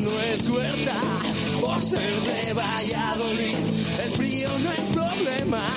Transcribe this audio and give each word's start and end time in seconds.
Balonmano 0.00 0.20
es 0.22 0.48
huerta 0.48 1.00
por 1.60 1.80
ser 1.80 2.20
de 2.22 2.52
Valladolid. 2.52 3.56
El 4.04 4.12
frío 4.12 4.48
no 4.58 4.72
es 4.72 4.84
problema 4.86 5.68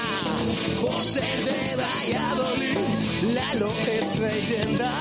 por 0.82 1.02
ser 1.04 1.46
de 1.46 1.76
Valladolid. 1.76 3.34
Lalo 3.34 3.72
es 3.88 4.20
leyenda 4.20 4.92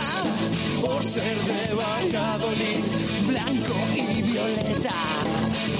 por 0.81 1.03
ser 1.05 1.37
de 1.37 1.75
Valladolid. 1.75 2.85
Blanco 3.27 3.75
y 3.97 4.23
violeta 4.23 4.95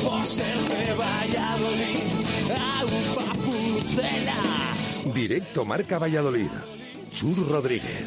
por 0.05 0.27
ser 0.27 0.57
de 0.57 0.95
Valladolid. 0.95 2.03
Agua 2.51 3.35
Pucela. 3.45 5.15
Directo 5.15 5.65
Marca 5.65 5.99
Valladolid. 5.99 6.51
Chur 7.13 7.49
Rodríguez. 7.49 8.07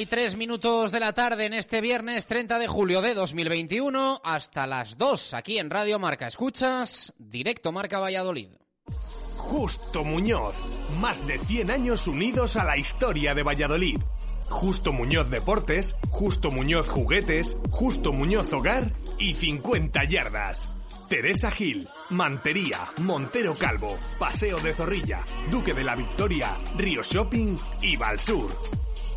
Y 0.00 0.06
tres 0.06 0.34
minutos 0.34 0.92
de 0.92 1.00
la 1.00 1.12
tarde 1.12 1.44
en 1.44 1.52
este 1.52 1.82
viernes 1.82 2.26
30 2.26 2.58
de 2.58 2.66
julio 2.66 3.02
de 3.02 3.12
2021 3.12 4.22
hasta 4.24 4.66
las 4.66 4.96
2 4.96 5.34
aquí 5.34 5.58
en 5.58 5.68
Radio 5.68 5.98
Marca. 5.98 6.26
Escuchas 6.26 7.12
directo 7.18 7.70
Marca 7.70 7.98
Valladolid. 7.98 8.48
Justo 9.36 10.02
Muñoz. 10.02 10.56
Más 10.98 11.26
de 11.26 11.38
100 11.38 11.70
años 11.70 12.06
unidos 12.06 12.56
a 12.56 12.64
la 12.64 12.78
historia 12.78 13.34
de 13.34 13.42
Valladolid. 13.42 13.98
Justo 14.48 14.94
Muñoz 14.94 15.28
Deportes, 15.28 15.94
Justo 16.08 16.50
Muñoz 16.50 16.88
Juguetes, 16.88 17.58
Justo 17.70 18.14
Muñoz 18.14 18.52
Hogar 18.54 18.90
y 19.18 19.34
50 19.34 20.04
yardas. 20.04 20.68
Teresa 21.10 21.50
Gil, 21.50 21.88
Mantería, 22.08 22.78
Montero 23.02 23.54
Calvo, 23.54 23.94
Paseo 24.18 24.58
de 24.60 24.72
Zorrilla, 24.72 25.24
Duque 25.50 25.74
de 25.74 25.84
la 25.84 25.94
Victoria, 25.94 26.56
Río 26.78 27.02
Shopping 27.02 27.56
y 27.82 27.96
Valsur. 27.96 28.48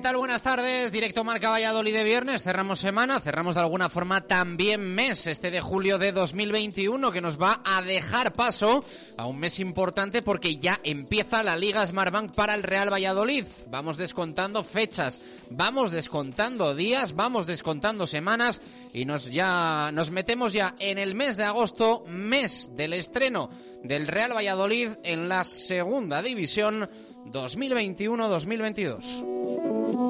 ¿Qué 0.00 0.04
tal? 0.04 0.16
Buenas 0.16 0.42
tardes. 0.42 0.92
Directo 0.92 1.24
Marca 1.24 1.50
Valladolid 1.50 1.92
de 1.92 2.04
viernes. 2.04 2.42
Cerramos 2.42 2.80
semana, 2.80 3.20
cerramos 3.20 3.54
de 3.54 3.60
alguna 3.60 3.90
forma 3.90 4.22
también 4.22 4.94
mes, 4.94 5.26
este 5.26 5.50
de 5.50 5.60
julio 5.60 5.98
de 5.98 6.12
2021, 6.12 7.12
que 7.12 7.20
nos 7.20 7.38
va 7.38 7.60
a 7.66 7.82
dejar 7.82 8.32
paso 8.32 8.82
a 9.18 9.26
un 9.26 9.38
mes 9.38 9.60
importante 9.60 10.22
porque 10.22 10.56
ya 10.56 10.80
empieza 10.84 11.42
la 11.42 11.54
Liga 11.54 11.86
Smartbank 11.86 12.34
para 12.34 12.54
el 12.54 12.62
Real 12.62 12.90
Valladolid. 12.90 13.44
Vamos 13.68 13.98
descontando 13.98 14.64
fechas, 14.64 15.20
vamos 15.50 15.90
descontando 15.90 16.74
días, 16.74 17.14
vamos 17.14 17.46
descontando 17.46 18.06
semanas 18.06 18.62
y 18.94 19.04
nos 19.04 19.26
ya 19.26 19.90
nos 19.92 20.10
metemos 20.10 20.54
ya 20.54 20.74
en 20.78 20.96
el 20.96 21.14
mes 21.14 21.36
de 21.36 21.44
agosto, 21.44 22.04
mes 22.08 22.70
del 22.74 22.94
estreno 22.94 23.50
del 23.84 24.06
Real 24.06 24.34
Valladolid 24.34 24.92
en 25.04 25.28
la 25.28 25.44
Segunda 25.44 26.22
División 26.22 26.88
2021-2022. 27.26 29.69
Un 30.00 30.08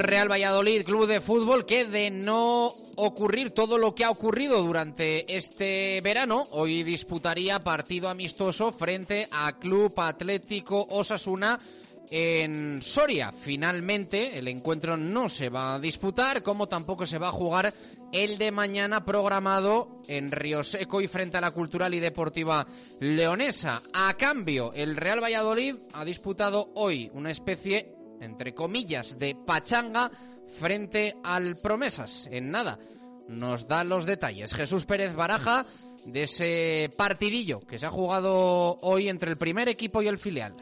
Real 0.00 0.28
Valladolid 0.28 0.82
Club 0.82 1.06
de 1.06 1.20
Fútbol 1.20 1.66
que 1.66 1.84
de 1.84 2.10
no 2.10 2.74
ocurrir 2.96 3.50
todo 3.52 3.78
lo 3.78 3.94
que 3.94 4.04
ha 4.04 4.10
ocurrido 4.10 4.60
durante 4.60 5.36
este 5.36 6.00
verano, 6.00 6.48
hoy 6.50 6.82
disputaría 6.82 7.62
partido 7.62 8.08
amistoso 8.08 8.72
frente 8.72 9.28
a 9.30 9.52
Club 9.60 9.92
Atlético 10.00 10.88
Osasuna 10.90 11.60
en 12.12 12.82
Soria. 12.82 13.32
Finalmente, 13.32 14.38
el 14.38 14.46
encuentro 14.46 14.98
no 14.98 15.30
se 15.30 15.48
va 15.48 15.74
a 15.74 15.78
disputar, 15.78 16.42
como 16.42 16.68
tampoco 16.68 17.06
se 17.06 17.16
va 17.16 17.28
a 17.28 17.32
jugar 17.32 17.72
el 18.12 18.36
de 18.36 18.52
mañana 18.52 19.02
programado 19.06 20.02
en 20.06 20.30
Río 20.30 20.62
Seco 20.62 21.00
y 21.00 21.08
frente 21.08 21.38
a 21.38 21.40
la 21.40 21.52
Cultural 21.52 21.94
y 21.94 22.00
Deportiva 22.00 22.66
Leonesa. 23.00 23.80
A 23.94 24.12
cambio, 24.18 24.74
el 24.74 24.96
Real 24.96 25.22
Valladolid 25.22 25.76
ha 25.94 26.04
disputado 26.04 26.70
hoy 26.74 27.10
una 27.14 27.30
especie, 27.30 27.94
entre 28.20 28.54
comillas, 28.54 29.18
de 29.18 29.34
pachanga 29.34 30.10
frente 30.52 31.16
al 31.24 31.56
Promesas. 31.56 32.28
En 32.30 32.50
nada, 32.50 32.78
nos 33.26 33.66
da 33.66 33.84
los 33.84 34.04
detalles. 34.04 34.52
Jesús 34.52 34.84
Pérez 34.84 35.14
Baraja 35.14 35.64
de 36.04 36.24
ese 36.24 36.90
partidillo 36.94 37.60
que 37.60 37.78
se 37.78 37.86
ha 37.86 37.90
jugado 37.90 38.76
hoy 38.82 39.08
entre 39.08 39.30
el 39.30 39.38
primer 39.38 39.70
equipo 39.70 40.02
y 40.02 40.08
el 40.08 40.18
filial. 40.18 40.54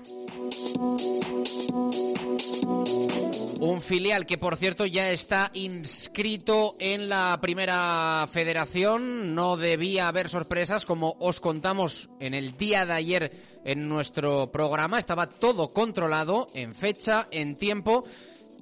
Un 3.61 3.83
filial 3.83 4.25
que, 4.25 4.39
por 4.39 4.57
cierto, 4.57 4.87
ya 4.87 5.11
está 5.11 5.51
inscrito 5.53 6.77
en 6.79 7.11
la 7.11 7.39
primera 7.43 8.27
federación. 8.33 9.35
No 9.35 9.59
debía 9.59 10.09
haber 10.09 10.31
sorpresas, 10.31 10.87
como 10.87 11.15
os 11.21 11.41
contamos 11.41 12.09
en 12.21 12.33
el 12.33 12.57
día 12.57 12.87
de 12.87 12.95
ayer 12.95 13.33
en 13.67 13.87
nuestro 13.87 14.51
programa. 14.51 14.99
Estaba 14.99 15.27
todo 15.27 15.75
controlado 15.75 16.47
en 16.55 16.75
fecha, 16.75 17.29
en 17.31 17.57
tiempo 17.57 18.05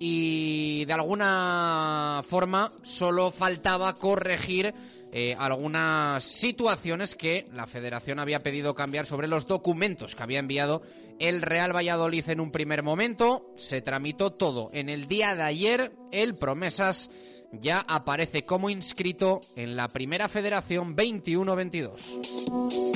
y 0.00 0.84
de 0.86 0.92
alguna 0.92 2.24
forma 2.28 2.72
solo 2.82 3.30
faltaba 3.30 3.94
corregir 3.94 4.74
eh, 5.12 5.36
algunas 5.38 6.24
situaciones 6.24 7.14
que 7.14 7.46
la 7.52 7.68
federación 7.68 8.18
había 8.18 8.42
pedido 8.42 8.74
cambiar 8.74 9.06
sobre 9.06 9.28
los 9.28 9.46
documentos 9.46 10.16
que 10.16 10.22
había 10.24 10.40
enviado 10.40 10.82
el 11.18 11.42
Real 11.42 11.74
Valladolid 11.74 12.28
en 12.28 12.40
un 12.40 12.50
primer 12.50 12.82
momento. 12.82 13.52
Se 13.56 13.80
tramitó 13.80 14.32
todo. 14.32 14.70
En 14.72 14.88
el 14.88 15.08
día 15.08 15.34
de 15.34 15.42
ayer, 15.42 15.92
el 16.12 16.34
Promesas 16.34 17.10
ya 17.52 17.80
aparece 17.80 18.44
como 18.44 18.70
inscrito 18.70 19.40
en 19.56 19.76
la 19.76 19.88
primera 19.88 20.28
federación 20.28 20.96
21-22. 20.96 22.88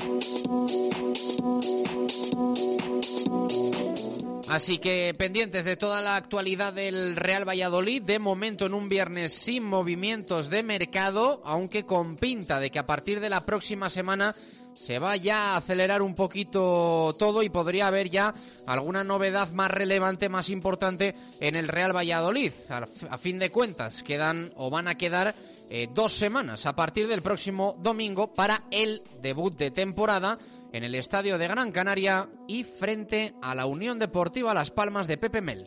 Así 4.53 4.77
que 4.77 5.15
pendientes 5.17 5.65
de 5.65 5.79
toda 5.79 6.03
la 6.03 6.17
actualidad 6.17 6.75
del 6.75 7.17
Real 7.17 7.49
Valladolid, 7.49 8.03
de 8.03 8.19
momento 8.19 8.67
en 8.67 8.75
un 8.75 8.91
viernes 8.91 9.33
sin 9.33 9.65
movimientos 9.65 10.51
de 10.51 10.63
mercado, 10.63 11.41
aunque 11.47 11.87
con 11.87 12.17
pinta 12.17 12.61
de 12.61 12.71
que 12.71 12.79
a 12.79 12.85
partir 12.85 13.21
de 13.21 13.31
la 13.31 13.47
próxima 13.47 13.89
semana 13.89 14.35
se 14.75 14.99
va 14.99 15.17
ya 15.17 15.55
a 15.55 15.57
acelerar 15.57 16.03
un 16.03 16.15
poquito 16.15 17.15
todo 17.19 17.43
y 17.43 17.49
podría 17.49 17.87
haber 17.87 18.11
ya 18.11 18.35
alguna 18.67 19.05
novedad 19.05 19.51
más 19.51 19.71
relevante, 19.71 20.29
más 20.29 20.49
importante 20.49 21.15
en 21.41 21.57
el 21.57 21.69
Real 21.69 21.95
Valladolid. 21.95 22.53
A, 22.69 23.19
fin 23.19 23.39
de 23.39 23.51
cuentas, 23.51 24.03
quedan 24.03 24.53
o 24.57 24.71
van 24.71 24.89
a 24.89 24.97
quedar 24.97 25.35
eh, 25.71 25.89
dos 25.93 26.13
semanas 26.13 26.67
a 26.67 26.75
partir 26.75 27.09
del 27.09 27.23
próximo 27.23 27.77
domingo 27.81 28.33
para 28.33 28.65
el 28.71 29.03
debut 29.21 29.57
de 29.57 29.71
temporada 29.71 30.39
en 30.73 30.85
el 30.85 30.95
estadio 30.95 31.39
de 31.39 31.49
Gran 31.49 31.71
Canaria 31.71 32.29
y 32.49 32.65
frente 32.65 33.35
a 33.43 33.55
la 33.55 33.67
Unión 33.67 33.99
Deportiva 33.99 34.55
Las 34.55 34.71
Palmas 34.71 35.07
de 35.07 35.19
Pepe 35.19 35.41
Mel. 35.43 35.67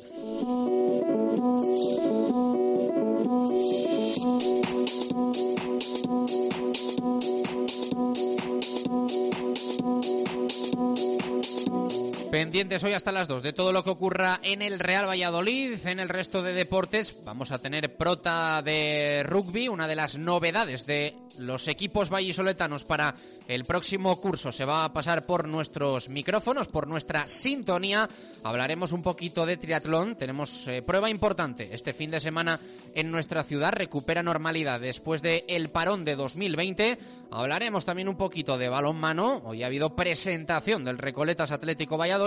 Pendientes 12.35 12.83
hoy 12.83 12.91
hasta 12.91 13.13
las 13.13 13.29
2 13.29 13.43
de 13.43 13.53
todo 13.53 13.71
lo 13.71 13.81
que 13.81 13.91
ocurra 13.91 14.41
en 14.43 14.61
el 14.61 14.77
Real 14.77 15.07
Valladolid, 15.07 15.87
en 15.87 16.01
el 16.01 16.09
resto 16.09 16.43
de 16.43 16.51
deportes. 16.51 17.15
Vamos 17.23 17.53
a 17.53 17.59
tener 17.59 17.95
prota 17.95 18.61
de 18.61 19.23
rugby, 19.25 19.69
una 19.69 19.87
de 19.87 19.95
las 19.95 20.17
novedades 20.17 20.85
de 20.85 21.15
los 21.37 21.69
equipos 21.69 22.09
vallisoletanos 22.09 22.83
para 22.83 23.15
el 23.47 23.63
próximo 23.63 24.19
curso. 24.19 24.51
Se 24.51 24.65
va 24.65 24.83
a 24.83 24.91
pasar 24.91 25.25
por 25.25 25.47
nuestros 25.47 26.09
micrófonos, 26.09 26.67
por 26.67 26.87
nuestra 26.87 27.25
sintonía. 27.29 28.09
Hablaremos 28.43 28.91
un 28.91 29.01
poquito 29.01 29.45
de 29.45 29.55
triatlón. 29.55 30.15
Tenemos 30.15 30.67
eh, 30.67 30.81
prueba 30.81 31.09
importante 31.09 31.69
este 31.71 31.93
fin 31.93 32.11
de 32.11 32.19
semana 32.19 32.59
en 32.95 33.11
nuestra 33.11 33.43
ciudad. 33.43 33.71
Recupera 33.71 34.23
normalidad 34.23 34.81
después 34.81 35.21
del 35.21 35.43
el 35.47 35.69
parón 35.69 36.03
de 36.03 36.17
2020. 36.17 36.97
Hablaremos 37.31 37.85
también 37.85 38.07
un 38.07 38.17
poquito 38.17 38.57
de 38.57 38.69
balonmano. 38.69 39.41
Hoy 39.45 39.63
ha 39.63 39.67
habido 39.67 39.95
presentación 39.95 40.85
del 40.85 40.97
Recoletas 40.97 41.51
Atlético 41.51 41.97
Valladolid 41.97 42.24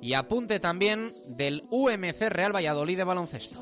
y 0.00 0.14
apunte 0.14 0.60
también 0.60 1.12
del 1.28 1.64
UMC 1.70 2.28
Real 2.28 2.54
Valladolid 2.54 2.96
de 2.96 3.04
baloncesto. 3.04 3.60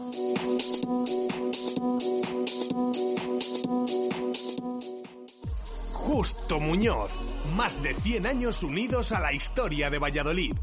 Justo 5.93 6.61
Muñoz, 6.61 7.19
más 7.55 7.83
de 7.83 7.95
100 7.95 8.27
años 8.27 8.63
unidos 8.63 9.13
a 9.13 9.21
la 9.21 9.33
historia 9.33 9.91
de 9.91 9.99
Valladolid. 9.99 10.55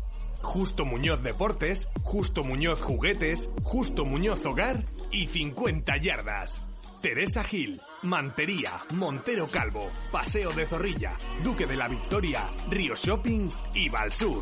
Justo 0.42 0.86
Muñoz 0.86 1.21
Deportes, 1.21 1.89
Justo 2.01 2.44
Muñoz 2.44 2.81
Juguetes, 2.81 3.50
Justo 3.63 4.06
Muñoz 4.06 4.45
Hogar 4.45 4.83
y 5.12 5.27
50 5.27 5.98
Yardas. 5.98 6.62
Teresa 7.01 7.44
Gil, 7.44 7.81
Mantería, 8.01 8.71
Montero 8.94 9.48
Calvo, 9.48 9.86
Paseo 10.12 10.51
de 10.54 10.66
Zorrilla, 10.66 11.18
Duque 11.44 11.68
de 11.68 11.75
la 11.75 11.89
Victoria, 11.89 12.50
Río 12.69 12.95
Shopping 12.95 13.50
y 13.74 13.89
Valsur. 13.89 14.42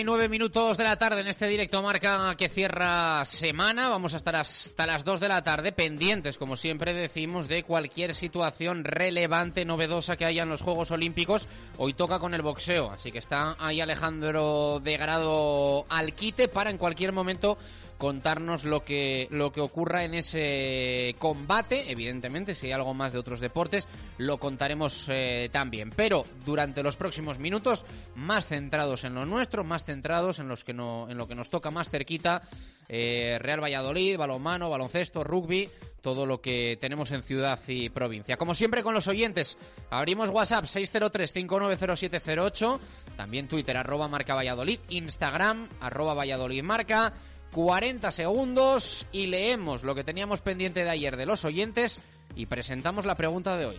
Y 0.00 0.28
minutos 0.28 0.78
de 0.78 0.84
la 0.84 0.96
tarde 0.96 1.22
en 1.22 1.26
este 1.26 1.48
directo 1.48 1.82
marca 1.82 2.32
que 2.36 2.48
cierra 2.48 3.24
semana. 3.24 3.88
Vamos 3.88 4.14
a 4.14 4.18
estar 4.18 4.36
hasta 4.36 4.86
las 4.86 5.04
dos 5.04 5.18
de 5.18 5.26
la 5.26 5.42
tarde 5.42 5.72
pendientes, 5.72 6.38
como 6.38 6.54
siempre 6.54 6.94
decimos, 6.94 7.48
de 7.48 7.64
cualquier 7.64 8.14
situación 8.14 8.84
relevante, 8.84 9.64
novedosa 9.64 10.16
que 10.16 10.24
haya 10.24 10.44
en 10.44 10.50
los 10.50 10.62
Juegos 10.62 10.92
Olímpicos. 10.92 11.48
Hoy 11.78 11.94
toca 11.94 12.20
con 12.20 12.32
el 12.32 12.42
boxeo, 12.42 12.92
así 12.92 13.10
que 13.10 13.18
está 13.18 13.56
ahí 13.58 13.80
Alejandro 13.80 14.78
de 14.78 14.96
Grado 14.96 15.84
al 15.88 16.14
quite 16.14 16.46
para 16.46 16.70
en 16.70 16.78
cualquier 16.78 17.10
momento 17.10 17.58
contarnos 17.98 18.64
lo 18.64 18.84
que, 18.84 19.28
lo 19.30 19.52
que 19.52 19.60
ocurra 19.60 20.04
en 20.04 20.14
ese 20.14 21.14
combate. 21.18 21.90
Evidentemente, 21.90 22.54
si 22.54 22.66
hay 22.66 22.72
algo 22.72 22.94
más 22.94 23.12
de 23.12 23.18
otros 23.18 23.40
deportes, 23.40 23.86
lo 24.16 24.38
contaremos 24.38 25.06
eh, 25.08 25.50
también. 25.52 25.90
Pero 25.90 26.24
durante 26.46 26.82
los 26.82 26.96
próximos 26.96 27.38
minutos, 27.38 27.84
más 28.14 28.46
centrados 28.46 29.04
en 29.04 29.14
lo 29.14 29.26
nuestro, 29.26 29.64
más 29.64 29.84
centrados 29.88 30.38
en, 30.38 30.46
los 30.48 30.64
que 30.64 30.74
no, 30.74 31.08
en 31.08 31.16
lo 31.16 31.26
que 31.26 31.34
nos 31.34 31.48
toca 31.48 31.70
más 31.70 31.88
cerquita, 31.88 32.42
eh, 32.90 33.38
Real 33.40 33.62
Valladolid, 33.62 34.18
balonmano, 34.18 34.68
baloncesto, 34.68 35.24
rugby, 35.24 35.70
todo 36.02 36.26
lo 36.26 36.42
que 36.42 36.76
tenemos 36.78 37.10
en 37.10 37.22
ciudad 37.22 37.58
y 37.66 37.88
provincia. 37.88 38.36
Como 38.36 38.54
siempre 38.54 38.82
con 38.82 38.92
los 38.92 39.08
oyentes, 39.08 39.56
abrimos 39.88 40.28
WhatsApp 40.28 40.66
603-590708, 40.66 42.78
también 43.16 43.48
Twitter 43.48 43.78
arroba 43.78 44.08
marca 44.08 44.34
Valladolid, 44.34 44.80
Instagram 44.90 45.70
arroba 45.80 46.12
Valladolid 46.12 46.62
marca, 46.62 47.14
40 47.52 48.12
segundos 48.12 49.06
y 49.10 49.28
leemos 49.28 49.84
lo 49.84 49.94
que 49.94 50.04
teníamos 50.04 50.42
pendiente 50.42 50.84
de 50.84 50.90
ayer 50.90 51.16
de 51.16 51.24
los 51.24 51.46
oyentes 51.46 52.02
y 52.36 52.44
presentamos 52.44 53.06
la 53.06 53.16
pregunta 53.16 53.56
de 53.56 53.64
hoy. 53.64 53.78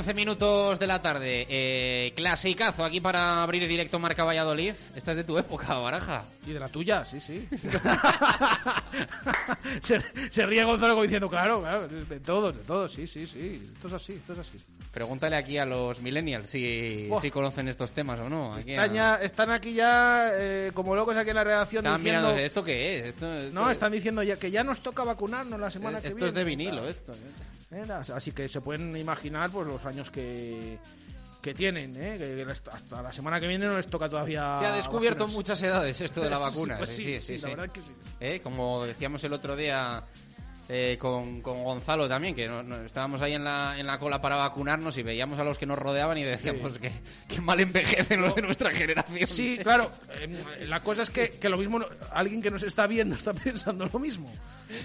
11 0.00 0.14
minutos 0.14 0.78
de 0.78 0.86
la 0.86 1.02
tarde. 1.02 1.46
Eh, 1.46 2.14
clasicazo 2.16 2.86
aquí 2.86 3.02
para 3.02 3.42
abrir 3.42 3.68
directo 3.68 3.98
Marca 3.98 4.24
Valladolid. 4.24 4.72
Esta 4.96 5.10
es 5.10 5.18
de 5.18 5.24
tu 5.24 5.36
época, 5.36 5.74
Baraja. 5.74 6.24
Y 6.46 6.52
de 6.52 6.58
la 6.58 6.68
tuya, 6.68 7.04
sí, 7.04 7.20
sí. 7.20 7.46
se, 9.82 10.00
se, 10.30 10.46
ríe 10.46 10.64
Gonzalo 10.64 10.94
como 10.94 11.02
diciendo, 11.02 11.28
claro, 11.28 11.60
claro, 11.60 11.86
de 11.86 12.20
todos, 12.20 12.56
de 12.56 12.62
todos, 12.62 12.92
sí, 12.92 13.06
sí, 13.06 13.26
sí. 13.26 13.60
Esto 13.62 13.88
es 13.88 13.92
así, 13.92 14.14
esto 14.14 14.32
es 14.32 14.38
así. 14.38 14.58
Pregúntale 14.90 15.36
aquí 15.36 15.58
a 15.58 15.66
los 15.66 16.00
millennials 16.00 16.48
si, 16.48 17.10
si 17.20 17.30
conocen 17.30 17.68
estos 17.68 17.92
temas 17.92 18.20
o 18.20 18.30
no. 18.30 18.54
Aquí 18.54 18.70
están, 18.70 18.94
ya, 18.94 19.16
están, 19.16 19.50
aquí 19.50 19.74
ya 19.74 20.30
eh, 20.32 20.70
como 20.72 20.96
locos 20.96 21.14
aquí 21.14 21.28
en 21.28 21.36
la 21.36 21.44
redacción 21.44 21.84
están 21.84 22.00
diciendo... 22.00 22.28
Mirando, 22.28 22.42
¿Esto 22.42 22.64
qué 22.64 23.00
es? 23.00 23.06
Esto, 23.08 23.34
esto 23.34 23.52
no, 23.52 23.70
están 23.70 23.92
diciendo 23.92 24.22
ya, 24.22 24.36
que 24.36 24.50
ya 24.50 24.64
nos 24.64 24.80
toca 24.80 25.04
vacunarnos 25.04 25.60
la 25.60 25.70
semana 25.70 25.98
eh, 25.98 26.00
que 26.00 26.08
viene. 26.08 26.20
Esto 26.20 26.28
es 26.28 26.34
de 26.34 26.44
vinilo, 26.44 26.76
¿verdad? 26.76 26.88
esto. 26.88 27.12
Eh. 27.12 27.50
Eh, 27.72 27.86
Así 28.14 28.32
que 28.32 28.48
se 28.48 28.60
pueden 28.60 28.96
imaginar 28.96 29.50
pues 29.50 29.66
los 29.66 29.84
años 29.86 30.10
que, 30.10 30.78
que 31.40 31.54
tienen, 31.54 31.94
¿eh? 31.96 32.16
que, 32.18 32.46
hasta 32.72 33.02
la 33.02 33.12
semana 33.12 33.38
que 33.40 33.46
viene 33.46 33.66
no 33.66 33.76
les 33.76 33.86
toca 33.88 34.08
todavía. 34.08 34.56
Se 34.58 34.66
ha 34.66 34.72
descubierto 34.72 35.24
vacunarse. 35.24 35.36
muchas 35.36 35.62
edades 35.62 36.00
esto 36.00 36.20
de 36.20 36.30
la 36.30 36.36
Sí, 36.38 36.42
vacuna. 36.42 36.78
pues 36.78 36.90
sí, 36.90 37.04
sí, 37.04 37.20
sí, 37.20 37.20
sí, 37.20 37.32
la 37.34 37.38
sí. 37.48 37.54
verdad 37.54 37.72
que 37.72 37.80
sí, 37.80 37.94
sí. 38.00 38.10
Eh, 38.20 38.40
Como 38.42 38.84
decíamos 38.84 39.22
el 39.24 39.32
otro 39.32 39.54
día 39.56 40.02
eh, 40.72 40.96
con, 41.00 41.40
con 41.42 41.64
Gonzalo 41.64 42.08
también, 42.08 42.32
que 42.34 42.46
no- 42.46 42.62
no- 42.62 42.80
estábamos 42.84 43.20
ahí 43.22 43.32
en 43.34 43.42
la, 43.42 43.74
en 43.76 43.86
la 43.88 43.98
cola 43.98 44.20
para 44.22 44.36
vacunarnos 44.36 44.96
y 44.98 45.02
veíamos 45.02 45.38
a 45.40 45.44
los 45.44 45.58
que 45.58 45.66
nos 45.66 45.76
rodeaban 45.76 46.16
y 46.18 46.22
decíamos 46.22 46.78
que, 46.78 46.92
que 47.26 47.40
mal 47.40 47.58
envejecen 47.58 48.20
los 48.20 48.34
de 48.36 48.42
nuestra 48.42 48.70
generación. 48.70 49.26
Sí, 49.28 49.58
claro. 49.60 49.90
eh, 50.20 50.66
la 50.66 50.80
cosa 50.82 51.02
es 51.02 51.10
que, 51.10 51.30
que 51.30 51.48
lo 51.48 51.56
mismo, 51.58 51.80
no- 51.80 51.86
alguien 52.12 52.40
que 52.40 52.50
nos 52.52 52.62
está 52.62 52.86
viendo 52.86 53.16
está 53.16 53.32
pensando 53.44 53.88
lo 53.92 53.98
mismo. 53.98 54.32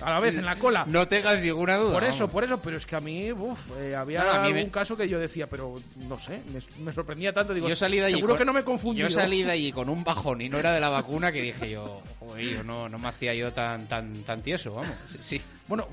A 0.01 0.09
la 0.09 0.19
vez, 0.19 0.35
en 0.35 0.45
la 0.45 0.55
cola. 0.55 0.83
No 0.87 1.07
tengas 1.07 1.39
ninguna 1.39 1.77
duda. 1.77 1.93
Por 1.93 2.03
eso, 2.03 2.21
vamos. 2.21 2.31
por 2.31 2.43
eso, 2.43 2.59
pero 2.59 2.77
es 2.77 2.85
que 2.87 2.95
a 2.95 2.99
mí, 2.99 3.31
uff, 3.31 3.69
había 3.95 4.23
No, 4.23 4.25
no, 4.25 4.31
a 4.31 4.39
mí 4.41 4.47
algún 4.47 4.63
me- 4.63 4.71
caso 4.71 4.97
que 4.97 5.07
yo 5.07 5.19
decía, 5.19 5.45
pero 5.47 5.75
no 6.07 6.17
sé, 6.17 6.41
me, 6.51 6.59
me 6.83 6.91
sorprendía 6.91 7.31
tanto. 7.31 7.53
Digo, 7.53 7.69
yo 7.69 7.75
salí 7.75 7.97
de 7.99 8.05
allí 8.05 8.15
seguro 8.15 8.33
con- 8.33 8.39
que 8.39 8.45
no 8.45 8.53
me 8.53 8.61
he 8.61 8.63
confundido. 8.63 9.07
Yo 9.07 9.13
salí 9.13 9.43
de 9.43 9.51
allí 9.51 9.71
con 9.71 9.87
un 9.89 10.03
bajón 10.03 10.41
y 10.41 10.49
no 10.49 10.57
era 10.57 10.73
de 10.73 10.79
la 10.79 10.89
vacuna 10.89 11.31
que 11.31 11.41
dije 11.43 11.69
yo, 11.69 12.01
joder, 12.19 12.43
yo 12.45 12.63
no, 12.63 12.89
no 12.89 12.97
me 12.97 13.09
hacía 13.09 13.35
yo 13.35 13.53
tan, 13.53 13.85
tan, 13.87 14.11
tan 14.23 14.41
tieso, 14.41 14.73
vamos. 14.73 14.95
Sí, 15.11 15.17
sí. 15.21 15.41
Bueno, 15.67 15.87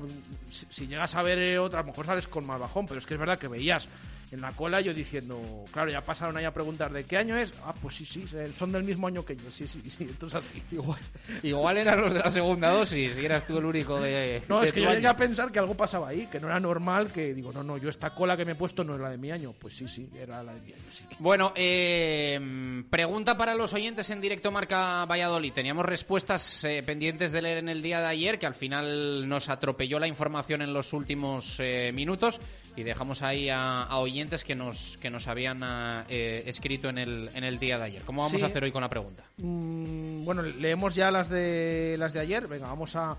si, 0.49 0.67
si 0.69 0.87
llegas 0.87 1.15
a 1.15 1.23
ver 1.23 1.57
otra, 1.59 1.79
a 1.79 1.83
lo 1.83 1.87
mejor 1.87 2.05
sales 2.05 2.27
con 2.27 2.45
más 2.45 2.59
bajón, 2.59 2.85
pero 2.85 2.99
es 2.99 3.05
que 3.05 3.15
es 3.15 3.19
verdad 3.19 3.39
que 3.39 3.47
veías 3.47 3.87
en 4.33 4.41
la 4.41 4.51
cola 4.51 4.81
yo 4.81 4.93
diciendo, 4.93 5.39
claro, 5.71 5.91
ya 5.91 6.01
pasaron 6.01 6.35
ahí 6.37 6.45
a 6.45 6.53
preguntar 6.53 6.91
de 6.91 7.03
qué 7.03 7.17
año 7.17 7.37
es. 7.37 7.53
Ah, 7.63 7.73
pues 7.79 7.95
sí, 7.95 8.05
sí, 8.05 8.25
son 8.55 8.71
del 8.71 8.83
mismo 8.83 9.07
año 9.07 9.23
que 9.23 9.35
yo. 9.35 9.51
Sí, 9.51 9.67
sí, 9.67 9.81
sí, 9.89 10.03
entonces 10.03 10.41
así. 10.43 10.63
Igual, 10.71 10.99
igual 11.43 11.77
eran 11.77 12.01
los 12.01 12.13
de 12.13 12.19
la 12.19 12.31
segunda 12.31 12.71
dosis 12.71 13.15
y 13.17 13.25
eras 13.25 13.45
tú 13.45 13.57
el 13.57 13.65
único 13.65 13.99
de. 13.99 14.41
No, 14.49 14.59
de 14.59 14.67
es 14.67 14.71
que 14.71 14.81
yo 14.81 14.87
año. 14.87 14.95
llegué 14.95 15.07
a 15.07 15.15
pensar 15.15 15.51
que 15.51 15.59
algo 15.59 15.75
pasaba 15.75 16.09
ahí, 16.09 16.27
que 16.27 16.39
no 16.39 16.47
era 16.47 16.59
normal, 16.59 17.11
que 17.11 17.33
digo, 17.33 17.51
no, 17.53 17.63
no, 17.63 17.77
yo 17.77 17.89
esta 17.89 18.13
cola 18.15 18.35
que 18.35 18.45
me 18.45 18.53
he 18.53 18.55
puesto 18.55 18.83
no 18.83 18.95
es 18.95 19.01
la 19.01 19.09
de 19.09 19.17
mi 19.17 19.31
año. 19.31 19.53
Pues 19.53 19.75
sí, 19.75 19.87
sí, 19.87 20.09
era 20.19 20.41
la 20.41 20.53
de 20.53 20.61
mi 20.61 20.73
año, 20.73 20.83
sí. 20.91 21.05
Bueno, 21.19 21.53
eh, 21.55 22.83
pregunta 22.89 23.37
para 23.37 23.53
los 23.55 23.73
oyentes 23.73 24.09
en 24.09 24.19
directo 24.19 24.51
Marca 24.51 25.05
Valladolid. 25.05 25.53
Teníamos 25.53 25.85
respuestas 25.85 26.63
eh, 26.63 26.81
pendientes 26.83 27.31
de 27.31 27.41
leer 27.41 27.59
en 27.59 27.69
el 27.69 27.81
día 27.81 27.99
de 27.99 28.07
ayer, 28.07 28.39
que 28.39 28.47
al 28.47 28.55
final 28.55 29.27
nos 29.29 29.49
atropelló 29.49 29.99
la 29.99 30.07
información 30.07 30.61
en 30.61 30.73
los 30.73 30.91
últimos 30.93 31.59
eh, 31.59 31.91
minutos 31.93 32.39
y 32.75 32.83
dejamos 32.83 33.21
ahí 33.21 33.49
a, 33.49 33.83
a 33.83 33.97
oyentes 33.97 34.43
que 34.43 34.55
nos, 34.55 34.97
que 34.97 35.09
nos 35.09 35.27
habían 35.27 35.61
ah, 35.63 36.05
eh, 36.09 36.43
escrito 36.47 36.89
en 36.89 36.97
el, 36.97 37.29
en 37.35 37.43
el 37.43 37.59
día 37.59 37.77
de 37.77 37.83
ayer. 37.85 38.01
¿Cómo 38.03 38.21
vamos 38.23 38.39
Sí. 38.39 38.43
a 38.43 38.47
hacer 38.47 38.63
hoy 38.63 38.71
con 38.71 38.81
la 38.81 38.89
pregunta? 38.89 39.23
Mm, 39.37 40.25
bueno, 40.25 40.41
leemos 40.41 40.95
ya 40.95 41.11
las 41.11 41.29
de 41.29 41.95
las 41.99 42.13
de 42.13 42.19
ayer. 42.21 42.47
Venga, 42.47 42.67
vamos 42.67 42.95
a. 42.95 43.11
a 43.11 43.17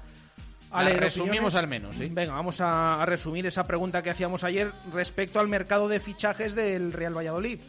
Las 0.83 0.87
leer 0.87 1.01
resumimos 1.01 1.55
opiniones. 1.55 1.55
al 1.57 1.69
menos, 1.69 1.97
¿sí? 1.97 2.09
Venga, 2.13 2.33
vamos 2.35 2.61
a, 2.61 3.01
a 3.03 3.07
resumir 3.07 3.47
esa 3.47 3.67
pregunta 3.67 4.03
que 4.03 4.11
hacíamos 4.11 4.43
ayer 4.45 4.73
respecto 4.93 5.39
al 5.39 5.47
mercado 5.49 5.87
de 5.89 6.01
fichajes 6.01 6.55
del 6.57 6.93
Real 6.93 7.17
Valladolid. 7.17 7.61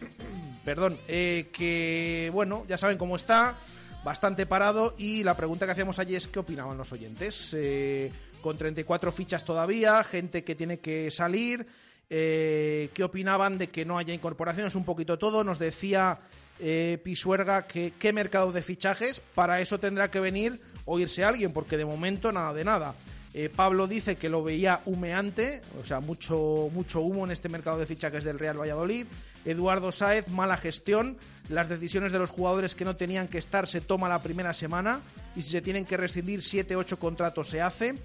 Perdón, 0.64 0.98
eh, 1.08 1.50
que 1.52 2.30
bueno, 2.32 2.64
ya 2.68 2.76
saben 2.78 2.96
cómo 2.98 3.16
está, 3.16 3.54
bastante 4.02 4.46
parado. 4.46 4.94
Y 4.96 5.22
la 5.24 5.36
pregunta 5.36 5.66
que 5.66 5.72
hacíamos 5.72 5.98
ayer 5.98 6.16
es: 6.16 6.26
¿qué 6.26 6.38
opinaban 6.38 6.78
los 6.78 6.90
oyentes? 6.92 7.50
Eh, 7.56 8.10
con 8.44 8.58
34 8.58 9.10
fichas 9.10 9.42
todavía, 9.42 10.04
gente 10.04 10.44
que 10.44 10.54
tiene 10.54 10.78
que 10.78 11.10
salir. 11.10 11.66
eh, 12.10 12.90
¿Qué 12.92 13.02
opinaban 13.02 13.56
de 13.56 13.68
que 13.68 13.86
no 13.86 13.96
haya 13.96 14.12
incorporaciones? 14.12 14.74
Un 14.74 14.84
poquito 14.84 15.16
todo. 15.16 15.42
Nos 15.42 15.58
decía 15.58 16.18
eh, 16.60 16.98
Pisuerga 17.02 17.66
que 17.66 17.94
qué 17.98 18.12
mercado 18.12 18.52
de 18.52 18.62
fichajes. 18.62 19.22
Para 19.34 19.62
eso 19.62 19.80
tendrá 19.80 20.10
que 20.10 20.20
venir 20.20 20.60
o 20.84 21.00
irse 21.00 21.24
alguien, 21.24 21.54
porque 21.54 21.78
de 21.78 21.86
momento 21.86 22.32
nada 22.32 22.52
de 22.52 22.64
nada. 22.64 22.94
Eh, 23.32 23.48
Pablo 23.48 23.86
dice 23.86 24.16
que 24.16 24.28
lo 24.28 24.44
veía 24.44 24.82
humeante, 24.84 25.62
o 25.82 25.84
sea, 25.86 26.00
mucho, 26.00 26.68
mucho 26.70 27.00
humo 27.00 27.24
en 27.24 27.30
este 27.32 27.48
mercado 27.48 27.78
de 27.78 27.86
fichajes 27.86 28.24
del 28.24 28.38
Real 28.38 28.60
Valladolid. 28.60 29.06
Eduardo 29.46 29.90
Sáez, 29.90 30.28
mala 30.28 30.58
gestión. 30.58 31.16
Las 31.48 31.70
decisiones 31.70 32.12
de 32.12 32.18
los 32.18 32.28
jugadores 32.28 32.74
que 32.74 32.84
no 32.84 32.94
tenían 32.94 33.26
que 33.28 33.38
estar 33.38 33.66
se 33.66 33.80
toma 33.80 34.08
la 34.08 34.22
primera 34.22 34.52
semana 34.52 35.00
y 35.34 35.42
si 35.42 35.50
se 35.50 35.62
tienen 35.62 35.84
que 35.84 35.96
rescindir 35.96 36.42
7, 36.42 36.76
8 36.76 36.98
contratos 36.98 37.48
se 37.48 37.60
hace. 37.60 37.96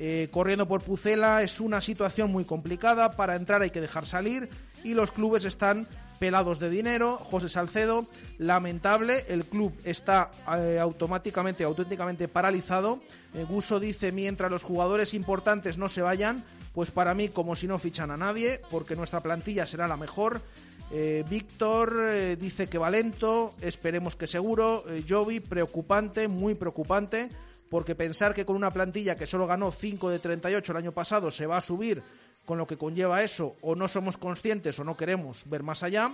Eh, 0.00 0.28
corriendo 0.30 0.68
por 0.68 0.82
Pucela 0.82 1.42
es 1.42 1.60
una 1.60 1.80
situación 1.80 2.30
muy 2.30 2.44
complicada. 2.44 3.12
Para 3.16 3.34
entrar 3.34 3.62
hay 3.62 3.70
que 3.70 3.80
dejar 3.80 4.06
salir 4.06 4.48
y 4.84 4.94
los 4.94 5.10
clubes 5.10 5.44
están 5.44 5.88
pelados 6.18 6.58
de 6.58 6.70
dinero. 6.70 7.16
José 7.16 7.48
Salcedo, 7.48 8.06
lamentable, 8.38 9.24
el 9.28 9.44
club 9.44 9.72
está 9.84 10.30
eh, 10.56 10.78
automáticamente, 10.80 11.64
auténticamente 11.64 12.28
paralizado. 12.28 13.00
Eh, 13.34 13.44
Guso 13.48 13.80
dice, 13.80 14.12
mientras 14.12 14.50
los 14.50 14.62
jugadores 14.62 15.14
importantes 15.14 15.78
no 15.78 15.88
se 15.88 16.02
vayan, 16.02 16.44
pues 16.74 16.90
para 16.90 17.14
mí 17.14 17.28
como 17.28 17.56
si 17.56 17.66
no 17.66 17.78
fichan 17.78 18.10
a 18.10 18.16
nadie, 18.16 18.60
porque 18.70 18.96
nuestra 18.96 19.20
plantilla 19.20 19.66
será 19.66 19.88
la 19.88 19.96
mejor. 19.96 20.42
Eh, 20.90 21.24
Víctor 21.28 21.94
dice 22.38 22.68
que 22.68 22.78
va 22.78 22.88
lento, 22.88 23.52
esperemos 23.60 24.16
que 24.16 24.26
seguro. 24.26 24.84
Jovi, 25.06 25.40
preocupante, 25.40 26.28
muy 26.28 26.54
preocupante, 26.54 27.30
porque 27.70 27.94
pensar 27.94 28.34
que 28.34 28.44
con 28.44 28.56
una 28.56 28.72
plantilla 28.72 29.16
que 29.16 29.26
solo 29.26 29.46
ganó 29.46 29.70
5 29.70 30.10
de 30.10 30.18
38 30.18 30.72
el 30.72 30.78
año 30.78 30.92
pasado 30.92 31.30
se 31.30 31.46
va 31.46 31.58
a 31.58 31.62
subir 31.62 32.02
con 32.44 32.56
lo 32.56 32.66
que 32.66 32.78
conlleva 32.78 33.22
eso, 33.22 33.56
o 33.60 33.74
no 33.74 33.88
somos 33.88 34.16
conscientes 34.16 34.78
o 34.78 34.84
no 34.84 34.96
queremos 34.96 35.44
ver 35.50 35.62
más 35.62 35.82
allá. 35.82 36.12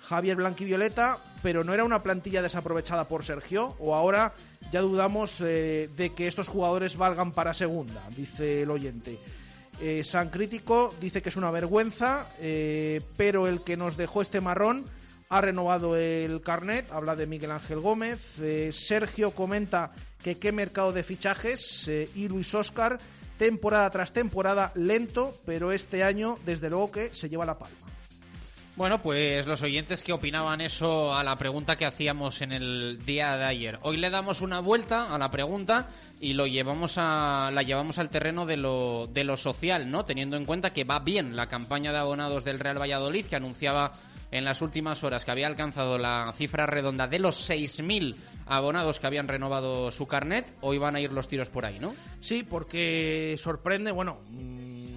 Javier 0.00 0.36
Blanquivioleta, 0.36 1.18
pero 1.42 1.64
no 1.64 1.72
era 1.72 1.84
una 1.84 2.02
plantilla 2.02 2.42
desaprovechada 2.42 3.04
por 3.04 3.24
Sergio, 3.24 3.74
o 3.78 3.94
ahora 3.94 4.32
ya 4.70 4.80
dudamos 4.80 5.40
eh, 5.40 5.88
de 5.96 6.12
que 6.14 6.26
estos 6.26 6.48
jugadores 6.48 6.96
valgan 6.96 7.32
para 7.32 7.54
segunda, 7.54 8.02
dice 8.16 8.62
el 8.62 8.70
oyente. 8.70 9.18
Eh, 9.80 10.04
San 10.04 10.30
Crítico 10.30 10.94
dice 11.00 11.20
que 11.20 11.30
es 11.30 11.36
una 11.36 11.50
vergüenza, 11.50 12.28
eh, 12.40 13.00
pero 13.16 13.46
el 13.46 13.62
que 13.62 13.76
nos 13.76 13.96
dejó 13.96 14.22
este 14.22 14.40
marrón 14.40 14.84
ha 15.30 15.40
renovado 15.40 15.96
el 15.96 16.42
carnet, 16.42 16.90
habla 16.92 17.16
de 17.16 17.26
Miguel 17.26 17.50
Ángel 17.50 17.80
Gómez. 17.80 18.36
Sergio 18.70 19.32
comenta 19.32 19.90
que 20.24 20.36
qué 20.36 20.52
mercado 20.52 20.90
de 20.90 21.04
fichajes 21.04 21.86
eh, 21.86 22.08
y 22.14 22.28
Luis 22.28 22.54
Oscar, 22.54 22.98
temporada 23.36 23.90
tras 23.90 24.14
temporada, 24.14 24.72
lento, 24.74 25.32
pero 25.44 25.70
este 25.70 26.02
año 26.02 26.38
desde 26.46 26.70
luego 26.70 26.90
que 26.90 27.12
se 27.12 27.28
lleva 27.28 27.44
la 27.44 27.58
palma. 27.58 27.76
Bueno, 28.74 29.00
pues 29.02 29.46
los 29.46 29.62
oyentes 29.62 30.02
que 30.02 30.14
opinaban 30.14 30.62
eso 30.62 31.14
a 31.14 31.22
la 31.22 31.36
pregunta 31.36 31.76
que 31.76 31.84
hacíamos 31.84 32.40
en 32.40 32.52
el 32.52 33.04
día 33.04 33.36
de 33.36 33.44
ayer. 33.44 33.78
Hoy 33.82 33.98
le 33.98 34.10
damos 34.10 34.40
una 34.40 34.60
vuelta 34.60 35.14
a 35.14 35.18
la 35.18 35.30
pregunta 35.30 35.90
y 36.20 36.32
lo 36.32 36.46
llevamos 36.46 36.94
a, 36.96 37.50
la 37.52 37.62
llevamos 37.62 37.98
al 37.98 38.08
terreno 38.08 38.46
de 38.46 38.56
lo, 38.56 39.06
de 39.12 39.22
lo 39.22 39.36
social, 39.36 39.88
¿no? 39.90 40.04
Teniendo 40.06 40.36
en 40.36 40.46
cuenta 40.46 40.72
que 40.72 40.82
va 40.82 40.98
bien 40.98 41.36
la 41.36 41.48
campaña 41.48 41.92
de 41.92 41.98
abonados 41.98 42.44
del 42.44 42.58
Real 42.58 42.80
Valladolid, 42.80 43.26
que 43.26 43.36
anunciaba 43.36 43.92
en 44.32 44.44
las 44.44 44.62
últimas 44.62 45.04
horas 45.04 45.24
que 45.24 45.30
había 45.30 45.46
alcanzado 45.46 45.96
la 45.96 46.32
cifra 46.36 46.66
redonda 46.66 47.06
de 47.06 47.20
los 47.20 47.48
6.000 47.48 48.16
abonados 48.46 49.00
que 49.00 49.06
habían 49.06 49.28
renovado 49.28 49.90
su 49.90 50.06
carnet. 50.06 50.46
Hoy 50.60 50.78
van 50.78 50.96
a 50.96 51.00
ir 51.00 51.12
los 51.12 51.28
tiros 51.28 51.48
por 51.48 51.64
ahí, 51.64 51.78
¿no? 51.78 51.94
Sí, 52.20 52.42
porque 52.42 53.36
sorprende, 53.38 53.92
bueno, 53.92 54.18
mm, 54.30 54.94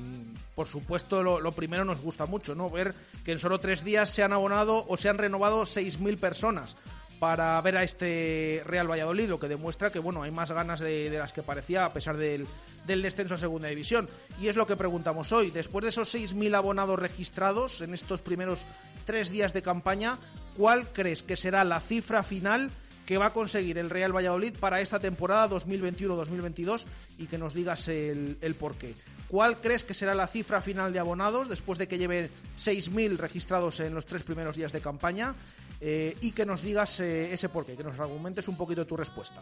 por 0.56 0.68
supuesto 0.68 1.22
lo, 1.22 1.51
primero 1.51 1.86
nos 1.86 2.01
gusta 2.01 2.25
mucho, 2.25 2.56
¿no? 2.56 2.70
Ver 2.70 2.94
que 3.24 3.32
en 3.32 3.39
solo 3.39 3.60
tres 3.60 3.84
días 3.84 4.10
se 4.10 4.24
han 4.24 4.34
abonado 4.34 4.86
o 4.88 4.98
se 4.98 5.10
han 5.10 5.18
renovado 5.18 5.63
6.000 5.63 6.18
personas 6.18 6.75
para 7.20 7.60
ver 7.62 7.77
a 7.77 7.84
este 7.84 8.62
Real 8.66 8.89
Valladolid, 8.89 9.27
lo 9.27 9.39
que 9.39 9.48
demuestra 9.48 9.89
que 9.89 9.98
bueno 9.98 10.22
hay 10.22 10.30
más 10.30 10.51
ganas 10.51 10.80
de, 10.80 11.10
de 11.10 11.18
las 11.18 11.34
que 11.34 11.42
parecía 11.42 11.86
a 11.86 11.92
pesar 11.92 12.16
del, 12.16 12.48
del 12.86 13.01
descenso 13.01 13.36
a 13.36 13.38
segunda 13.38 13.68
división. 13.68 14.08
Y 14.42 14.48
es 14.48 14.56
lo 14.56 14.68
que 14.68 14.75
preguntamos 14.75 15.32
hoy. 15.32 15.51
Después 15.51 15.84
de 15.84 15.89
esos 15.89 16.13
6.000 16.13 16.56
abonados 16.56 17.00
registrados 17.00 17.82
en 17.82 17.94
estos 17.94 18.22
primeros 18.22 18.66
tres 19.06 19.30
días 19.30 19.54
de 19.54 19.62
campaña, 19.62 20.18
¿cuál 20.56 20.88
crees 20.88 21.24
que 21.24 21.36
será 21.36 21.63
la 21.63 21.82
cifra 21.82 22.24
final 22.24 22.72
que 23.08 23.18
va 23.18 23.28
a 23.28 23.34
conseguir 23.34 23.78
el 23.78 23.90
Real 23.90 24.16
Valladolid 24.16 24.54
para 24.60 24.82
esta 24.82 25.00
temporada 25.00 25.50
2021-2022 25.50 26.86
y 27.18 27.26
que 27.26 27.38
nos 27.38 27.54
digas 27.54 27.88
el, 27.88 28.38
el 28.42 28.54
por 28.56 28.76
qué? 28.76 28.94
¿Cuál 29.30 29.58
crees 29.58 29.86
que 29.86 29.94
será 29.94 30.14
la 30.14 30.28
cifra 30.28 30.62
final 30.62 30.92
de 30.92 31.00
abonados 31.00 31.48
después 31.48 31.80
de 31.80 31.88
que 31.88 31.98
lleve 31.98 32.30
6.000 32.58 33.18
registrados 33.18 33.80
en 33.80 33.96
los 33.96 34.06
tres 34.06 34.24
primeros 34.24 34.58
días 34.58 34.74
de 34.74 34.82
campaña? 34.82 35.34
Eh, 35.80 36.18
y 36.22 36.32
que 36.32 36.46
nos 36.46 36.62
digas 36.62 37.00
eh, 37.00 37.32
ese 37.32 37.50
porqué, 37.50 37.78
que 37.78 37.84
nos 37.84 38.00
argumentes 38.00 38.48
un 38.48 38.58
poquito 38.58 38.86
tu 38.86 38.98
respuesta. 38.98 39.42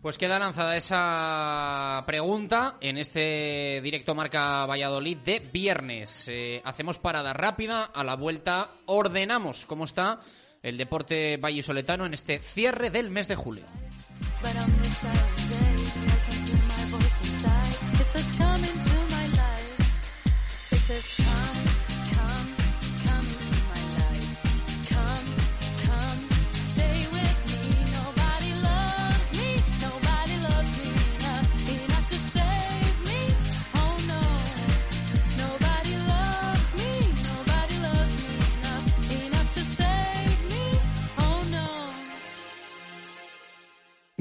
Pues 0.00 0.16
queda 0.16 0.38
lanzada 0.38 0.76
esa 0.76 2.04
pregunta 2.06 2.78
en 2.80 2.98
este 2.98 3.80
directo 3.82 4.14
Marca 4.14 4.64
Valladolid 4.64 5.18
de 5.18 5.40
viernes. 5.40 6.26
Eh, 6.28 6.62
hacemos 6.64 6.98
parada 6.98 7.32
rápida, 7.32 7.84
a 7.84 8.02
la 8.02 8.16
vuelta 8.16 8.70
ordenamos 8.86 9.66
cómo 9.66 9.84
está 9.84 10.20
el 10.62 10.76
deporte 10.76 11.36
vallisoletano 11.36 12.06
en 12.06 12.14
este 12.14 12.38
cierre 12.38 12.90
del 12.90 13.10
mes 13.10 13.28
de 13.28 13.36
julio. 13.36 13.64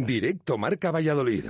Directo 0.07 0.57
Marca 0.57 0.89
Valladolid. 0.89 1.43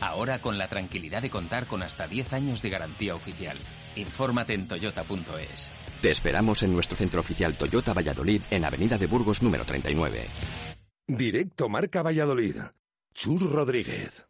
Ahora 0.00 0.40
con 0.40 0.56
la 0.56 0.68
tranquilidad 0.68 1.20
de 1.20 1.30
contar 1.30 1.66
con 1.66 1.82
hasta 1.82 2.06
10 2.06 2.32
años 2.32 2.62
de 2.62 2.70
garantía 2.70 3.14
oficial. 3.14 3.58
Infórmate 3.96 4.54
en 4.54 4.68
toyota.es. 4.68 5.72
Te 6.00 6.12
esperamos 6.12 6.62
en 6.62 6.72
nuestro 6.72 6.96
centro 6.96 7.20
oficial 7.20 7.56
Toyota 7.56 7.92
Valladolid 7.92 8.42
en 8.50 8.64
Avenida 8.64 8.98
de 8.98 9.08
Burgos 9.08 9.42
número 9.42 9.64
39. 9.64 10.28
Directo 11.08 11.68
Marca 11.68 12.02
Valladolid. 12.02 12.56
Chur 13.12 13.50
Rodríguez. 13.50 14.29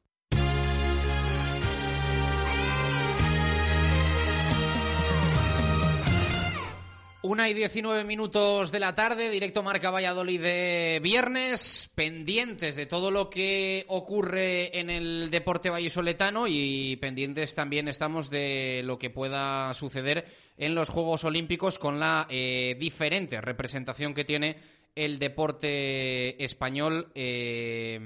Una 7.23 7.51
y 7.51 7.55
19 7.55 8.05
minutos 8.05 8.73
de 8.73 8.81
la 8.81 8.95
tarde, 8.95 9.29
directo 9.29 9.63
Marca 9.63 9.91
Valladolid 9.91 10.41
de 10.41 11.01
viernes, 11.03 11.91
pendientes 11.95 12.77
de 12.77 12.87
todo 12.87 13.11
lo 13.11 13.29
que 13.29 13.85
ocurre 13.89 14.81
en 14.81 14.89
el 14.89 15.31
deporte 15.31 15.69
vallisoletano 15.69 16.47
y 16.49 16.97
pendientes 16.97 17.55
también 17.55 17.89
estamos 17.89 18.31
de 18.31 18.81
lo 18.87 18.99
que 18.99 19.11
pueda 19.11 19.75
suceder 19.75 20.29
en 20.57 20.75
los 20.75 20.89
Juegos 20.89 21.25
Olímpicos 21.25 21.79
con 21.79 22.01
la 22.01 22.27
eh, 22.31 22.75
diferente 22.81 23.39
representación 23.43 24.15
que 24.15 24.25
tiene 24.25 24.57
el 24.95 25.19
deporte 25.19 26.43
español 26.43 27.13
eh, 27.15 28.01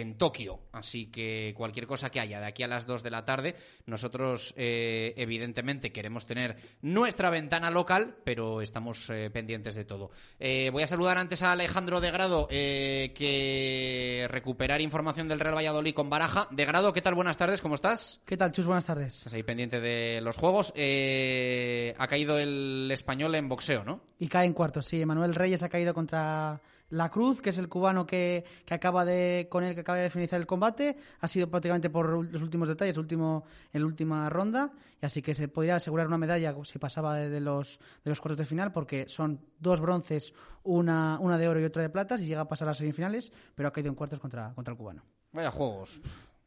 en 0.00 0.18
Tokio. 0.18 0.60
Así 0.72 1.06
que 1.06 1.54
cualquier 1.56 1.86
cosa 1.86 2.10
que 2.10 2.20
haya 2.20 2.38
de 2.38 2.46
aquí 2.46 2.62
a 2.62 2.68
las 2.68 2.86
2 2.86 3.02
de 3.02 3.10
la 3.10 3.24
tarde, 3.24 3.56
nosotros 3.86 4.52
eh, 4.56 5.14
evidentemente 5.16 5.90
queremos 5.90 6.26
tener 6.26 6.56
nuestra 6.82 7.30
ventana 7.30 7.70
local, 7.70 8.16
pero 8.24 8.60
estamos 8.60 9.08
eh, 9.08 9.30
pendientes 9.30 9.74
de 9.74 9.84
todo. 9.84 10.10
Eh, 10.38 10.68
voy 10.70 10.82
a 10.82 10.86
saludar 10.86 11.16
antes 11.16 11.42
a 11.42 11.52
Alejandro 11.52 12.00
de 12.00 12.10
Grado, 12.10 12.46
eh, 12.50 13.12
que 13.14 14.26
recuperar 14.30 14.82
información 14.82 15.28
del 15.28 15.40
Real 15.40 15.56
Valladolid 15.56 15.94
con 15.94 16.10
Baraja. 16.10 16.46
De 16.50 16.66
Grado, 16.66 16.92
¿qué 16.92 17.00
tal? 17.00 17.14
Buenas 17.14 17.38
tardes, 17.38 17.62
¿cómo 17.62 17.76
estás? 17.76 18.20
¿Qué 18.26 18.36
tal, 18.36 18.52
Chus? 18.52 18.66
Buenas 18.66 18.84
tardes. 18.84 19.16
Estás 19.16 19.32
ahí 19.32 19.42
pendiente 19.42 19.80
de 19.80 20.20
los 20.20 20.36
juegos. 20.36 20.74
Eh, 20.76 21.94
ha 21.96 22.06
caído 22.06 22.38
el 22.38 22.90
español 22.92 23.34
en 23.34 23.48
boxeo, 23.48 23.82
¿no? 23.82 24.02
Y 24.18 24.28
cae 24.28 24.46
en 24.46 24.52
cuartos, 24.52 24.86
sí. 24.86 25.04
Manuel 25.06 25.34
Reyes 25.34 25.62
ha 25.62 25.70
caído 25.70 25.94
contra 25.94 26.60
La 26.90 27.08
Cruz, 27.10 27.42
que 27.42 27.50
es 27.50 27.58
el 27.58 27.68
cubano 27.68 28.06
que, 28.06 28.44
que 28.64 28.74
acaba 28.74 29.04
de 29.04 29.48
con 29.50 29.64
el 29.64 29.74
que 29.74 29.80
acaba 29.80 29.98
de 29.98 30.08
finalizar 30.10 30.40
el 30.40 30.46
combate. 30.46 30.96
Ha 31.20 31.28
sido 31.28 31.50
prácticamente 31.50 31.90
por 31.90 32.08
los 32.08 32.42
últimos 32.42 32.68
detalles, 32.68 32.96
último, 32.96 33.44
en 33.72 33.80
la 33.80 33.86
última 33.86 34.28
ronda. 34.30 34.70
Y 35.02 35.06
así 35.06 35.20
que 35.20 35.34
se 35.34 35.48
podría 35.48 35.76
asegurar 35.76 36.06
una 36.06 36.18
medalla 36.18 36.54
si 36.64 36.78
pasaba 36.78 37.16
de, 37.16 37.28
de 37.28 37.40
los, 37.40 37.80
de 38.04 38.10
los 38.10 38.20
cuartos 38.20 38.38
de 38.38 38.44
final, 38.44 38.72
porque 38.72 39.08
son 39.08 39.40
dos 39.58 39.80
bronces, 39.80 40.32
una, 40.62 41.18
una 41.20 41.38
de 41.38 41.48
oro 41.48 41.60
y 41.60 41.64
otra 41.64 41.82
de 41.82 41.90
plata, 41.90 42.18
si 42.18 42.26
llega 42.26 42.42
a 42.42 42.48
pasar 42.48 42.68
a 42.68 42.70
las 42.70 42.78
semifinales, 42.78 43.32
pero 43.54 43.68
ha 43.68 43.72
caído 43.72 43.88
en 43.88 43.94
cuartos 43.94 44.20
contra, 44.20 44.52
contra 44.54 44.72
el 44.72 44.78
cubano. 44.78 45.02
Vaya 45.32 45.50
juegos. 45.50 46.00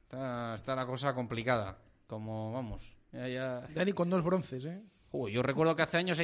Está, 0.04 0.56
está 0.56 0.76
la 0.76 0.86
cosa 0.86 1.14
complicada. 1.14 1.78
Como, 2.08 2.52
vamos. 2.52 2.98
Ya, 3.12 3.28
ya... 3.28 3.68
Dani 3.76 3.92
con 3.92 4.10
dos 4.10 4.24
bronces, 4.24 4.66
¿eh? 4.66 4.82
Yo 5.12 5.42
recuerdo 5.42 5.76
que 5.76 5.82
hace 5.82 5.98
años, 5.98 6.20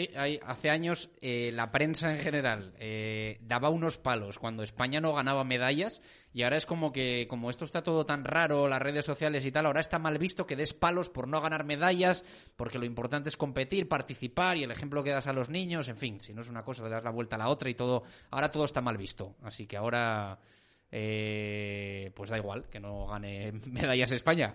hace 0.45 0.69
años 0.69 1.09
eh, 1.19 1.51
la 1.51 1.71
prensa 1.71 2.11
en 2.11 2.19
general 2.19 2.73
eh, 2.77 3.39
daba 3.41 3.69
unos 3.69 3.97
palos 3.97 4.37
cuando 4.37 4.61
España 4.61 5.01
no 5.01 5.13
ganaba 5.13 5.43
medallas 5.43 6.01
y 6.33 6.43
ahora 6.43 6.57
es 6.57 6.67
como 6.67 6.91
que, 6.91 7.25
como 7.27 7.49
esto 7.49 7.65
está 7.65 7.81
todo 7.81 8.05
tan 8.05 8.23
raro, 8.23 8.67
las 8.67 8.81
redes 8.81 9.03
sociales 9.03 9.43
y 9.43 9.51
tal, 9.51 9.65
ahora 9.65 9.79
está 9.79 9.97
mal 9.97 10.19
visto 10.19 10.45
que 10.45 10.55
des 10.55 10.73
palos 10.73 11.09
por 11.09 11.27
no 11.27 11.41
ganar 11.41 11.63
medallas, 11.63 12.23
porque 12.55 12.77
lo 12.77 12.85
importante 12.85 13.29
es 13.29 13.37
competir, 13.37 13.89
participar 13.89 14.57
y 14.57 14.63
el 14.63 14.71
ejemplo 14.71 15.03
que 15.03 15.11
das 15.11 15.27
a 15.27 15.33
los 15.33 15.49
niños, 15.49 15.87
en 15.87 15.97
fin, 15.97 16.19
si 16.19 16.33
no 16.33 16.41
es 16.41 16.49
una 16.49 16.63
cosa, 16.63 16.83
le 16.83 16.89
das 16.89 17.03
la 17.03 17.09
vuelta 17.09 17.37
a 17.37 17.39
la 17.39 17.47
otra 17.47 17.69
y 17.69 17.73
todo, 17.73 18.03
ahora 18.29 18.51
todo 18.51 18.65
está 18.65 18.81
mal 18.81 18.97
visto. 18.97 19.35
Así 19.41 19.65
que 19.65 19.77
ahora, 19.77 20.37
eh, 20.91 22.11
pues 22.13 22.29
da 22.29 22.37
igual 22.37 22.67
que 22.69 22.79
no 22.79 23.07
gane 23.07 23.51
medallas 23.71 24.11
España, 24.11 24.53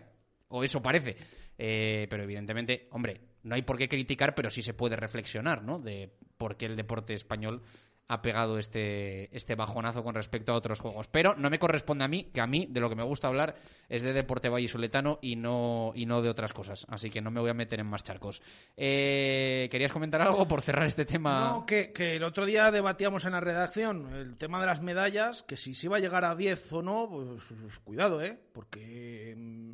o 0.48 0.62
eso 0.62 0.80
parece. 0.80 1.16
Eh, 1.56 2.06
pero 2.08 2.22
evidentemente, 2.22 2.88
hombre, 2.90 3.29
no 3.42 3.54
hay 3.54 3.62
por 3.62 3.78
qué 3.78 3.88
criticar, 3.88 4.34
pero 4.34 4.50
sí 4.50 4.62
se 4.62 4.74
puede 4.74 4.96
reflexionar, 4.96 5.62
¿no? 5.62 5.78
De 5.78 6.12
por 6.36 6.56
qué 6.56 6.66
el 6.66 6.76
deporte 6.76 7.14
español 7.14 7.62
ha 8.10 8.22
pegado 8.22 8.58
este, 8.58 9.34
este 9.36 9.54
bajonazo 9.54 10.02
con 10.02 10.16
respecto 10.16 10.50
a 10.50 10.56
otros 10.56 10.80
juegos. 10.80 11.06
Pero 11.06 11.36
no 11.36 11.48
me 11.48 11.60
corresponde 11.60 12.04
a 12.04 12.08
mí, 12.08 12.24
que 12.34 12.40
a 12.40 12.46
mí 12.48 12.66
de 12.68 12.80
lo 12.80 12.88
que 12.88 12.96
me 12.96 13.04
gusta 13.04 13.28
hablar 13.28 13.54
es 13.88 14.02
de 14.02 14.12
deporte 14.12 14.48
vallisoletano 14.48 15.20
y 15.22 15.36
no, 15.36 15.92
y 15.94 16.06
no 16.06 16.20
de 16.20 16.28
otras 16.28 16.52
cosas. 16.52 16.86
Así 16.88 17.08
que 17.08 17.20
no 17.20 17.30
me 17.30 17.40
voy 17.40 17.50
a 17.50 17.54
meter 17.54 17.78
en 17.78 17.86
más 17.86 18.02
charcos. 18.02 18.42
Eh, 18.76 19.68
¿Querías 19.70 19.92
comentar 19.92 20.20
algo 20.22 20.48
por 20.48 20.60
cerrar 20.60 20.88
este 20.88 21.04
tema? 21.04 21.50
No, 21.50 21.64
que, 21.64 21.92
el 21.96 22.24
otro 22.24 22.46
día 22.46 22.72
debatíamos 22.72 23.26
en 23.26 23.32
la 23.32 23.40
redacción 23.40 24.12
el 24.12 24.36
tema 24.36 24.58
de 24.60 24.66
las 24.66 24.82
medallas, 24.82 25.44
que 25.44 25.56
si 25.56 25.74
se 25.74 25.86
iba 25.86 25.98
a 25.98 26.00
llegar 26.00 26.24
a 26.24 26.34
10 26.34 26.72
o 26.72 26.82
no, 26.82 27.08
pues, 27.08 27.44
pues, 27.60 27.78
cuidado, 27.78 28.20
¿eh? 28.20 28.36
Porque 28.52 29.36
mm, 29.36 29.72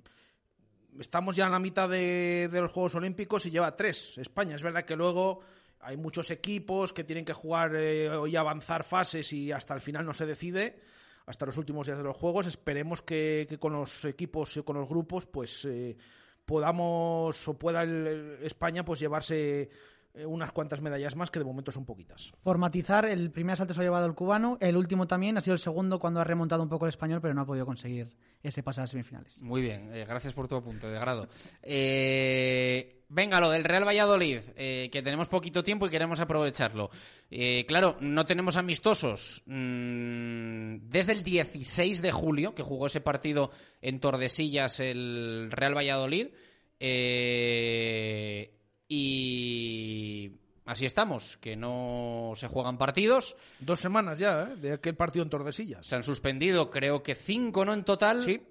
estamos 1.01 1.37
ya 1.37 1.47
en 1.47 1.53
la 1.53 1.59
mitad 1.59 1.89
de, 1.89 2.49
los 2.53 2.71
Juegos 2.71 2.95
Olímpicos 2.95 3.47
y 3.47 3.51
lleva 3.51 3.77
tres 3.77 4.19
España. 4.19 4.55
Es 4.55 4.63
verdad 4.63 4.85
que 4.85 4.97
luego 4.97 5.41
hay 5.81 5.97
muchos 5.97 6.31
equipos 6.31 6.93
que 6.93 7.05
tienen 7.05 7.25
que 7.25 7.33
jugar 7.33 7.73
eh, 7.75 8.11
y 8.29 8.37
avanzar 8.37 8.85
fases 8.85 9.33
y 9.33 9.53
hasta 9.53 9.75
el 9.75 9.81
final 9.81 10.05
no 10.05 10.15
se 10.15 10.27
decide, 10.27 10.81
hasta 11.27 11.47
los 11.47 11.57
últimos 11.59 11.87
días 11.87 11.99
de 11.99 12.05
los 12.05 12.17
Juegos. 12.17 12.47
Esperemos 12.47 13.03
que, 13.03 13.57
con 13.61 13.73
los 13.73 14.05
equipos 14.05 14.57
y 14.57 14.63
con 14.63 14.77
los 14.77 14.89
grupos, 14.89 15.27
pues 15.27 15.65
eh, 15.65 15.97
podamos 16.45 17.49
o 17.49 17.59
pueda 17.59 17.85
España 18.43 18.85
pues 18.85 19.01
llevarse 19.01 19.71
eh, 20.17 20.25
unas 20.25 20.51
cuantas 20.51 20.81
medallas 20.81 21.15
más 21.15 21.31
que 21.31 21.39
de 21.39 21.45
momento 21.45 21.71
son 21.71 21.85
poquitas. 21.85 22.33
Por 22.43 22.57
matizar, 22.57 23.05
el 23.05 23.31
primer 23.31 23.53
asalto 23.53 23.75
se 23.75 23.81
ha 23.81 23.85
llevado 23.85 24.07
el 24.07 24.15
cubano, 24.15 24.57
el 24.61 24.77
último 24.77 25.07
también 25.07 25.37
ha 25.37 25.43
sido 25.43 25.53
el 25.53 25.59
segundo 25.59 25.99
cuando 25.99 26.21
ha 26.21 26.25
remontado 26.25 26.63
un 26.63 26.71
poco 26.71 26.87
el 26.87 26.91
español, 26.91 27.21
pero 27.21 27.35
no 27.35 27.43
ha 27.43 27.47
podido 27.47 27.67
conseguir 27.67 28.17
ese 28.49 28.63
pase 28.63 28.81
a 28.81 28.85
las 28.85 28.91
semifinales. 28.91 29.39
Muy 29.41 29.63
bien, 29.63 29.93
eh, 29.93 30.05
gracias 30.07 30.33
por 30.35 30.49
tu 30.49 30.57
apunte, 30.57 30.87
de 30.87 30.99
grado. 30.99 31.29
Eh, 31.63 33.05
venga, 33.09 33.41
lo 33.41 33.51
del 33.51 33.65
Real 33.65 33.87
Valladolid, 33.87 34.41
eh, 34.57 34.89
que 34.91 35.03
tenemos 35.03 35.29
poquito 35.29 35.63
tiempo 35.63 35.87
y 35.87 35.91
queremos 35.91 36.21
aprovecharlo. 36.21 36.91
Eh, 37.31 37.65
claro, 37.67 37.97
no 38.01 38.25
tenemos 38.25 38.57
amistosos 38.57 39.43
mm, 39.47 40.89
desde 40.89 41.13
el 41.13 41.23
16 41.23 42.03
de 42.03 42.13
julio, 42.13 42.55
que 42.55 42.63
jugó 42.63 42.87
ese 42.87 43.01
partido 43.01 43.51
en 43.83 44.01
Tordesillas 44.01 44.81
el 44.81 45.49
Real 45.51 45.77
Valladolid. 45.77 46.29
y 48.89 50.31
así 50.67 50.85
estamos, 50.85 51.39
que 51.39 51.57
no 51.57 52.33
se 52.35 52.49
juegan 52.49 52.77
partidos. 52.77 53.37
Dos 53.61 53.81
semanas 53.81 54.19
ya, 54.19 54.43
¿eh? 54.43 54.57
De 54.57 54.73
aquel 54.75 54.97
partido 54.97 55.23
en 55.23 55.31
Tordesillas. 55.31 55.87
Se 55.87 55.97
han 55.97 56.03
suspendido, 56.03 56.71
creo 56.71 57.03
que 57.03 57.15
cinco, 57.15 57.65
¿no? 57.65 57.73
En 57.73 57.85
total. 57.85 58.21
Sí. 58.21 58.43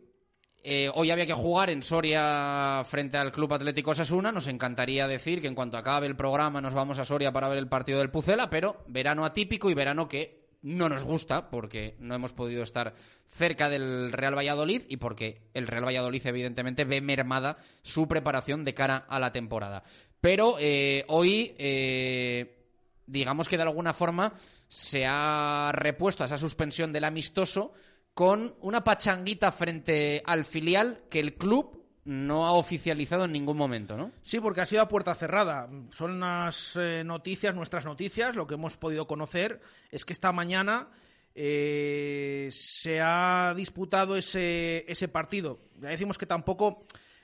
Eh, 0.67 0.89
hoy 0.95 1.12
había 1.12 1.28
que 1.28 1.34
jugar 1.34 1.69
en 1.69 1.84
Soria 1.84 2.82
frente 2.86 3.17
al 3.19 3.32
Club 3.32 3.54
Atlético 3.54 3.91
Osasuna. 3.91 4.32
Nos 4.32 4.47
encantaría 4.47 5.08
decir 5.08 5.39
que 5.39 5.47
en 5.47 5.54
cuanto 5.54 5.78
acabe 5.78 6.08
el 6.08 6.15
programa 6.15 6.60
nos 6.60 6.73
vamos 6.73 6.97
a 6.97 7.06
Soria 7.06 7.32
para 7.32 7.47
ver 7.47 7.60
el 7.60 7.67
partido 7.67 7.99
del 7.99 8.10
Pucela, 8.10 8.49
pero 8.49 8.84
verano 8.88 9.25
atípico 9.25 9.69
y 9.69 9.75
verano 9.75 10.08
que 10.08 10.45
no 10.63 10.89
nos 10.89 11.04
gusta 11.04 11.51
porque 11.51 11.95
no 11.99 12.15
hemos 12.15 12.34
podido 12.34 12.63
estar 12.63 12.95
cerca 13.28 13.69
del 13.69 14.12
Real 14.12 14.36
Valladolid 14.36 14.82
y 14.88 14.97
porque 14.97 15.43
el 15.54 15.67
Real 15.67 15.86
Valladolid 15.86 16.25
evidentemente 16.25 16.86
ve 16.86 17.01
mermada 17.01 17.58
su 17.84 18.08
preparación 18.08 18.65
de 18.65 18.73
cara 18.73 19.06
a 19.08 19.19
la 19.19 19.32
temporada. 19.32 19.84
Pero 20.26 20.56
eh, 20.60 21.06
hoy, 21.10 21.54
eh, 21.56 22.66
digamos 23.06 23.48
que 23.48 23.58
de 23.58 23.62
alguna 23.62 23.94
forma 23.94 24.34
se 24.68 25.06
ha 25.08 25.72
repuesto 25.72 26.24
a 26.24 26.26
esa 26.26 26.40
suspensión 26.40 26.92
del 26.92 27.04
amistoso 27.04 27.74
con 28.16 28.56
una 28.62 28.84
pachanguita 28.84 29.52
frente 29.52 30.24
al 30.26 30.44
filial 30.44 31.04
que 31.12 31.20
el 31.20 31.36
club 31.36 31.80
no 32.06 32.48
ha 32.48 32.54
oficializado 32.54 33.26
en 33.26 33.34
ningún 33.34 33.56
momento, 33.56 33.98
¿no? 33.98 34.14
Sí, 34.24 34.40
porque 34.40 34.62
ha 34.62 34.66
sido 34.66 34.82
a 34.82 34.90
puerta 34.90 35.14
cerrada. 35.14 35.70
Son 35.92 36.20
las 36.20 36.76
eh, 36.76 37.04
noticias, 37.04 37.54
nuestras 37.54 37.86
noticias, 37.86 38.36
lo 38.36 38.48
que 38.48 38.56
hemos 38.56 38.78
podido 38.78 39.06
conocer 39.06 39.62
es 39.92 40.06
que 40.06 40.14
esta 40.14 40.32
mañana 40.32 40.90
se 41.36 43.00
ha 43.00 43.54
disputado 43.56 44.18
ese, 44.18 44.92
ese 44.92 45.08
partido. 45.08 45.60
Ya 45.80 45.90
decimos 45.90 46.18
que 46.18 46.26
tampoco 46.26 46.84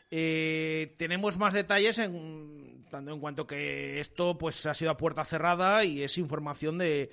tenemos 0.10 1.38
más 1.38 1.54
detalles 1.54 1.98
en, 1.98 2.81
tanto 2.91 3.12
en 3.12 3.19
cuanto 3.19 3.47
que 3.47 3.99
esto 3.99 4.38
pues 4.38 4.65
ha 4.67 4.75
sido 4.75 4.91
a 4.91 4.97
puerta 4.97 5.23
cerrada 5.23 5.84
y 5.84 6.04
es 6.04 6.19
información 6.19 6.77
de 6.77 7.10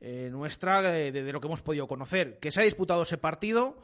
eh, 0.00 0.28
nuestra 0.30 0.82
de, 0.82 1.12
de 1.12 1.32
lo 1.32 1.40
que 1.40 1.46
hemos 1.46 1.62
podido 1.62 1.88
conocer. 1.88 2.38
Que 2.38 2.50
se 2.50 2.60
ha 2.60 2.64
disputado 2.64 3.02
ese 3.02 3.16
partido 3.16 3.82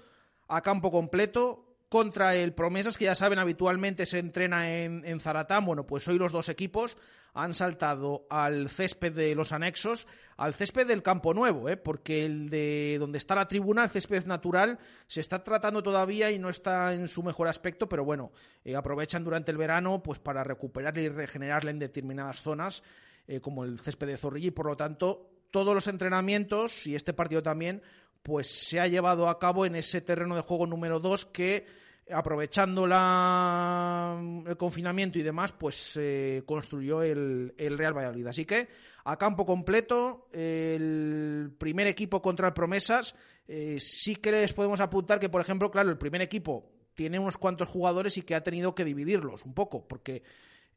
a 0.48 0.61
campo 0.61 0.90
completo 0.90 1.65
contra 1.96 2.37
el 2.37 2.52
Promesas, 2.52 2.98
que 2.98 3.06
ya 3.06 3.14
saben 3.14 3.38
habitualmente 3.38 4.04
se 4.04 4.18
entrena 4.18 4.70
en, 4.70 5.02
en 5.06 5.18
Zaratán. 5.18 5.64
Bueno, 5.64 5.87
pues 5.87 6.06
hoy 6.09 6.18
los 6.18 6.30
dos 6.30 6.50
equipos 6.50 6.98
han 7.32 7.54
saltado 7.54 8.26
al 8.28 8.68
césped 8.68 9.14
de 9.14 9.35
los 9.35 9.50
anexos, 9.50 10.06
al 10.37 10.52
césped 10.52 10.87
del 10.87 11.02
Campo 11.02 11.32
Nuevo, 11.32 11.70
¿eh? 11.70 11.78
porque 11.78 12.26
el 12.26 12.50
de 12.50 12.98
donde 13.00 13.16
está 13.16 13.35
la 13.35 13.48
tribuna, 13.48 13.85
el 13.85 13.88
césped 13.88 14.26
natural, 14.26 14.78
se 15.06 15.22
está 15.22 15.42
tratando 15.42 15.82
todavía 15.82 16.30
y 16.30 16.38
no 16.38 16.50
está 16.50 16.92
en 16.92 17.09
su 17.09 17.22
mejor 17.22 17.48
aspecto, 17.48 17.88
pero 17.88 18.04
bueno, 18.04 18.30
eh, 18.62 18.76
aprovechan 18.76 19.24
durante 19.24 19.50
el 19.50 19.56
verano 19.56 20.02
pues 20.02 20.18
para 20.18 20.44
recuperarle 20.44 21.04
y 21.04 21.09
regenerarle 21.09 21.70
en 21.70 21.78
determinadas 21.78 22.42
zonas, 22.42 22.82
eh, 23.26 23.40
como 23.40 23.64
el 23.64 23.80
césped 23.80 24.06
de 24.06 24.18
Zorrilla, 24.18 24.48
y 24.48 24.50
por 24.50 24.66
lo 24.66 24.76
tanto 24.76 25.30
todos 25.50 25.72
los 25.74 25.87
entrenamientos 25.87 26.87
y 26.87 26.94
este 26.94 27.14
partido 27.14 27.42
también 27.42 27.80
pues 28.22 28.50
se 28.50 28.80
ha 28.80 28.87
llevado 28.87 29.30
a 29.30 29.38
cabo 29.38 29.64
en 29.64 29.76
ese 29.76 30.02
terreno 30.02 30.37
de 30.37 30.42
juego 30.42 30.66
número 30.66 31.00
2 31.00 31.24
que 31.24 31.86
aprovechando 32.11 32.87
la, 32.87 34.16
el 34.47 34.57
confinamiento 34.57 35.19
y 35.19 35.23
demás, 35.23 35.53
pues 35.53 35.99
eh, 36.01 36.42
construyó 36.47 37.03
el, 37.03 37.55
el, 37.59 37.77
Real 37.79 37.97
Valladolid. 37.97 38.27
Así 38.27 38.45
que 38.45 38.69
a 39.05 39.16
campo 39.16 39.45
completo, 39.45 40.29
el 40.33 41.53
primer 41.59 41.87
equipo 41.87 42.23
contra 42.23 42.49
el 42.49 42.55
Promesas, 42.55 43.14
eh, 43.49 43.77
sí 43.79 44.16
que 44.16 44.33
les 44.33 44.53
podemos 44.53 44.81
apuntar 44.81 45.19
que, 45.19 45.29
por 45.29 45.40
ejemplo, 45.40 45.71
claro, 45.71 45.90
el 45.90 45.99
primer 45.99 46.23
equipo 46.23 46.71
tiene 46.95 47.19
unos 47.19 47.37
cuantos 47.37 47.69
jugadores 47.69 48.16
y 48.16 48.23
que 48.23 48.35
ha 48.35 48.42
tenido 48.42 48.75
que 48.75 48.85
dividirlos 48.85 49.45
un 49.45 49.55
poco, 49.55 49.87
porque 49.87 50.23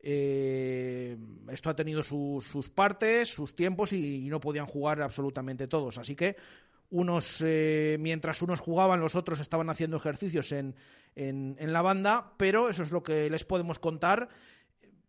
eh, 0.01 1.17
esto 1.49 1.69
ha 1.69 1.75
tenido 1.75 2.03
su, 2.03 2.43
sus 2.45 2.69
partes, 2.69 3.29
sus 3.29 3.55
tiempos 3.55 3.93
y, 3.93 4.29
no 4.29 4.39
podían 4.39 4.65
jugar 4.65 5.01
absolutamente 5.01 5.67
todos. 5.67 5.97
Así 5.97 6.15
que 6.15 6.35
unos, 6.91 7.43
eh, 7.45 7.97
mientras 7.99 8.41
unos 8.41 8.59
jugaban, 8.59 8.99
los 8.99 9.15
otros 9.15 9.39
estaban 9.39 9.69
haciendo 9.69 9.97
ejercicios 9.97 10.51
en, 10.51 10.75
en, 11.15 11.55
en, 11.59 11.73
la 11.73 11.81
banda, 11.81 12.33
pero 12.37 12.69
eso 12.69 12.83
es 12.83 12.91
lo 12.91 13.03
que 13.03 13.29
les 13.29 13.43
podemos 13.43 13.79
contar. 13.79 14.29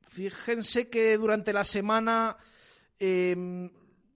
Fíjense 0.03 0.89
que 0.89 1.17
durante 1.17 1.53
la 1.53 1.65
semana 1.65 2.37
eh, 2.99 3.71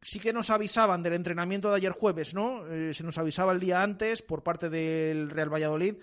sí 0.05 0.21
que 0.21 0.33
nos 0.33 0.51
avisaban 0.51 1.03
del 1.03 1.15
entrenamiento 1.15 1.71
de 1.71 1.77
ayer 1.77 1.93
jueves, 1.93 2.35
¿no? 2.35 2.67
Eh, 2.67 2.93
se 2.93 3.05
nos 3.05 3.17
avisaba 3.17 3.53
el 3.53 3.61
día 3.61 3.83
antes 3.83 4.21
por 4.21 4.43
parte 4.43 4.69
del 4.69 5.31
Real 5.31 5.53
Valladolid 5.53 5.95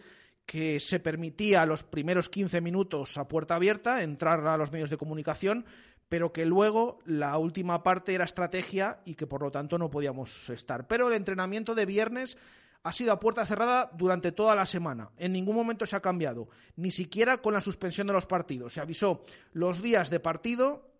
que 0.43 0.79
se 0.79 0.99
permitía 0.99 1.65
los 1.67 1.83
primeros 1.83 2.27
15 2.27 2.61
minutos 2.61 3.17
a 3.17 3.27
puerta 3.27 3.55
abierta 3.55 4.01
entrar 4.01 4.45
a 4.47 4.57
los 4.57 4.71
medios 4.71 4.89
de 4.89 4.97
comunicación, 4.97 5.65
pero 6.11 6.33
que 6.33 6.45
luego 6.45 6.99
la 7.05 7.37
última 7.37 7.83
parte 7.83 8.13
era 8.13 8.25
estrategia 8.25 8.99
y 9.05 9.15
que 9.15 9.27
por 9.27 9.41
lo 9.41 9.49
tanto 9.49 9.77
no 9.77 9.89
podíamos 9.89 10.49
estar. 10.49 10.85
Pero 10.85 11.07
el 11.07 11.13
entrenamiento 11.13 11.73
de 11.73 11.85
viernes 11.85 12.37
ha 12.83 12.91
sido 12.91 13.13
a 13.13 13.19
puerta 13.21 13.45
cerrada 13.45 13.89
durante 13.93 14.33
toda 14.33 14.53
la 14.53 14.65
semana. 14.65 15.11
En 15.15 15.31
ningún 15.31 15.55
momento 15.55 15.85
se 15.85 15.95
ha 15.95 16.01
cambiado, 16.01 16.49
ni 16.75 16.91
siquiera 16.91 17.37
con 17.37 17.53
la 17.53 17.61
suspensión 17.61 18.07
de 18.07 18.13
los 18.13 18.25
partidos. 18.25 18.73
Se 18.73 18.81
avisó 18.81 19.23
los 19.53 19.81
días 19.81 20.09
de 20.09 20.19
partido 20.19 20.91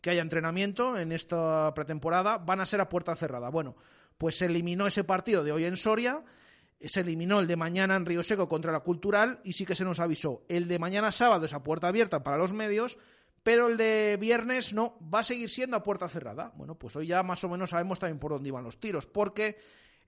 que 0.00 0.08
haya 0.08 0.22
entrenamiento 0.22 0.96
en 0.96 1.12
esta 1.12 1.74
pretemporada 1.74 2.38
van 2.38 2.62
a 2.62 2.64
ser 2.64 2.80
a 2.80 2.88
puerta 2.88 3.14
cerrada. 3.14 3.50
Bueno, 3.50 3.76
pues 4.16 4.38
se 4.38 4.46
eliminó 4.46 4.86
ese 4.86 5.04
partido 5.04 5.44
de 5.44 5.52
hoy 5.52 5.64
en 5.64 5.76
Soria, 5.76 6.24
se 6.80 7.00
eliminó 7.00 7.40
el 7.40 7.46
de 7.46 7.56
mañana 7.56 7.94
en 7.94 8.06
Río 8.06 8.22
Seco 8.22 8.48
contra 8.48 8.72
la 8.72 8.80
Cultural 8.80 9.38
y 9.44 9.52
sí 9.52 9.66
que 9.66 9.74
se 9.76 9.84
nos 9.84 10.00
avisó. 10.00 10.46
El 10.48 10.66
de 10.66 10.78
mañana 10.78 11.12
sábado 11.12 11.44
es 11.44 11.52
a 11.52 11.62
puerta 11.62 11.88
abierta 11.88 12.22
para 12.22 12.38
los 12.38 12.54
medios, 12.54 12.98
pero 13.46 13.68
el 13.68 13.76
de 13.76 14.18
viernes 14.20 14.72
no, 14.72 14.98
va 15.14 15.20
a 15.20 15.22
seguir 15.22 15.48
siendo 15.48 15.76
a 15.76 15.82
puerta 15.84 16.08
cerrada. 16.08 16.52
Bueno, 16.56 16.74
pues 16.74 16.96
hoy 16.96 17.06
ya 17.06 17.22
más 17.22 17.44
o 17.44 17.48
menos 17.48 17.70
sabemos 17.70 18.00
también 18.00 18.18
por 18.18 18.32
dónde 18.32 18.48
iban 18.48 18.64
los 18.64 18.80
tiros, 18.80 19.06
porque 19.06 19.56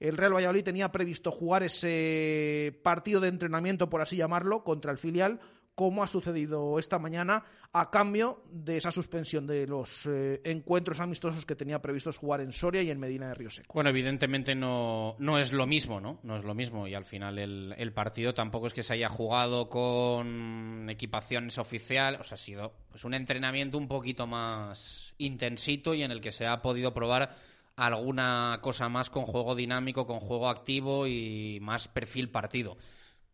el 0.00 0.16
Real 0.16 0.34
Valladolid 0.34 0.64
tenía 0.64 0.90
previsto 0.90 1.30
jugar 1.30 1.62
ese 1.62 2.80
partido 2.82 3.20
de 3.20 3.28
entrenamiento, 3.28 3.88
por 3.88 4.02
así 4.02 4.16
llamarlo, 4.16 4.64
contra 4.64 4.90
el 4.90 4.98
filial, 4.98 5.38
como 5.78 6.02
ha 6.02 6.08
sucedido 6.08 6.76
esta 6.80 6.98
mañana, 6.98 7.44
a 7.72 7.88
cambio 7.88 8.42
de 8.50 8.78
esa 8.78 8.90
suspensión 8.90 9.46
de 9.46 9.64
los 9.64 10.06
eh, 10.06 10.40
encuentros 10.42 10.98
amistosos 10.98 11.46
que 11.46 11.54
tenía 11.54 11.80
previstos 11.80 12.16
jugar 12.16 12.40
en 12.40 12.50
Soria 12.50 12.82
y 12.82 12.90
en 12.90 12.98
Medina 12.98 13.28
de 13.28 13.34
Río 13.34 13.48
Seco. 13.48 13.74
Bueno, 13.74 13.90
evidentemente 13.90 14.56
no, 14.56 15.14
no 15.20 15.38
es 15.38 15.52
lo 15.52 15.68
mismo, 15.68 16.00
¿no? 16.00 16.18
No 16.24 16.36
es 16.36 16.42
lo 16.42 16.52
mismo 16.52 16.88
y 16.88 16.94
al 16.94 17.04
final 17.04 17.38
el, 17.38 17.76
el 17.78 17.92
partido 17.92 18.34
tampoco 18.34 18.66
es 18.66 18.74
que 18.74 18.82
se 18.82 18.94
haya 18.94 19.08
jugado 19.08 19.68
con 19.68 20.90
equipaciones 20.90 21.58
oficiales, 21.58 22.22
o 22.22 22.24
sea, 22.24 22.34
ha 22.34 22.38
sido 22.38 22.74
pues, 22.90 23.04
un 23.04 23.14
entrenamiento 23.14 23.78
un 23.78 23.86
poquito 23.86 24.26
más 24.26 25.14
intensito 25.18 25.94
y 25.94 26.02
en 26.02 26.10
el 26.10 26.20
que 26.20 26.32
se 26.32 26.44
ha 26.48 26.60
podido 26.60 26.92
probar 26.92 27.36
alguna 27.76 28.58
cosa 28.62 28.88
más 28.88 29.10
con 29.10 29.26
juego 29.26 29.54
dinámico, 29.54 30.08
con 30.08 30.18
juego 30.18 30.48
activo 30.48 31.06
y 31.06 31.60
más 31.62 31.86
perfil 31.86 32.30
partido. 32.30 32.76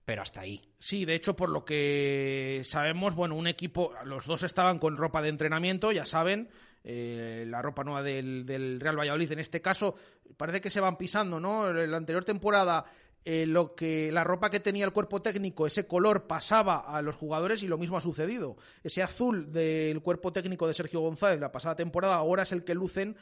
Pero 0.05 0.23
hasta 0.23 0.43
ahí. 0.43 0.61
Sí, 0.79 1.05
de 1.05 1.14
hecho, 1.14 1.35
por 1.35 1.49
lo 1.49 1.64
que 1.64 2.61
sabemos, 2.64 3.14
bueno, 3.14 3.37
un 3.37 3.47
equipo, 3.47 3.93
los 4.05 4.27
dos 4.27 4.43
estaban 4.43 4.79
con 4.79 4.97
ropa 4.97 5.23
de 5.23 5.31
entrenamiento, 5.31 5.93
ya 5.93 6.05
saben, 6.05 6.51
eh, 6.83 7.47
la 7.49 7.62
ropa 7.62 7.85
nueva 7.85 8.03
del, 8.03 8.79
Real 8.81 8.99
Valladolid. 8.99 9.33
En 9.33 9.38
este 9.38 9.62
caso, 9.62 9.95
parece 10.37 10.61
que 10.61 10.69
se 10.69 10.81
van 10.81 10.99
pisando, 10.99 11.40
¿no? 11.40 11.71
En 11.71 11.90
la 11.90 11.97
anterior 11.97 12.23
temporada, 12.23 12.85
eh, 13.25 13.47
lo 13.47 13.75
que 13.75 14.12
la 14.12 14.23
ropa 14.25 14.51
que 14.51 14.61
tenía 14.61 14.85
el 14.85 14.93
cuerpo 14.93 15.23
técnico, 15.23 15.67
ese 15.67 15.87
color 15.87 16.27
pasaba 16.27 16.81
a 16.81 17.01
los 17.01 17.14
jugadores 17.14 17.62
y 17.62 17.69
lo 17.69 17.79
mismo 17.79 17.97
ha 17.97 18.03
sucedido. 18.03 18.59
Ese 18.83 19.03
azul 19.03 19.51
del 19.51 20.03
cuerpo 20.03 20.35
técnico 20.35 20.69
de 20.69 20.75
Sergio 20.75 21.01
González 21.01 21.40
la 21.40 21.51
pasada 21.51 21.77
temporada 21.77 22.17
ahora 22.17 22.43
es 22.43 22.53
el 22.53 22.64
que 22.64 22.75
lucen 22.75 23.17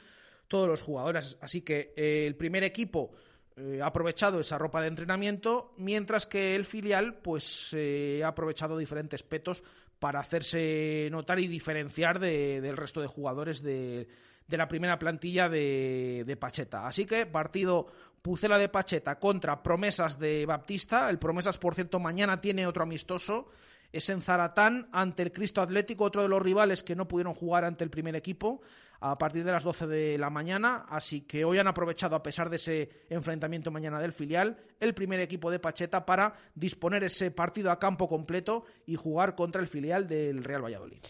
todos 0.48 0.66
los 0.66 0.82
jugadores. 0.82 1.38
Así 1.40 1.60
que 1.62 1.94
eh, 1.96 2.26
el 2.26 2.34
primer 2.34 2.64
equipo 2.64 3.12
eh, 3.56 3.80
ha 3.82 3.86
aprovechado 3.86 4.40
esa 4.40 4.56
ropa 4.56 4.80
de 4.80 4.88
entrenamiento, 4.88 5.74
mientras 5.76 6.26
que 6.26 6.56
el 6.56 6.64
filial 6.64 7.16
pues 7.16 7.70
eh, 7.72 8.22
ha 8.24 8.28
aprovechado 8.28 8.78
diferentes 8.78 9.22
petos 9.22 9.62
para 9.98 10.20
hacerse 10.20 11.08
notar 11.10 11.38
y 11.38 11.46
diferenciar 11.46 12.18
de, 12.18 12.60
del 12.60 12.76
resto 12.76 13.00
de 13.00 13.06
jugadores 13.06 13.62
de, 13.62 14.08
de 14.48 14.56
la 14.56 14.68
primera 14.68 14.98
plantilla 14.98 15.48
de, 15.48 16.24
de, 16.26 16.36
Pacheta. 16.36 16.86
Así 16.86 17.06
que 17.06 17.26
partido 17.26 17.86
Pucela 18.22 18.58
de 18.58 18.68
Pacheta 18.68 19.18
contra 19.18 19.62
Promesas 19.62 20.18
de 20.18 20.46
Baptista. 20.46 21.10
El 21.10 21.18
Promesas, 21.18 21.58
por 21.58 21.74
cierto, 21.74 22.00
mañana 22.00 22.40
tiene 22.40 22.66
otro 22.66 22.82
amistoso. 22.82 23.48
Es 23.92 24.08
en 24.08 24.22
Zaratán 24.22 24.88
ante 24.92 25.22
el 25.22 25.32
Cristo 25.32 25.60
Atlético, 25.60 26.04
otro 26.04 26.22
de 26.22 26.28
los 26.28 26.40
rivales 26.40 26.82
que 26.82 26.96
no 26.96 27.06
pudieron 27.06 27.34
jugar 27.34 27.64
ante 27.64 27.84
el 27.84 27.90
primer 27.90 28.16
equipo 28.16 28.62
a 29.02 29.18
partir 29.18 29.42
de 29.42 29.50
las 29.50 29.64
12 29.64 29.88
de 29.88 30.16
la 30.16 30.30
mañana, 30.30 30.86
así 30.88 31.22
que 31.22 31.44
hoy 31.44 31.58
han 31.58 31.66
aprovechado, 31.66 32.14
a 32.14 32.22
pesar 32.22 32.48
de 32.48 32.56
ese 32.56 32.88
enfrentamiento 33.10 33.72
mañana 33.72 34.00
del 34.00 34.12
filial, 34.12 34.56
el 34.78 34.94
primer 34.94 35.18
equipo 35.18 35.50
de 35.50 35.58
Pacheta 35.58 36.06
para 36.06 36.32
disponer 36.54 37.02
ese 37.02 37.32
partido 37.32 37.72
a 37.72 37.80
campo 37.80 38.08
completo 38.08 38.64
y 38.86 38.94
jugar 38.94 39.34
contra 39.34 39.60
el 39.60 39.66
filial 39.66 40.06
del 40.06 40.44
Real 40.44 40.64
Valladolid. 40.64 41.00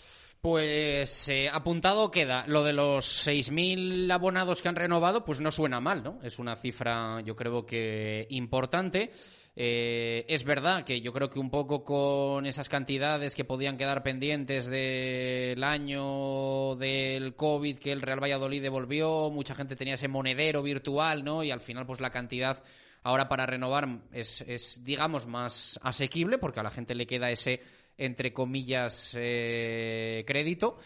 Pues 0.41 1.29
eh, 1.29 1.51
apuntado 1.51 2.11
queda 2.11 2.47
lo 2.49 2.65
de 2.65 2.73
los 2.73 3.29
6.000 3.29 4.11
abonados 4.11 4.63
que 4.63 4.69
han 4.69 4.75
renovado, 4.75 5.25
pues 5.25 5.41
no 5.41 5.53
suena 5.53 5.81
mal, 5.81 6.03
¿no? 6.03 6.19
Es 6.23 6.39
una 6.39 6.57
cifra 6.57 7.21
yo 7.21 7.37
creo 7.37 7.67
que 7.67 8.27
importante. 8.31 9.13
Eh, 9.55 10.25
es 10.29 10.45
verdad 10.45 10.83
que 10.85 11.03
yo 11.03 11.13
creo 11.13 11.29
que 11.29 11.39
un 11.39 11.51
poco 11.51 11.85
con 11.85 12.47
esas 12.47 12.71
cantidades 12.71 13.35
que 13.35 13.45
podían 13.45 13.77
quedar 13.77 14.03
pendientes 14.03 14.67
del 14.67 15.63
año 15.63 16.75
del 16.77 17.37
COVID 17.37 17.79
que 17.79 17.93
el 17.93 18.01
Real 18.01 18.23
Valladolid 18.23 18.63
devolvió, 18.63 19.31
mucha 19.31 19.55
gente 19.55 19.77
tenía 19.77 19.95
ese 19.95 20.09
monedero 20.09 20.63
virtual, 20.63 21.23
¿no? 21.23 21.45
Y 21.45 21.51
al 21.51 21.61
final, 21.61 21.85
pues 21.85 22.01
la 22.01 22.11
cantidad 22.11 22.63
ahora 23.03 23.29
para 23.29 23.47
renovar 23.47 23.89
es, 24.13 24.81
digamos, 24.85 25.27
más 25.27 25.79
asequible 25.83 26.39
porque 26.39 26.61
a 26.61 26.63
la 26.63 26.71
gente 26.71 26.95
le 26.95 27.07
queda 27.07 27.31
ese, 27.31 27.61
entre 27.99 28.33
comillas, 28.33 29.15
eh, 29.19 30.25
crédito. 30.27 30.79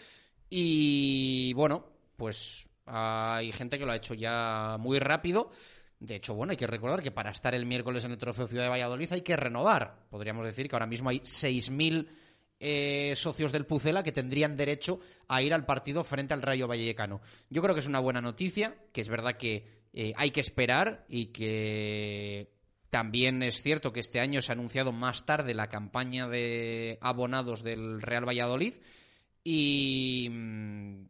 Y 0.50 1.52
bueno, 1.55 1.87
pues 2.16 2.68
hay 2.87 3.52
gente 3.52 3.79
que 3.79 3.87
lo 3.87 3.92
ha 3.92 3.96
hecho 3.96 4.14
ya 4.14 4.76
muy 4.79 4.98
rápido. 4.98 5.50
De 5.98 6.16
hecho, 6.16 6.35
bueno, 6.35 6.50
hay 6.50 6.56
que 6.56 6.66
recordar 6.66 7.02
que 7.02 7.11
para 7.11 7.30
estar 7.30 7.54
el 7.54 7.66
miércoles 7.66 8.04
en 8.04 8.12
el 8.12 8.18
Trofeo 8.18 8.46
Ciudad 8.46 8.64
de 8.64 8.70
Valladolid 8.70 9.12
hay 9.12 9.22
que 9.22 9.37
renovar. 9.37 10.06
Podríamos 10.11 10.44
decir 10.44 10.68
que 10.68 10.76
ahora 10.76 10.87
mismo 10.87 11.09
hay 11.09 11.20
6.000 11.20 12.06
eh, 12.59 13.14
socios 13.16 13.52
del 13.52 13.66
Pucela 13.66 14.02
que 14.02 14.12
tendrían 14.12 14.56
derecho 14.56 15.00
a 15.28 15.42
ir 15.42 15.52
al 15.52 15.66
partido 15.66 16.04
frente 16.04 16.35
al 16.35 16.42
Rayo 16.42 16.68
Vallecano. 16.68 17.20
Yo 17.50 17.62
creo 17.62 17.74
que 17.74 17.80
es 17.80 17.87
una 17.87 18.00
buena 18.00 18.20
noticia, 18.20 18.76
que 18.92 19.00
es 19.00 19.09
verdad 19.09 19.37
que 19.37 19.66
eh, 19.92 20.12
hay 20.16 20.30
que 20.30 20.40
esperar 20.40 21.04
y 21.09 21.26
que 21.26 22.50
también 22.90 23.42
es 23.42 23.61
cierto 23.62 23.92
que 23.92 24.00
este 24.00 24.20
año 24.20 24.40
se 24.40 24.52
ha 24.52 24.54
anunciado 24.54 24.92
más 24.92 25.26
tarde 25.26 25.52
la 25.52 25.68
campaña 25.68 26.28
de 26.28 26.98
abonados 27.02 27.62
del 27.62 28.00
Real 28.00 28.26
Valladolid 28.26 28.74
y 29.44 30.28
mm, 30.30 31.06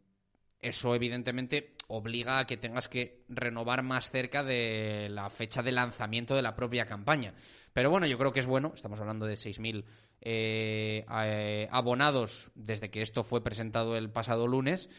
eso 0.61 0.95
evidentemente 0.95 1.76
obliga 1.87 2.39
a 2.39 2.45
que 2.45 2.57
tengas 2.57 2.87
que 2.87 3.23
renovar 3.29 3.81
más 3.81 4.11
cerca 4.11 4.43
de 4.43 5.07
la 5.09 5.29
fecha 5.29 5.63
de 5.63 5.71
lanzamiento 5.71 6.35
de 6.35 6.41
la 6.41 6.55
propia 6.55 6.85
campaña. 6.85 7.33
Pero 7.73 7.89
bueno, 7.89 8.07
yo 8.07 8.17
creo 8.17 8.33
que 8.33 8.41
es 8.41 8.45
bueno, 8.45 8.73
estamos 8.75 8.99
hablando 8.99 9.25
de 9.25 9.35
6.000 9.35 9.85
eh, 10.21 11.05
eh, 11.09 11.67
abonados 11.71 12.51
desde 12.55 12.89
que 12.89 13.01
esto 13.01 13.23
fue 13.23 13.43
presentado 13.43 13.95
el 13.95 14.09
pasado 14.09 14.47
lunes 14.47 14.89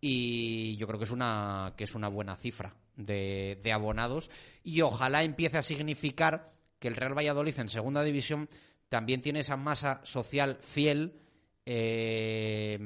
y 0.00 0.76
yo 0.76 0.86
creo 0.86 0.98
que 0.98 1.04
es 1.04 1.10
una, 1.10 1.74
que 1.76 1.84
es 1.84 1.94
una 1.94 2.08
buena 2.08 2.36
cifra 2.36 2.76
de, 2.96 3.60
de 3.62 3.72
abonados 3.72 4.30
y 4.62 4.80
ojalá 4.80 5.24
empiece 5.24 5.58
a 5.58 5.62
significar 5.62 6.48
que 6.78 6.88
el 6.88 6.96
Real 6.96 7.16
Valladolid 7.16 7.58
en 7.58 7.68
segunda 7.68 8.02
división 8.02 8.48
también 8.88 9.20
tiene 9.20 9.40
esa 9.40 9.56
masa 9.56 10.00
social 10.04 10.58
fiel 10.62 11.20
eh, 11.66 12.78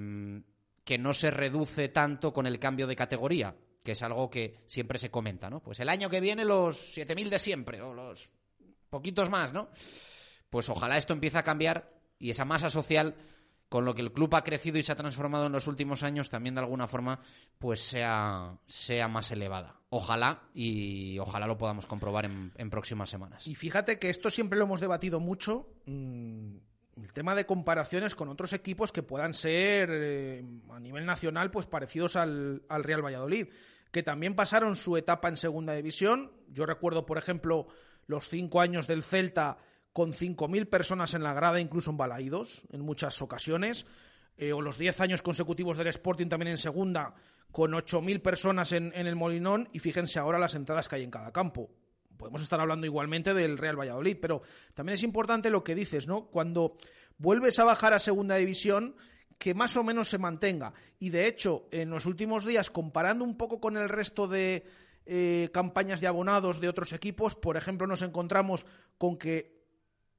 que 0.85 0.99
no 0.99 1.15
se 1.15 1.31
reduce 1.31 1.89
tanto 1.89 2.33
con 2.33 2.47
el 2.47 2.59
cambio 2.59 2.87
de 2.87 2.97
categoría, 2.97 3.55
que 3.83 3.93
es 3.93 4.03
algo 4.03 4.31
que 4.31 4.63
siempre 4.67 4.99
se 4.99 5.11
comenta, 5.11 5.49
¿no? 5.49 5.61
Pues 5.61 5.81
el 5.81 5.89
año 5.89 6.11
que 6.11 6.21
viene 6.21 6.45
los 6.45 6.97
7.000 6.97 7.29
de 7.29 7.39
siempre, 7.39 7.81
o 7.81 7.95
los 7.95 8.31
poquitos 8.91 9.31
más, 9.31 9.53
¿no? 9.53 9.69
Pues 10.51 10.69
ojalá 10.69 10.97
esto 10.97 11.13
empiece 11.13 11.39
a 11.39 11.45
cambiar 11.45 11.91
y 12.19 12.31
esa 12.31 12.45
masa 12.45 12.69
social 12.69 13.17
con 13.69 13.87
lo 13.87 13.95
que 13.95 14.03
el 14.03 14.13
club 14.13 14.35
ha 14.35 14.45
crecido 14.45 14.77
y 14.77 14.83
se 14.83 14.93
ha 14.93 14.97
transformado 14.97 15.47
en 15.47 15.53
los 15.53 15.67
últimos 15.67 16.03
años 16.03 16.29
también 16.29 16.55
de 16.55 16.61
alguna 16.61 16.87
forma 16.87 17.21
pues 17.59 17.81
sea, 17.81 18.59
sea 18.67 19.09
más 19.09 19.31
elevada. 19.31 19.81
Ojalá 19.89 20.43
y 20.53 21.19
ojalá 21.19 21.47
lo 21.47 21.57
podamos 21.57 21.87
comprobar 21.87 22.27
en, 22.27 22.71
próximas 22.71 23.09
semanas. 23.09 23.47
Y 23.47 23.55
fíjate 23.55 23.99
que 23.99 24.11
esto 24.11 24.29
siempre 24.29 24.59
lo 24.59 24.67
hemos 24.67 24.83
debatido 24.83 25.21
mucho. 25.21 25.69
Mmm 25.87 26.72
el 27.01 27.13
tema 27.13 27.35
de 27.35 27.47
comparaciones 27.47 28.15
con 28.15 28.29
otros 28.29 28.53
equipos 28.53 28.93
que 28.93 29.03
puedan 29.03 29.35
ser 29.35 29.89
eh, 29.93 30.45
a 30.71 30.81
nivel 30.81 31.07
nacional 31.07 31.51
pues 31.51 31.67
parecidos 31.67 32.17
al, 32.17 32.63
al, 32.69 32.85
Real 32.85 33.05
Valladolid, 33.05 33.49
que 33.91 34.03
también 34.03 34.35
pasaron 34.35 34.77
su 34.77 34.97
etapa 34.97 35.29
en 35.29 35.37
segunda 35.37 35.75
división. 35.75 36.33
Yo 36.49 36.67
recuerdo, 36.67 37.07
por 37.07 37.19
ejemplo, 37.19 37.69
los 38.07 38.29
cinco 38.29 38.61
años 38.61 38.87
del 38.87 39.03
Celta 39.03 39.59
con 39.93 40.13
5.000 40.13 40.69
personas 40.69 41.15
en 41.15 41.23
la 41.23 41.35
grada, 41.35 41.61
incluso 41.61 41.91
en 41.91 41.99
Balaídos, 41.99 42.67
en 42.73 42.81
muchas 42.81 43.21
ocasiones, 43.21 43.87
eh, 44.39 44.53
o 44.53 44.63
los 44.63 44.79
diez 44.79 45.01
años 45.01 45.21
consecutivos 45.21 45.77
del 45.77 45.89
Sporting 45.89 46.29
también 46.29 46.53
en 46.53 46.59
segunda, 46.59 47.15
con 47.51 47.73
8.000 47.73 48.23
personas 48.23 48.73
en, 48.73 48.93
en 48.95 49.07
el 49.07 49.17
Molinón, 49.17 49.69
y 49.73 49.81
fíjense 49.81 50.19
ahora 50.19 50.39
las 50.39 50.55
entradas 50.55 50.89
que 50.89 50.97
hay 50.97 51.03
en 51.05 51.11
cada 51.11 51.33
campo 51.33 51.71
podemos 52.23 52.43
estar 52.43 52.61
hablando 52.61 52.87
igualmente 52.87 53.35
del 53.35 53.59
Real 53.59 53.77
Valladolid, 53.77 54.17
pero 54.21 54.43
también 54.77 54.95
es 54.95 55.03
importante 55.03 55.51
lo 55.51 55.65
que 55.65 55.75
dices, 55.75 56.07
¿no? 56.07 56.27
Cuando 56.27 56.77
vuelves 57.19 57.59
a 57.59 57.65
bajar 57.65 57.95
a 57.95 57.99
segunda 57.99 58.37
división, 58.37 58.95
que 59.39 59.55
más 59.55 59.77
o 59.77 59.83
menos 59.83 60.09
se 60.09 60.19
mantenga. 60.19 60.73
Y 61.01 61.11
de 61.11 61.27
hecho, 61.27 61.67
en 61.73 61.91
los 61.91 62.07
últimos 62.07 62.47
días, 62.47 62.71
comparando 62.71 63.25
un 63.25 63.37
poco 63.37 63.59
con 63.59 63.77
el 63.77 63.89
resto 63.89 64.29
de 64.29 64.65
eh, 65.05 65.51
campañas 65.53 66.01
de 66.01 66.07
abonados 66.07 66.61
de 66.61 66.69
otros 66.69 66.93
equipos, 66.93 67.35
por 67.35 67.57
ejemplo, 67.57 67.89
nos 67.89 68.03
encontramos 68.03 68.67
con 68.99 69.19
que 69.19 69.61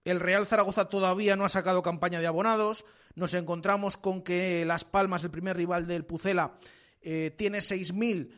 el 0.04 0.20
Real 0.20 0.46
Zaragoza 0.46 0.90
todavía 0.90 1.38
no 1.38 1.46
ha 1.46 1.50
sacado 1.50 1.82
campaña 1.82 2.20
de 2.20 2.28
abonados. 2.28 2.84
Nos 3.16 3.34
encontramos 3.34 3.96
con 3.96 4.24
que 4.24 4.66
Las 4.66 4.84
Palmas, 4.84 5.24
el 5.24 5.32
primer 5.32 5.56
rival 5.56 5.88
del 5.88 6.04
Pucela, 6.04 6.60
eh, 7.00 7.34
tiene 7.38 7.60
6.000 7.60 8.30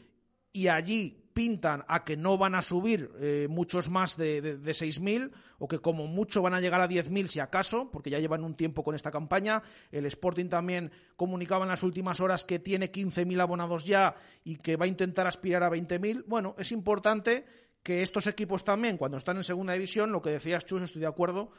y 0.53 0.67
allí 0.67 1.24
pintan 1.35 1.83
a 1.89 2.05
que 2.05 2.15
no 2.15 2.37
van 2.37 2.55
a 2.55 2.61
subir 2.61 3.11
eh, 3.19 3.47
muchos 3.49 3.89
más 3.89 4.15
de, 4.15 4.41
de, 4.41 4.57
de 4.57 4.71
6.000 4.71 5.31
o 5.59 5.67
que 5.67 5.79
como 5.79 6.07
mucho 6.07 6.41
van 6.41 6.53
a 6.53 6.61
llegar 6.61 6.79
a 6.79 6.87
10.000 6.87 7.27
si 7.27 7.39
acaso, 7.41 7.91
porque 7.91 8.09
ya 8.09 8.19
llevan 8.19 8.45
un 8.45 8.55
tiempo 8.55 8.85
con 8.85 8.95
esta 8.95 9.11
campaña. 9.11 9.61
El 9.91 10.05
Sporting 10.05 10.47
también 10.47 10.91
comunicaba 11.17 11.65
en 11.65 11.69
las 11.69 11.83
últimas 11.83 12.21
horas 12.21 12.45
que 12.45 12.59
tiene 12.59 12.89
15.000 12.89 13.41
abonados 13.41 13.83
ya 13.83 14.15
y 14.45 14.55
que 14.55 14.77
va 14.77 14.85
a 14.85 14.87
intentar 14.87 15.27
aspirar 15.27 15.61
a 15.63 15.69
20.000. 15.69 16.23
Bueno, 16.25 16.55
es 16.57 16.71
importante 16.71 17.45
que 17.83 18.01
estos 18.01 18.27
equipos 18.27 18.63
también, 18.63 18.97
cuando 18.97 19.17
están 19.17 19.35
en 19.37 19.43
segunda 19.43 19.73
división, 19.73 20.13
lo 20.13 20.21
que 20.21 20.29
decías 20.29 20.65
Chus, 20.65 20.83
estoy 20.83 21.01
de 21.01 21.07
acuerdo, 21.07 21.51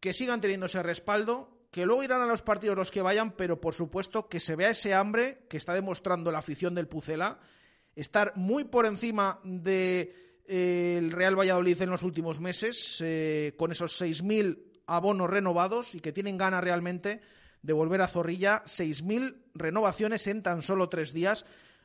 que 0.00 0.12
sigan 0.12 0.40
teniendo 0.40 0.66
ese 0.66 0.82
respaldo, 0.82 1.56
que 1.70 1.86
luego 1.86 2.02
irán 2.02 2.22
a 2.22 2.26
los 2.26 2.42
partidos 2.42 2.76
los 2.76 2.90
que 2.90 3.02
vayan, 3.02 3.32
pero 3.32 3.60
por 3.60 3.72
supuesto 3.72 4.28
que 4.28 4.40
se 4.40 4.56
vea 4.56 4.70
ese 4.70 4.94
hambre 4.94 5.46
que 5.48 5.56
está 5.56 5.74
demostrando 5.74 6.32
la 6.32 6.40
afición 6.40 6.74
del 6.74 6.88
Pucela, 6.88 7.38
estar 7.96 8.32
muy 8.36 8.64
por 8.64 8.86
encima 8.86 9.40
de, 9.42 10.14
eh, 10.46 11.08
Real 11.10 11.38
Valladolid 11.38 11.80
en 11.82 11.90
los 11.90 12.02
últimos 12.02 12.40
meses, 12.40 12.98
eh, 13.00 13.54
con 13.56 13.72
esos 13.72 14.00
6.000 14.00 14.58
abonos 14.86 15.28
renovados 15.28 15.94
y 15.94 16.00
que 16.00 16.12
tienen 16.12 16.36
ganas 16.36 16.62
realmente 16.62 17.20
de 17.62 17.72
volver 17.72 18.00
a 18.02 18.06
Zorrilla, 18.06 18.62
6.000 18.64 19.34
renovaciones 19.54 20.26
en 20.28 20.42
tan 20.42 20.62
solo 20.62 20.88
tres 20.88 21.12
días. 21.12 21.44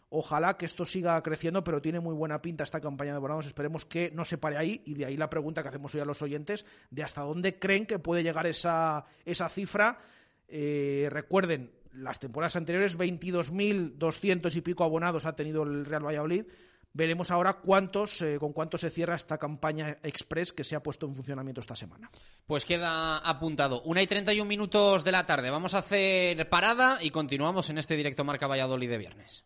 Ojalá 0.10 0.58
que 0.58 0.66
esto 0.66 0.86
siga 0.86 1.24
creciendo, 1.24 1.64
pero 1.64 1.82
tiene 1.82 2.02
muy 2.02 2.14
buena 2.14 2.42
pinta 2.42 2.66
esta 2.66 2.82
campaña 2.82 3.12
de 3.12 3.18
abonados. 3.18 3.48
Esperemos 3.48 3.86
que 3.86 4.12
no 4.12 4.26
se 4.26 4.38
pare 4.38 4.58
ahí 4.58 4.84
y 4.86 4.94
de 4.94 5.06
ahí 5.06 5.18
la 5.18 5.30
pregunta 5.30 5.64
que 5.64 5.70
hacemos 5.70 5.96
hoy 5.96 6.02
a 6.02 6.06
los 6.06 6.22
oyentes 6.22 6.66
de 6.92 7.02
hasta 7.02 7.22
dónde 7.22 7.58
creen 7.58 7.86
que 7.86 7.98
puede 7.98 8.22
llegar 8.22 8.46
esa, 8.46 9.06
esa 9.26 9.48
cifra. 9.48 9.98
Eh, 10.50 11.08
recuerden, 11.10 11.72
las 11.94 12.20
temporadas 12.20 12.56
anteriores 12.56 12.98
22.200 12.98 14.56
y 14.56 14.62
pico 14.62 14.84
abonados 14.84 15.26
ha 15.26 15.36
tenido 15.36 15.64
el 15.64 15.86
Real 15.86 16.06
Valladolid. 16.06 16.46
Veremos 16.94 17.32
ahora 17.32 17.54
cuántos, 17.54 18.22
eh, 18.22 18.38
con 18.38 18.52
cuánto 18.52 18.78
se 18.78 18.90
cierra 18.90 19.16
esta 19.16 19.38
campaña 19.38 19.98
express 20.04 20.52
que 20.52 20.66
se 20.66 20.76
ha 20.76 20.84
puesto 20.84 21.06
en 21.06 21.16
funcionamiento 21.16 21.62
esta 21.62 21.76
semana. 21.76 22.12
Pues 22.46 22.66
queda 22.66 23.18
apuntado. 23.18 23.82
Una 23.84 24.02
y 24.02 24.08
31 24.08 24.48
minutos 24.48 25.06
de 25.06 25.14
la 25.14 25.26
tarde. 25.26 25.50
Vamos 25.50 25.74
a 25.74 25.80
hacer 25.80 26.50
parada 26.50 26.98
y 27.02 27.12
continuamos 27.12 27.70
en 27.70 27.78
este 27.78 27.96
directo 27.96 28.26
Marca 28.26 28.48
Valladolid 28.48 28.90
de 28.90 28.98
viernes. 28.98 29.46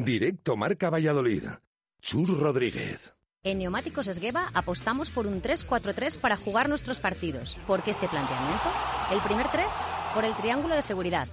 Directo 0.00 0.56
Marca 0.56 0.90
Valladolid. 0.90 1.42
Chur 2.00 2.38
Rodríguez. 2.38 3.14
En 3.42 3.58
Neumáticos 3.58 4.06
Esgueva 4.06 4.48
apostamos 4.54 5.10
por 5.10 5.26
un 5.26 5.42
3-4-3 5.42 6.18
para 6.18 6.36
jugar 6.36 6.68
nuestros 6.68 7.00
partidos. 7.00 7.58
¿Por 7.66 7.82
qué 7.82 7.90
este 7.90 8.06
planteamiento? 8.06 8.70
El 9.10 9.20
primer 9.22 9.48
3 9.48 9.64
por 10.14 10.24
el 10.24 10.34
triángulo 10.34 10.76
de 10.76 10.82
seguridad. 10.82 11.26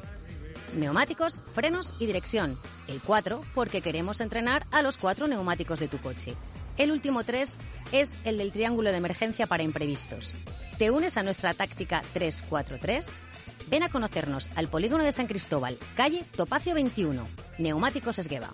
Neumáticos, 0.76 1.42
frenos 1.54 1.94
y 2.00 2.08
dirección. 2.08 2.58
El 2.88 3.02
4 3.02 3.40
porque 3.54 3.82
queremos 3.82 4.20
entrenar 4.20 4.66
a 4.72 4.82
los 4.82 4.98
cuatro 4.98 5.28
neumáticos 5.28 5.80
de 5.80 5.88
tu 5.88 6.00
coche. 6.00 6.34
El 6.80 6.92
último 6.92 7.24
3 7.24 7.56
es 7.92 8.16
el 8.24 8.40
del 8.40 8.52
triángulo 8.52 8.90
de 8.90 8.98
emergencia 8.98 9.46
para 9.46 9.62
imprevistos. 9.62 10.34
¿Te 10.80 10.90
unes 10.90 11.18
a 11.18 11.24
nuestra 11.24 11.54
táctica 11.54 12.02
3-4-3? 12.16 13.22
Ven 13.70 13.84
a 13.84 13.90
conocernos 13.90 14.50
al 14.56 14.68
polígono 14.68 15.04
de 15.04 15.12
San 15.12 15.28
Cristóbal, 15.28 15.78
calle 15.96 16.24
Topacio 16.36 16.74
21, 16.74 17.28
Neumáticos 17.60 18.20
Esgueva. 18.20 18.52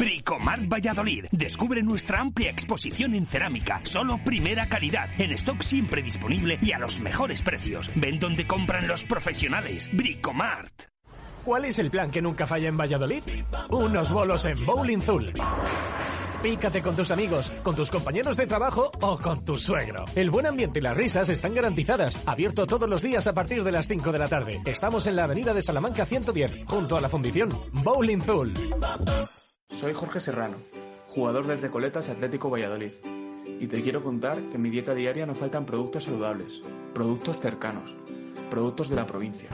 Bricomart 0.00 0.66
Valladolid. 0.66 1.26
Descubre 1.30 1.82
nuestra 1.82 2.20
amplia 2.20 2.50
exposición 2.50 3.14
en 3.14 3.26
cerámica. 3.26 3.82
Solo 3.84 4.18
primera 4.24 4.66
calidad. 4.66 5.10
En 5.18 5.32
stock 5.32 5.60
siempre 5.60 6.00
disponible 6.00 6.58
y 6.62 6.72
a 6.72 6.78
los 6.78 7.00
mejores 7.00 7.42
precios. 7.42 7.90
Ven 7.96 8.18
donde 8.18 8.46
compran 8.46 8.88
los 8.88 9.04
profesionales. 9.04 9.90
Bricomart. 9.92 10.84
¿Cuál 11.44 11.66
es 11.66 11.78
el 11.78 11.90
plan 11.90 12.10
que 12.10 12.22
nunca 12.22 12.46
falla 12.46 12.68
en 12.68 12.78
Valladolid? 12.78 13.22
Unos 13.68 14.10
bolos 14.10 14.46
en 14.46 14.64
Bowling 14.64 15.02
Zul. 15.02 15.34
Pícate 16.42 16.80
con 16.80 16.96
tus 16.96 17.10
amigos, 17.10 17.50
con 17.62 17.76
tus 17.76 17.90
compañeros 17.90 18.34
de 18.38 18.46
trabajo 18.46 18.90
o 19.02 19.18
con 19.18 19.44
tu 19.44 19.58
suegro. 19.58 20.06
El 20.14 20.30
buen 20.30 20.46
ambiente 20.46 20.78
y 20.78 20.82
las 20.82 20.96
risas 20.96 21.28
están 21.28 21.52
garantizadas. 21.52 22.18
Abierto 22.26 22.66
todos 22.66 22.88
los 22.88 23.02
días 23.02 23.26
a 23.26 23.34
partir 23.34 23.62
de 23.62 23.70
las 23.70 23.88
5 23.88 24.10
de 24.10 24.18
la 24.18 24.26
tarde. 24.26 24.62
Estamos 24.64 25.06
en 25.06 25.16
la 25.16 25.24
avenida 25.24 25.52
de 25.52 25.60
Salamanca 25.60 26.06
110, 26.06 26.64
junto 26.66 26.96
a 26.96 27.02
la 27.02 27.10
fundición 27.10 27.50
Bowling 27.84 28.22
Zul. 28.22 28.54
Soy 29.78 29.92
Jorge 29.92 30.20
Serrano, 30.20 30.56
jugador 31.08 31.46
del 31.46 31.60
Recoletas 31.60 32.08
Atlético 32.08 32.48
Valladolid. 32.48 32.92
Y 33.60 33.66
te 33.66 33.82
quiero 33.82 34.02
contar 34.02 34.40
que 34.48 34.56
en 34.56 34.62
mi 34.62 34.70
dieta 34.70 34.94
diaria 34.94 35.26
no 35.26 35.34
faltan 35.34 35.66
productos 35.66 36.04
saludables, 36.04 36.62
productos 36.94 37.38
cercanos, 37.38 37.94
productos 38.48 38.88
de 38.88 38.96
la 38.96 39.06
provincia. 39.06 39.50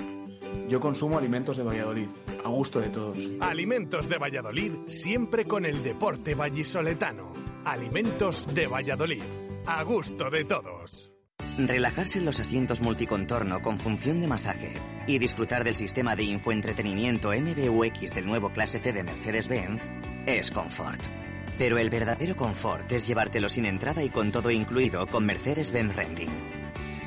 Yo 0.69 0.81
consumo 0.81 1.19
alimentos 1.19 1.57
de 1.57 1.63
Valladolid, 1.63 2.09
a 2.45 2.49
gusto 2.49 2.81
de 2.81 2.89
todos. 2.89 3.19
Alimentos 3.41 4.09
de 4.09 4.19
Valladolid, 4.19 4.73
siempre 4.89 5.45
con 5.45 5.65
el 5.65 5.83
deporte 5.83 6.35
vallisoletano. 6.35 7.33
Alimentos 7.65 8.53
de 8.55 8.67
Valladolid, 8.67 9.23
a 9.67 9.83
gusto 9.83 10.31
de 10.31 10.45
todos. 10.45 11.11
Relajarse 11.59 12.19
en 12.19 12.27
los 12.27 12.39
asientos 12.39 12.83
multicontorno 12.83 13.63
con 13.63 13.79
función 13.79 14.21
de 14.21 14.27
masaje 14.27 14.75
y 15.07 15.19
disfrutar 15.19 15.65
del 15.65 15.77
sistema 15.77 16.15
de 16.15 16.25
infoentretenimiento 16.25 17.31
MBUX 17.31 18.15
del 18.15 18.27
nuevo 18.27 18.51
Clase 18.51 18.79
C 18.79 18.93
de 18.93 19.03
Mercedes-Benz 19.03 19.83
es 20.27 20.51
confort. 20.51 21.01
Pero 21.57 21.79
el 21.79 21.89
verdadero 21.89 22.37
confort 22.37 22.93
es 22.93 23.07
llevártelo 23.07 23.49
sin 23.49 23.65
entrada 23.65 24.05
y 24.05 24.11
con 24.11 24.33
todo 24.33 24.51
incluido 24.51 25.07
con 25.07 25.25
Mercedes-Benz 25.25 25.97
Renting. 25.97 26.31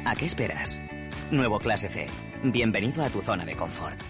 ¿A 0.06 0.16
qué 0.16 0.26
esperas? 0.26 0.82
Nuevo 1.30 1.60
Clase 1.60 1.90
C. 1.90 2.08
Bienvenido 2.43 3.04
a 3.04 3.10
tu 3.10 3.21
zona 3.21 3.45
de 3.45 3.54
confort. 3.54 4.02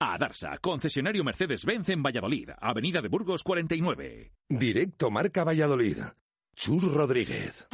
A 0.00 0.18
Darsa, 0.18 0.58
concesionario 0.58 1.22
Mercedes-Benz 1.22 1.88
en 1.90 2.02
Valladolid, 2.02 2.50
Avenida 2.60 3.00
de 3.00 3.08
Burgos 3.08 3.44
49. 3.44 4.32
Directo 4.48 5.12
Marca 5.12 5.44
Valladolid. 5.44 5.98
Chur 6.56 6.92
Rodríguez. 6.92 7.68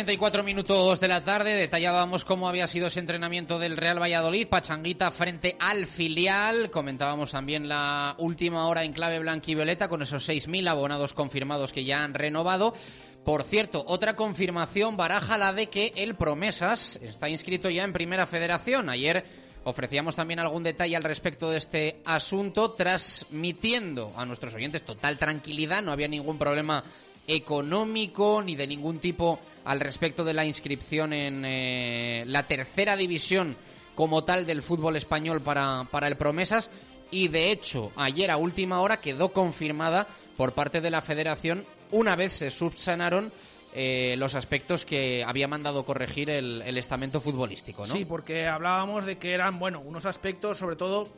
34 0.00 0.42
minutos 0.42 0.98
de 0.98 1.08
la 1.08 1.22
tarde 1.22 1.54
detallábamos 1.54 2.24
cómo 2.24 2.48
había 2.48 2.66
sido 2.66 2.86
ese 2.86 3.00
entrenamiento 3.00 3.58
del 3.58 3.76
Real 3.76 4.00
Valladolid, 4.00 4.48
Pachanguita 4.48 5.10
frente 5.10 5.58
al 5.60 5.84
filial. 5.84 6.70
Comentábamos 6.70 7.32
también 7.32 7.68
la 7.68 8.14
última 8.16 8.66
hora 8.66 8.82
en 8.82 8.94
clave 8.94 9.18
blanquivioleta 9.18 9.90
con 9.90 10.00
esos 10.00 10.26
6.000 10.26 10.70
abonados 10.70 11.12
confirmados 11.12 11.74
que 11.74 11.84
ya 11.84 12.02
han 12.02 12.14
renovado. 12.14 12.72
Por 13.26 13.42
cierto, 13.42 13.84
otra 13.86 14.14
confirmación 14.14 14.96
baraja 14.96 15.36
la 15.36 15.52
de 15.52 15.66
que 15.66 15.92
el 15.96 16.14
Promesas 16.14 16.98
está 17.02 17.28
inscrito 17.28 17.68
ya 17.68 17.84
en 17.84 17.92
Primera 17.92 18.26
Federación. 18.26 18.88
Ayer 18.88 19.22
ofrecíamos 19.64 20.16
también 20.16 20.40
algún 20.40 20.62
detalle 20.62 20.96
al 20.96 21.04
respecto 21.04 21.50
de 21.50 21.58
este 21.58 22.00
asunto, 22.06 22.70
transmitiendo 22.70 24.14
a 24.16 24.24
nuestros 24.24 24.54
oyentes 24.54 24.82
total 24.82 25.18
tranquilidad, 25.18 25.82
no 25.82 25.92
había 25.92 26.08
ningún 26.08 26.38
problema 26.38 26.82
económico 27.26 28.42
ni 28.42 28.56
de 28.56 28.66
ningún 28.66 28.98
tipo 28.98 29.40
al 29.64 29.80
respecto 29.80 30.24
de 30.24 30.34
la 30.34 30.44
inscripción 30.44 31.12
en 31.12 31.44
eh, 31.44 32.24
la 32.26 32.46
tercera 32.46 32.96
división 32.96 33.56
como 33.94 34.24
tal 34.24 34.46
del 34.46 34.62
fútbol 34.62 34.96
español 34.96 35.40
para, 35.40 35.86
para 35.90 36.08
el 36.08 36.16
Promesas 36.16 36.70
y 37.10 37.28
de 37.28 37.50
hecho 37.50 37.92
ayer 37.96 38.30
a 38.30 38.36
última 38.36 38.80
hora 38.80 39.00
quedó 39.00 39.30
confirmada 39.30 40.06
por 40.36 40.52
parte 40.52 40.80
de 40.80 40.90
la 40.90 41.02
federación 41.02 41.64
una 41.90 42.16
vez 42.16 42.32
se 42.32 42.50
subsanaron 42.50 43.32
eh, 43.72 44.16
los 44.18 44.34
aspectos 44.34 44.84
que 44.84 45.22
había 45.24 45.46
mandado 45.46 45.84
corregir 45.84 46.28
el, 46.28 46.76
estamento 46.76 47.20
futbolístico, 47.20 47.86
¿no? 47.86 47.94
Sí, 47.94 48.04
porque 48.04 48.48
hablábamos 48.48 49.04
de 49.04 49.16
que 49.16 49.32
eran, 49.32 49.60
bueno, 49.60 49.80
unos 49.80 50.06
aspectos, 50.06 50.58
sobre 50.58 50.74
todo, 50.74 51.08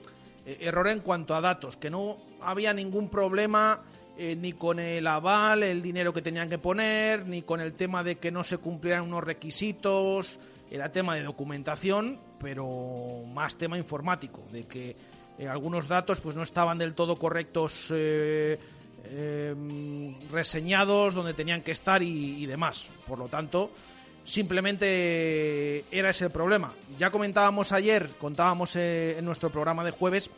eh, 0.44 0.58
error 0.60 0.88
en 0.88 1.00
cuanto 1.00 1.34
a 1.34 1.40
datos, 1.40 1.78
que 1.78 1.88
no 1.88 2.16
había 2.42 2.74
ningún 2.74 3.08
problema 3.08 3.80
eh, 4.18 4.36
ni 4.36 4.52
con 4.52 4.78
el 4.78 5.06
aval, 5.06 5.62
el 5.62 5.82
dinero 5.82 6.12
que 6.12 6.22
tenían 6.22 6.48
que 6.48 6.58
poner, 6.58 7.26
ni 7.26 7.42
con 7.42 7.60
el 7.60 7.72
tema 7.72 8.04
de 8.04 8.16
que 8.16 8.30
no 8.30 8.44
se 8.44 8.58
cumplieran 8.58 9.04
unos 9.04 9.24
requisitos, 9.24 10.38
era 10.70 10.90
tema 10.90 11.14
de 11.14 11.22
documentación, 11.22 12.18
pero 12.40 13.24
más 13.32 13.56
tema 13.56 13.76
informático, 13.76 14.42
de 14.50 14.64
que 14.64 14.96
eh, 15.38 15.48
algunos 15.48 15.88
datos 15.88 16.20
pues 16.20 16.36
no 16.36 16.42
estaban 16.42 16.78
del 16.78 16.94
todo 16.94 17.16
correctos 17.16 17.88
eh, 17.90 18.58
eh, 19.04 19.54
reseñados 20.30 21.14
donde 21.14 21.34
tenían 21.34 21.62
que 21.62 21.72
estar 21.72 22.02
y, 22.02 22.46
demás. 22.46 22.88
Por 23.06 23.18
lo 23.18 23.28
tanto, 23.28 23.70
simplemente 24.24 25.84
era 25.90 26.10
ese 26.10 26.26
el 26.26 26.30
problema. 26.30 26.72
Ya 26.98 27.10
comentábamos 27.10 27.72
ayer, 27.72 28.08
contábamos 28.18 28.76
en 28.76 29.24
nuestro 29.24 29.50
programa 29.50 29.84
de 29.84 29.90
jueves, 29.90 30.30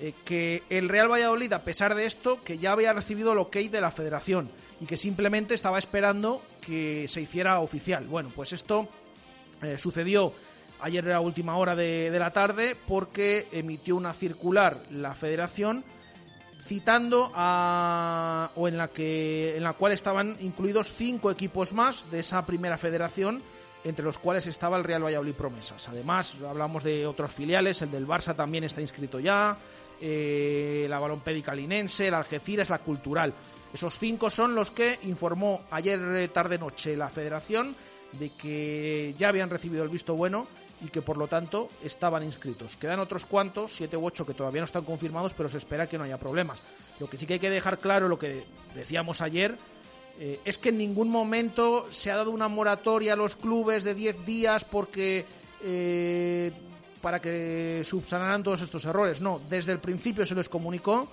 eh, 0.00 0.12
que 0.24 0.62
el 0.70 0.88
Real 0.88 1.10
Valladolid, 1.10 1.52
a 1.52 1.62
pesar 1.62 1.94
de 1.94 2.06
esto, 2.06 2.42
que 2.42 2.58
ya 2.58 2.72
había 2.72 2.92
recibido 2.92 3.32
el 3.32 3.38
ok 3.38 3.56
de 3.56 3.80
la 3.80 3.90
federación 3.90 4.50
y 4.80 4.86
que 4.86 4.96
simplemente 4.96 5.54
estaba 5.54 5.78
esperando 5.78 6.42
que 6.60 7.06
se 7.08 7.20
hiciera 7.20 7.60
oficial. 7.60 8.06
Bueno, 8.06 8.32
pues 8.34 8.52
esto 8.52 8.88
eh, 9.62 9.78
sucedió 9.78 10.32
ayer 10.80 11.12
a 11.12 11.20
última 11.20 11.56
hora 11.56 11.76
de, 11.76 12.10
de 12.10 12.18
la 12.18 12.32
tarde 12.32 12.76
porque 12.88 13.48
emitió 13.52 13.96
una 13.96 14.12
circular 14.12 14.76
la 14.90 15.14
federación 15.14 15.84
citando 16.64 17.30
a 17.34 18.50
o 18.56 18.68
en 18.68 18.78
la 18.78 18.88
que 18.88 19.56
en 19.56 19.62
la 19.62 19.74
cual 19.74 19.92
estaban 19.92 20.36
incluidos 20.40 20.92
cinco 20.92 21.30
equipos 21.30 21.72
más 21.72 22.10
de 22.10 22.20
esa 22.20 22.44
primera 22.46 22.78
federación 22.78 23.42
entre 23.84 24.04
los 24.04 24.18
cuales 24.18 24.46
estaba 24.46 24.78
el 24.78 24.84
Real 24.84 25.04
Valladolid 25.04 25.34
Promesas. 25.34 25.88
Además, 25.90 26.36
hablamos 26.48 26.82
de 26.82 27.06
otros 27.06 27.32
filiales, 27.32 27.82
el 27.82 27.90
del 27.90 28.06
Barça 28.06 28.34
también 28.34 28.64
está 28.64 28.80
inscrito 28.80 29.20
ya, 29.20 29.58
eh, 30.00 30.86
la 30.88 30.98
Balompédica 30.98 31.54
Linense, 31.54 32.08
el 32.08 32.14
Algeciras, 32.14 32.70
la 32.70 32.78
Cultural. 32.78 33.32
Esos 33.72 33.98
cinco 33.98 34.30
son 34.30 34.54
los 34.54 34.70
que 34.70 34.98
informó 35.04 35.62
ayer 35.70 36.00
eh, 36.00 36.28
tarde-noche 36.28 36.96
la 36.96 37.08
federación 37.08 37.74
de 38.12 38.30
que 38.30 39.14
ya 39.18 39.28
habían 39.28 39.50
recibido 39.50 39.82
el 39.82 39.90
visto 39.90 40.14
bueno 40.14 40.46
y 40.84 40.88
que 40.88 41.02
por 41.02 41.16
lo 41.16 41.26
tanto 41.26 41.68
estaban 41.82 42.22
inscritos. 42.22 42.76
Quedan 42.76 43.00
otros 43.00 43.26
cuantos, 43.26 43.72
siete 43.72 43.96
u 43.96 44.06
ocho, 44.06 44.26
que 44.26 44.34
todavía 44.34 44.60
no 44.60 44.66
están 44.66 44.84
confirmados, 44.84 45.34
pero 45.34 45.48
se 45.48 45.58
espera 45.58 45.88
que 45.88 45.98
no 45.98 46.04
haya 46.04 46.18
problemas. 46.18 46.60
Lo 47.00 47.08
que 47.08 47.16
sí 47.16 47.26
que 47.26 47.34
hay 47.34 47.40
que 47.40 47.50
dejar 47.50 47.78
claro, 47.78 48.08
lo 48.08 48.18
que 48.18 48.44
decíamos 48.74 49.20
ayer, 49.20 49.56
eh, 50.20 50.38
es 50.44 50.58
que 50.58 50.68
en 50.68 50.78
ningún 50.78 51.08
momento 51.08 51.88
se 51.90 52.10
ha 52.10 52.16
dado 52.16 52.30
una 52.30 52.48
moratoria 52.48 53.14
a 53.14 53.16
los 53.16 53.34
clubes 53.34 53.82
de 53.82 53.94
10 53.94 54.24
días 54.24 54.64
porque 54.64 55.24
eh, 55.64 56.33
para 57.04 57.20
que 57.20 57.82
subsanaran 57.84 58.42
todos 58.42 58.62
estos 58.62 58.82
errores. 58.86 59.20
No, 59.20 59.38
desde 59.50 59.72
el 59.72 59.78
principio 59.78 60.24
se 60.24 60.34
les 60.34 60.48
comunicó 60.48 61.06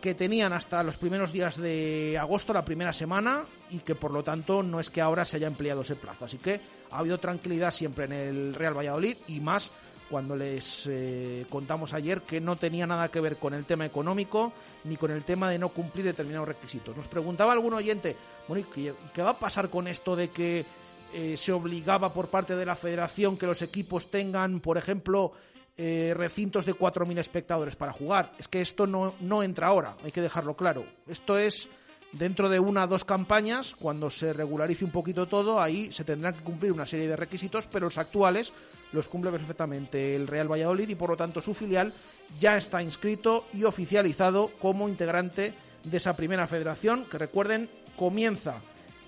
que 0.00 0.16
tenían 0.16 0.52
hasta 0.52 0.82
los 0.82 0.96
primeros 0.96 1.30
días 1.30 1.56
de 1.56 2.18
agosto, 2.18 2.52
la 2.52 2.64
primera 2.64 2.92
semana, 2.92 3.44
y 3.70 3.78
que 3.78 3.94
por 3.94 4.10
lo 4.10 4.24
tanto 4.24 4.64
no 4.64 4.80
es 4.80 4.90
que 4.90 5.00
ahora 5.00 5.24
se 5.24 5.36
haya 5.36 5.46
empleado 5.46 5.82
ese 5.82 5.94
plazo. 5.94 6.24
Así 6.24 6.38
que 6.38 6.60
ha 6.90 6.98
habido 6.98 7.18
tranquilidad 7.18 7.70
siempre 7.70 8.06
en 8.06 8.12
el 8.12 8.54
Real 8.56 8.76
Valladolid 8.76 9.16
y 9.28 9.38
más 9.38 9.70
cuando 10.10 10.34
les 10.34 10.88
eh, 10.90 11.46
contamos 11.48 11.94
ayer 11.94 12.22
que 12.22 12.40
no 12.40 12.56
tenía 12.56 12.88
nada 12.88 13.06
que 13.06 13.20
ver 13.20 13.36
con 13.36 13.54
el 13.54 13.64
tema 13.66 13.86
económico 13.86 14.52
ni 14.82 14.96
con 14.96 15.12
el 15.12 15.22
tema 15.22 15.48
de 15.48 15.60
no 15.60 15.68
cumplir 15.68 16.06
determinados 16.06 16.48
requisitos. 16.48 16.96
Nos 16.96 17.06
preguntaba 17.06 17.52
algún 17.52 17.74
oyente, 17.74 18.16
bueno, 18.48 18.66
¿y 18.68 18.72
qué, 18.74 18.92
qué 19.14 19.22
va 19.22 19.30
a 19.30 19.38
pasar 19.38 19.68
con 19.68 19.86
esto 19.86 20.16
de 20.16 20.30
que 20.30 20.66
eh, 21.14 21.36
se 21.36 21.52
obligaba 21.52 22.12
por 22.12 22.28
parte 22.28 22.56
de 22.56 22.66
la 22.66 22.76
federación 22.76 23.36
que 23.36 23.46
los 23.46 23.62
equipos 23.62 24.10
tengan, 24.10 24.60
por 24.60 24.78
ejemplo, 24.78 25.32
eh, 25.76 26.12
recintos 26.16 26.66
de 26.66 26.74
4.000 26.74 27.18
espectadores 27.18 27.76
para 27.76 27.92
jugar? 27.92 28.32
Es 28.38 28.48
que 28.48 28.60
esto 28.60 28.86
no, 28.86 29.14
no 29.20 29.42
entra 29.42 29.68
ahora, 29.68 29.96
hay 30.04 30.12
que 30.12 30.20
dejarlo 30.20 30.54
claro. 30.54 30.84
Esto 31.08 31.38
es 31.38 31.68
dentro 32.12 32.48
de 32.48 32.58
una 32.58 32.84
o 32.84 32.86
dos 32.86 33.04
campañas, 33.04 33.74
cuando 33.74 34.10
se 34.10 34.32
regularice 34.32 34.84
un 34.84 34.90
poquito 34.90 35.26
todo, 35.26 35.60
ahí 35.60 35.92
se 35.92 36.04
tendrán 36.04 36.34
que 36.34 36.42
cumplir 36.42 36.72
una 36.72 36.86
serie 36.86 37.08
de 37.08 37.16
requisitos, 37.16 37.66
pero 37.66 37.86
los 37.86 37.98
actuales 37.98 38.52
los 38.92 39.08
cumple 39.08 39.30
perfectamente 39.30 40.16
el 40.16 40.26
Real 40.26 40.50
Valladolid 40.50 40.88
y 40.88 40.96
por 40.96 41.10
lo 41.10 41.16
tanto 41.16 41.40
su 41.40 41.54
filial 41.54 41.92
ya 42.40 42.56
está 42.56 42.82
inscrito 42.82 43.46
y 43.54 43.64
oficializado 43.64 44.50
como 44.60 44.88
integrante 44.88 45.54
de 45.84 45.96
esa 45.96 46.16
primera 46.16 46.46
federación, 46.46 47.04
que 47.04 47.18
recuerden, 47.18 47.70
comienza 47.96 48.60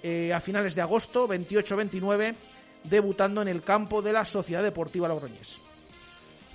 eh, 0.02 0.32
a 0.32 0.40
finales 0.40 0.74
de 0.74 0.82
agosto, 0.82 1.28
28-29, 1.28 2.34
debutando 2.84 3.42
en 3.42 3.48
el 3.48 3.62
campo 3.62 4.02
de 4.02 4.12
la 4.12 4.24
Sociedad 4.24 4.62
Deportiva 4.62 5.08
Logroñés. 5.08 5.60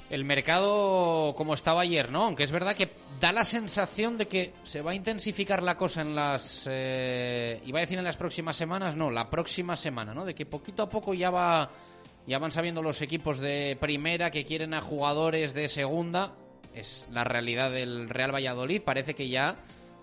El 0.10 0.24
mercado 0.24 1.34
como 1.36 1.54
estaba 1.54 1.82
ayer, 1.82 2.12
¿no? 2.12 2.24
Aunque 2.24 2.43
es 2.43 2.52
verdad 2.52 2.76
que 2.76 2.89
da 3.20 3.34
la 3.34 3.43
sensación 3.43 4.18
de 4.18 4.28
que 4.28 4.54
se 4.64 4.82
va 4.82 4.91
a 4.91 4.95
intensificar 4.95 5.62
la 5.62 5.76
cosa 5.76 6.02
en 6.02 6.16
las... 6.16 6.66
Eh, 6.70 7.62
iba 7.66 7.80
a 7.80 7.82
decir 7.82 7.98
en 7.98 8.06
las 8.06 8.16
próximas 8.16 8.56
semanas, 8.56 8.95
no, 8.95 9.12
la 9.12 9.30
próxima 9.30 9.76
semana, 9.76 10.14
¿no? 10.14 10.24
De 10.24 10.34
que 10.34 10.45
poquito 10.45 10.84
a 10.84 10.89
poco 10.89 11.14
ya 11.14 11.30
va... 11.30 11.72
Ya 12.26 12.39
van 12.39 12.52
sabiendo 12.52 12.82
los 12.82 13.02
equipos 13.02 13.39
de 13.39 13.78
primera 13.80 14.32
que 14.32 14.43
quieren 14.43 14.74
a 14.74 14.82
jugadores 14.82 15.54
de 15.54 15.70
segunda. 15.70 16.34
Es 16.74 17.08
la 17.12 17.24
realidad 17.24 17.72
del 17.72 18.10
Real 18.10 18.34
Valladolid. 18.34 18.82
Parece 18.82 19.14
que 19.14 19.30
ya 19.30 19.56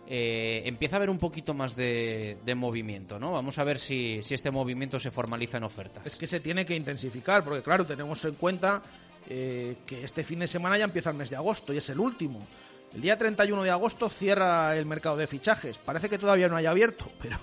eh, 0.06 0.62
empieza 0.66 0.96
a 0.96 0.98
haber 0.98 1.10
un 1.10 1.18
poquito 1.18 1.54
más 1.54 1.74
de, 1.76 2.36
de 2.44 2.54
movimiento, 2.54 3.18
¿no? 3.18 3.32
Vamos 3.32 3.58
a 3.58 3.64
ver 3.64 3.78
si, 3.78 4.20
este 4.28 4.50
movimiento 4.50 4.98
se 4.98 5.10
formaliza 5.10 5.56
en 5.56 5.64
ofertas. 5.64 6.06
Es 6.06 6.16
que 6.16 6.26
se 6.26 6.40
tiene 6.40 6.66
que 6.66 6.76
intensificar, 6.76 7.42
porque 7.42 7.62
claro, 7.62 7.86
tenemos 7.86 8.22
en 8.24 8.34
cuenta 8.34 8.82
eh, 9.28 9.76
que 9.86 10.04
este 10.04 10.22
fin 10.22 10.40
de 10.40 10.46
semana 10.46 10.76
ya 10.76 10.84
empieza 10.84 11.10
el 11.10 11.16
mes 11.16 11.30
de 11.30 11.36
agosto 11.36 11.72
y 11.72 11.78
es 11.78 11.88
el 11.88 12.00
último. 12.00 12.46
El 12.94 13.00
día 13.00 13.16
31 13.16 13.62
de 13.62 13.70
agosto 13.70 14.08
cierra 14.08 14.76
el 14.76 14.86
mercado 14.86 15.16
de 15.16 15.26
fichajes. 15.26 15.78
Parece 15.78 16.08
que 16.08 16.18
todavía 16.18 16.48
no 16.48 16.56
haya 16.56 16.70
abierto, 16.70 17.10
pero, 17.22 17.38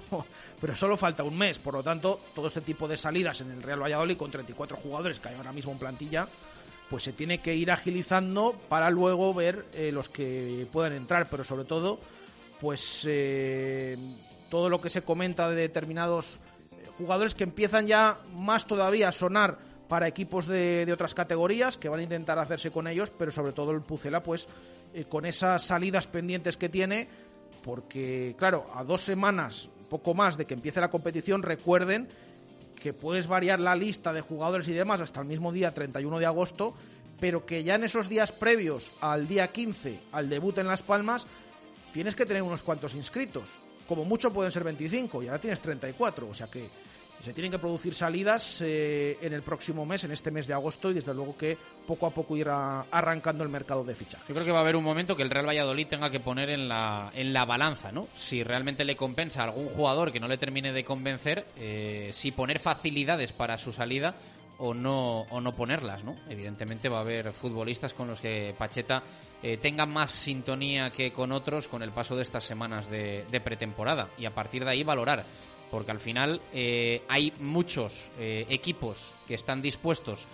pero 0.61 0.75
solo 0.75 0.95
falta 0.97 1.23
un 1.23 1.37
mes. 1.37 1.57
Por 1.57 1.73
lo 1.73 1.83
tanto, 1.83 2.21
todo 2.35 2.47
este 2.47 2.61
tipo 2.61 2.87
de 2.87 2.95
salidas 2.95 3.41
en 3.41 3.51
el 3.51 3.63
Real 3.63 3.81
Valladolid 3.81 4.17
con 4.17 4.29
34 4.29 4.77
jugadores 4.77 5.19
que 5.19 5.29
hay 5.29 5.35
ahora 5.35 5.51
mismo 5.51 5.71
en 5.71 5.79
plantilla, 5.79 6.27
pues 6.91 7.03
se 7.03 7.11
tiene 7.11 7.39
que 7.39 7.55
ir 7.55 7.71
agilizando 7.71 8.55
para 8.69 8.91
luego 8.91 9.33
ver 9.33 9.65
eh, 9.73 9.91
los 9.91 10.09
que 10.09 10.67
puedan 10.71 10.93
entrar. 10.93 11.27
Pero 11.29 11.43
sobre 11.43 11.65
todo, 11.65 11.99
pues 12.61 13.05
eh, 13.07 13.97
todo 14.49 14.69
lo 14.69 14.79
que 14.79 14.91
se 14.91 15.01
comenta 15.01 15.49
de 15.49 15.55
determinados 15.55 16.37
jugadores 16.97 17.33
que 17.33 17.43
empiezan 17.43 17.87
ya 17.87 18.19
más 18.35 18.67
todavía 18.67 19.09
a 19.09 19.11
sonar 19.11 19.57
para 19.87 20.07
equipos 20.07 20.45
de, 20.45 20.85
de, 20.85 20.93
otras 20.93 21.15
categorías 21.15 21.75
que 21.75 21.89
van 21.89 21.99
a 21.99 22.03
intentar 22.03 22.37
hacerse 22.37 22.69
con 22.69 22.87
ellos, 22.87 23.11
pero 23.17 23.31
sobre 23.31 23.51
todo 23.51 23.71
el 23.71 23.81
Pucela, 23.81 24.21
pues 24.21 24.47
eh, 24.93 25.05
con 25.05 25.25
esas 25.25 25.63
salidas 25.63 26.05
pendientes 26.07 26.55
que 26.55 26.69
tiene, 26.69 27.07
porque 27.63 28.35
claro, 28.37 28.67
a 28.75 28.83
dos 28.83 29.01
semanas, 29.01 29.67
poco 29.89 30.13
más 30.13 30.37
de 30.37 30.45
que 30.45 30.53
empiece 30.53 30.79
la 30.79 30.91
competición, 30.91 31.41
recuerden 31.41 32.07
que 32.79 32.93
puedes 32.93 33.27
variar 33.27 33.59
la 33.59 33.75
lista 33.75 34.13
de 34.13 34.21
jugadores 34.21 34.67
y 34.67 34.73
demás 34.73 35.01
hasta 35.01 35.21
el 35.21 35.27
mismo 35.27 35.51
día 35.51 35.73
31 35.73 36.19
de 36.19 36.25
agosto, 36.25 36.75
pero 37.19 37.45
que 37.45 37.63
ya 37.63 37.75
en 37.75 37.83
esos 37.83 38.07
días 38.07 38.31
previos 38.31 38.91
al 39.01 39.27
día 39.27 39.47
15, 39.47 39.99
al 40.11 40.29
debut 40.29 40.57
en 40.57 40.67
Las 40.67 40.81
Palmas, 40.83 41.27
tienes 41.93 42.15
que 42.15 42.25
tener 42.25 42.41
unos 42.41 42.63
cuantos 42.63 42.95
inscritos. 42.95 43.59
Como 43.87 44.05
mucho 44.05 44.31
pueden 44.31 44.51
ser 44.51 44.63
25 44.63 45.23
y 45.23 45.27
ahora 45.27 45.39
tienes 45.39 45.61
34, 45.61 46.27
o 46.29 46.33
sea 46.33 46.47
que 46.47 46.67
se 47.23 47.33
tienen 47.33 47.51
que 47.51 47.59
producir 47.59 47.93
salidas 47.93 48.61
eh, 48.61 49.17
en 49.21 49.33
el 49.33 49.43
próximo 49.43 49.85
mes, 49.85 50.03
en 50.03 50.11
este 50.11 50.31
mes 50.31 50.47
de 50.47 50.53
agosto, 50.53 50.89
y 50.89 50.95
desde 50.95 51.13
luego 51.13 51.37
que 51.37 51.57
poco 51.85 52.07
a 52.07 52.09
poco 52.09 52.35
irá 52.35 52.85
arrancando 52.89 53.43
el 53.43 53.49
mercado 53.49 53.83
de 53.83 53.93
fichaje. 53.93 54.23
Yo 54.27 54.33
creo 54.33 54.45
que 54.45 54.51
va 54.51 54.59
a 54.59 54.61
haber 54.61 54.75
un 54.75 54.83
momento 54.83 55.15
que 55.15 55.21
el 55.21 55.29
Real 55.29 55.47
Valladolid 55.47 55.87
tenga 55.87 56.09
que 56.09 56.19
poner 56.19 56.49
en 56.49 56.67
la, 56.67 57.11
en 57.13 57.31
la 57.31 57.45
balanza, 57.45 57.91
¿no? 57.91 58.07
Si 58.15 58.43
realmente 58.43 58.85
le 58.85 58.95
compensa 58.95 59.41
a 59.41 59.45
algún 59.45 59.67
jugador 59.67 60.11
que 60.11 60.19
no 60.19 60.27
le 60.27 60.37
termine 60.37 60.73
de 60.73 60.83
convencer, 60.83 61.45
eh, 61.57 62.09
si 62.13 62.31
poner 62.31 62.59
facilidades 62.59 63.31
para 63.33 63.57
su 63.57 63.71
salida 63.71 64.15
o 64.63 64.75
no, 64.75 65.21
o 65.21 65.41
no 65.41 65.53
ponerlas, 65.53 66.03
¿no? 66.03 66.15
Evidentemente 66.29 66.87
va 66.87 66.99
a 66.99 67.01
haber 67.01 67.33
futbolistas 67.33 67.95
con 67.95 68.07
los 68.07 68.21
que 68.21 68.53
Pacheta 68.55 69.01
eh, 69.41 69.57
tenga 69.57 69.87
más 69.87 70.11
sintonía 70.11 70.91
que 70.91 71.11
con 71.11 71.31
otros 71.31 71.67
con 71.67 71.81
el 71.81 71.91
paso 71.91 72.15
de 72.15 72.21
estas 72.21 72.43
semanas 72.43 72.87
de, 72.87 73.41
pretemporada 73.43 74.09
y 74.19 74.25
a 74.25 74.35
partir 74.35 74.63
de 74.63 74.69
ahí 74.69 74.83
valorar 74.83 75.25
porque 75.71 75.89
al 75.89 75.99
final 75.99 76.41
eh, 76.53 77.01
hay 77.09 77.33
muchos 77.39 78.11
eh, 78.19 78.45
equipos 78.49 79.11
que 79.27 79.33
están 79.33 79.63
dispuestos 79.63 80.27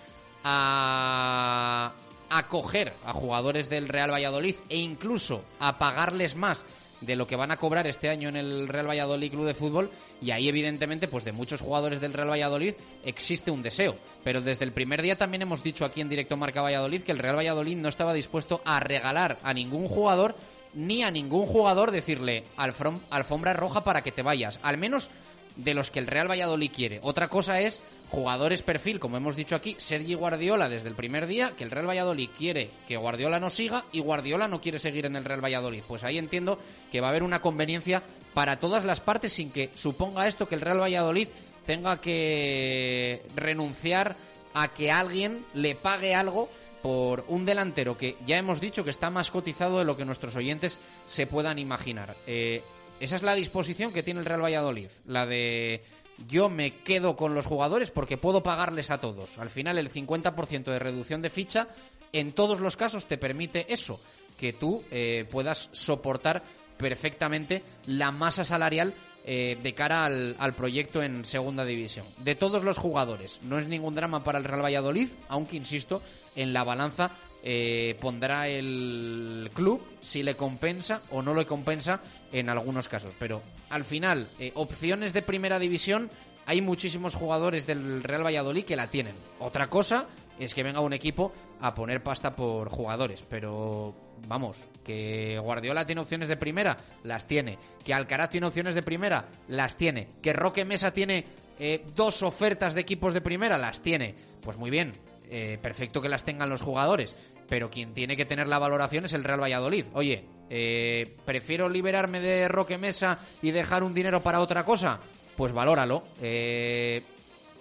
a 0.44 1.94
acoger 2.28 2.92
a 3.06 3.14
jugadores 3.14 3.70
del 3.70 3.88
Real 3.88 4.12
Valladolid 4.12 4.56
e 4.68 4.76
incluso 4.76 5.42
a 5.58 5.78
pagarles 5.78 6.36
más 6.36 6.66
de 7.00 7.16
lo 7.16 7.26
que 7.26 7.36
van 7.36 7.50
a 7.50 7.56
cobrar 7.56 7.86
este 7.86 8.08
año 8.08 8.28
en 8.28 8.36
el 8.36 8.68
Real 8.68 8.88
Valladolid 8.88 9.30
Club 9.30 9.46
de 9.46 9.54
Fútbol 9.54 9.90
y 10.20 10.30
ahí 10.32 10.48
evidentemente 10.48 11.06
pues 11.08 11.24
de 11.24 11.32
muchos 11.32 11.60
jugadores 11.60 12.00
del 12.00 12.12
Real 12.12 12.30
Valladolid 12.30 12.74
existe 13.04 13.50
un 13.50 13.62
deseo, 13.62 13.96
pero 14.24 14.40
desde 14.40 14.64
el 14.64 14.72
primer 14.72 15.00
día 15.02 15.16
también 15.16 15.42
hemos 15.42 15.62
dicho 15.62 15.84
aquí 15.84 16.00
en 16.00 16.08
directo 16.08 16.36
Marca 16.36 16.60
Valladolid 16.62 17.02
que 17.02 17.12
el 17.12 17.18
Real 17.18 17.36
Valladolid 17.36 17.76
no 17.76 17.88
estaba 17.88 18.12
dispuesto 18.12 18.60
a 18.64 18.80
regalar 18.80 19.38
a 19.42 19.54
ningún 19.54 19.88
jugador 19.88 20.34
ni 20.74 21.02
a 21.02 21.10
ningún 21.10 21.46
jugador 21.46 21.90
decirle 21.90 22.44
"Alfrom- 22.56 23.00
alfombra 23.10 23.52
roja 23.54 23.84
para 23.84 24.02
que 24.02 24.12
te 24.12 24.22
vayas, 24.22 24.58
al 24.62 24.76
menos 24.76 25.10
de 25.56 25.74
los 25.74 25.90
que 25.90 25.98
el 25.98 26.06
Real 26.06 26.30
Valladolid 26.30 26.70
quiere. 26.70 27.00
Otra 27.02 27.28
cosa 27.28 27.60
es 27.60 27.80
jugadores 28.10 28.62
perfil, 28.62 29.00
como 29.00 29.16
hemos 29.16 29.36
dicho 29.36 29.54
aquí, 29.54 29.76
Sergi 29.78 30.14
Guardiola 30.14 30.68
desde 30.68 30.88
el 30.88 30.94
primer 30.94 31.26
día, 31.26 31.52
que 31.56 31.64
el 31.64 31.70
Real 31.70 31.88
Valladolid 31.88 32.30
quiere 32.36 32.70
que 32.86 32.96
Guardiola 32.96 33.38
no 33.38 33.50
siga 33.50 33.84
y 33.92 34.00
Guardiola 34.00 34.48
no 34.48 34.60
quiere 34.60 34.78
seguir 34.78 35.06
en 35.06 35.16
el 35.16 35.24
Real 35.24 35.44
Valladolid. 35.44 35.82
Pues 35.86 36.04
ahí 36.04 36.18
entiendo 36.18 36.58
que 36.90 37.00
va 37.00 37.08
a 37.08 37.10
haber 37.10 37.22
una 37.22 37.40
conveniencia 37.40 38.02
para 38.34 38.58
todas 38.58 38.84
las 38.84 39.00
partes 39.00 39.32
sin 39.32 39.50
que 39.50 39.70
suponga 39.74 40.26
esto 40.26 40.48
que 40.48 40.54
el 40.54 40.60
Real 40.60 40.80
Valladolid 40.80 41.28
tenga 41.66 42.00
que 42.00 43.22
renunciar 43.36 44.16
a 44.54 44.68
que 44.68 44.90
alguien 44.90 45.44
le 45.54 45.74
pague 45.74 46.14
algo 46.14 46.48
por 46.82 47.24
un 47.28 47.44
delantero 47.44 47.98
que 47.98 48.16
ya 48.26 48.38
hemos 48.38 48.60
dicho 48.60 48.84
que 48.84 48.90
está 48.90 49.10
más 49.10 49.30
cotizado 49.30 49.78
de 49.78 49.84
lo 49.84 49.96
que 49.96 50.04
nuestros 50.04 50.34
oyentes 50.36 50.78
se 51.06 51.26
puedan 51.26 51.58
imaginar. 51.58 52.14
Eh, 52.26 52.62
esa 53.00 53.16
es 53.16 53.22
la 53.22 53.34
disposición 53.34 53.92
que 53.92 54.02
tiene 54.02 54.20
el 54.20 54.26
Real 54.26 54.42
Valladolid, 54.42 54.88
la 55.06 55.26
de 55.26 55.82
yo 56.26 56.48
me 56.48 56.82
quedo 56.82 57.16
con 57.16 57.34
los 57.34 57.46
jugadores 57.46 57.90
porque 57.90 58.16
puedo 58.16 58.42
pagarles 58.42 58.90
a 58.90 58.98
todos. 58.98 59.38
Al 59.38 59.50
final 59.50 59.78
el 59.78 59.92
50% 59.92 60.64
de 60.64 60.78
reducción 60.78 61.22
de 61.22 61.30
ficha 61.30 61.68
en 62.12 62.32
todos 62.32 62.60
los 62.60 62.76
casos 62.76 63.06
te 63.06 63.18
permite 63.18 63.72
eso, 63.72 64.00
que 64.38 64.52
tú 64.52 64.82
eh, 64.90 65.26
puedas 65.30 65.68
soportar 65.72 66.42
perfectamente 66.76 67.62
la 67.86 68.10
masa 68.10 68.44
salarial 68.44 68.94
eh, 69.24 69.58
de 69.62 69.74
cara 69.74 70.04
al, 70.04 70.36
al 70.38 70.54
proyecto 70.54 71.02
en 71.02 71.24
segunda 71.24 71.64
división. 71.64 72.06
De 72.18 72.34
todos 72.34 72.64
los 72.64 72.78
jugadores, 72.78 73.40
no 73.42 73.58
es 73.58 73.66
ningún 73.66 73.94
drama 73.94 74.24
para 74.24 74.38
el 74.38 74.44
Real 74.44 74.64
Valladolid, 74.64 75.10
aunque 75.28 75.56
insisto, 75.56 76.00
en 76.34 76.52
la 76.52 76.64
balanza 76.64 77.10
eh, 77.42 77.96
pondrá 78.00 78.48
el 78.48 79.50
club 79.54 79.82
si 80.00 80.22
le 80.22 80.34
compensa 80.34 81.02
o 81.10 81.22
no 81.22 81.34
le 81.34 81.46
compensa 81.46 82.00
en 82.32 82.48
algunos 82.48 82.88
casos. 82.88 83.14
Pero 83.18 83.42
al 83.70 83.84
final, 83.84 84.26
eh, 84.38 84.52
opciones 84.54 85.12
de 85.12 85.22
primera 85.22 85.58
división, 85.58 86.10
hay 86.46 86.60
muchísimos 86.60 87.14
jugadores 87.14 87.66
del 87.66 88.02
Real 88.02 88.24
Valladolid 88.24 88.64
que 88.64 88.76
la 88.76 88.88
tienen. 88.88 89.14
Otra 89.38 89.68
cosa 89.68 90.06
es 90.38 90.54
que 90.54 90.62
venga 90.62 90.80
un 90.80 90.92
equipo 90.92 91.32
a 91.60 91.74
poner 91.74 92.02
pasta 92.02 92.34
por 92.34 92.68
jugadores. 92.68 93.24
Pero 93.28 93.94
vamos, 94.26 94.66
que 94.84 95.38
Guardiola 95.38 95.84
tiene 95.84 96.00
opciones 96.00 96.28
de 96.28 96.36
primera, 96.36 96.78
las 97.04 97.26
tiene. 97.26 97.58
Que 97.84 97.94
Alcaraz 97.94 98.30
tiene 98.30 98.46
opciones 98.46 98.74
de 98.74 98.82
primera, 98.82 99.26
las 99.48 99.76
tiene. 99.76 100.08
Que 100.22 100.32
Roque 100.32 100.64
Mesa 100.64 100.92
tiene 100.92 101.24
eh, 101.58 101.84
dos 101.94 102.22
ofertas 102.22 102.74
de 102.74 102.80
equipos 102.80 103.14
de 103.14 103.20
primera, 103.20 103.58
las 103.58 103.80
tiene. 103.80 104.14
Pues 104.42 104.56
muy 104.56 104.70
bien, 104.70 104.92
eh, 105.30 105.58
perfecto 105.60 106.00
que 106.00 106.08
las 106.08 106.24
tengan 106.24 106.48
los 106.48 106.62
jugadores, 106.62 107.14
pero 107.48 107.70
quien 107.70 107.94
tiene 107.94 108.16
que 108.16 108.24
tener 108.24 108.46
la 108.46 108.58
valoración 108.58 109.04
es 109.04 109.12
el 109.12 109.24
Real 109.24 109.42
Valladolid. 109.42 109.86
Oye, 109.94 110.24
eh, 110.50 111.16
prefiero 111.24 111.68
liberarme 111.68 112.20
de 112.20 112.48
Roque 112.48 112.78
Mesa 112.78 113.18
y 113.42 113.50
dejar 113.50 113.82
un 113.82 113.94
dinero 113.94 114.22
para 114.22 114.40
otra 114.40 114.64
cosa, 114.64 115.00
pues 115.36 115.52
valóralo. 115.52 116.02
Eh, 116.20 117.02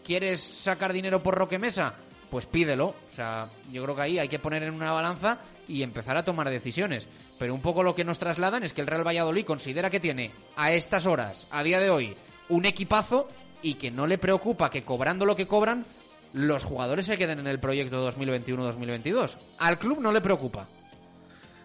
¿Quieres 0.05 0.41
sacar 0.41 0.93
dinero 0.93 1.21
por 1.21 1.35
Roque 1.35 1.59
Mesa? 1.59 1.93
Pues 2.29 2.45
pídelo. 2.45 2.95
O 3.11 3.15
sea, 3.15 3.47
yo 3.71 3.83
creo 3.83 3.95
que 3.95 4.01
ahí 4.01 4.19
hay 4.19 4.29
que 4.29 4.39
poner 4.39 4.63
en 4.63 4.73
una 4.73 4.91
balanza 4.91 5.39
y 5.67 5.83
empezar 5.83 6.17
a 6.17 6.23
tomar 6.23 6.49
decisiones. 6.49 7.07
Pero 7.37 7.53
un 7.53 7.61
poco 7.61 7.83
lo 7.83 7.93
que 7.93 8.03
nos 8.03 8.19
trasladan 8.19 8.63
es 8.63 8.73
que 8.73 8.81
el 8.81 8.87
Real 8.87 9.05
Valladolid 9.05 9.45
considera 9.45 9.89
que 9.89 9.99
tiene 9.99 10.31
a 10.55 10.71
estas 10.71 11.05
horas, 11.05 11.47
a 11.51 11.63
día 11.63 11.79
de 11.79 11.89
hoy, 11.89 12.15
un 12.49 12.65
equipazo 12.65 13.27
y 13.61 13.75
que 13.75 13.91
no 13.91 14.07
le 14.07 14.17
preocupa 14.17 14.69
que 14.69 14.83
cobrando 14.83 15.25
lo 15.25 15.35
que 15.35 15.47
cobran 15.47 15.85
los 16.37 16.63
jugadores 16.63 17.05
se 17.05 17.17
queden 17.17 17.39
en 17.39 17.47
el 17.47 17.59
proyecto 17.59 18.09
2021-2022. 18.11 19.37
Al 19.59 19.77
club 19.77 19.99
no 19.99 20.11
le 20.11 20.21
preocupa. 20.21 20.67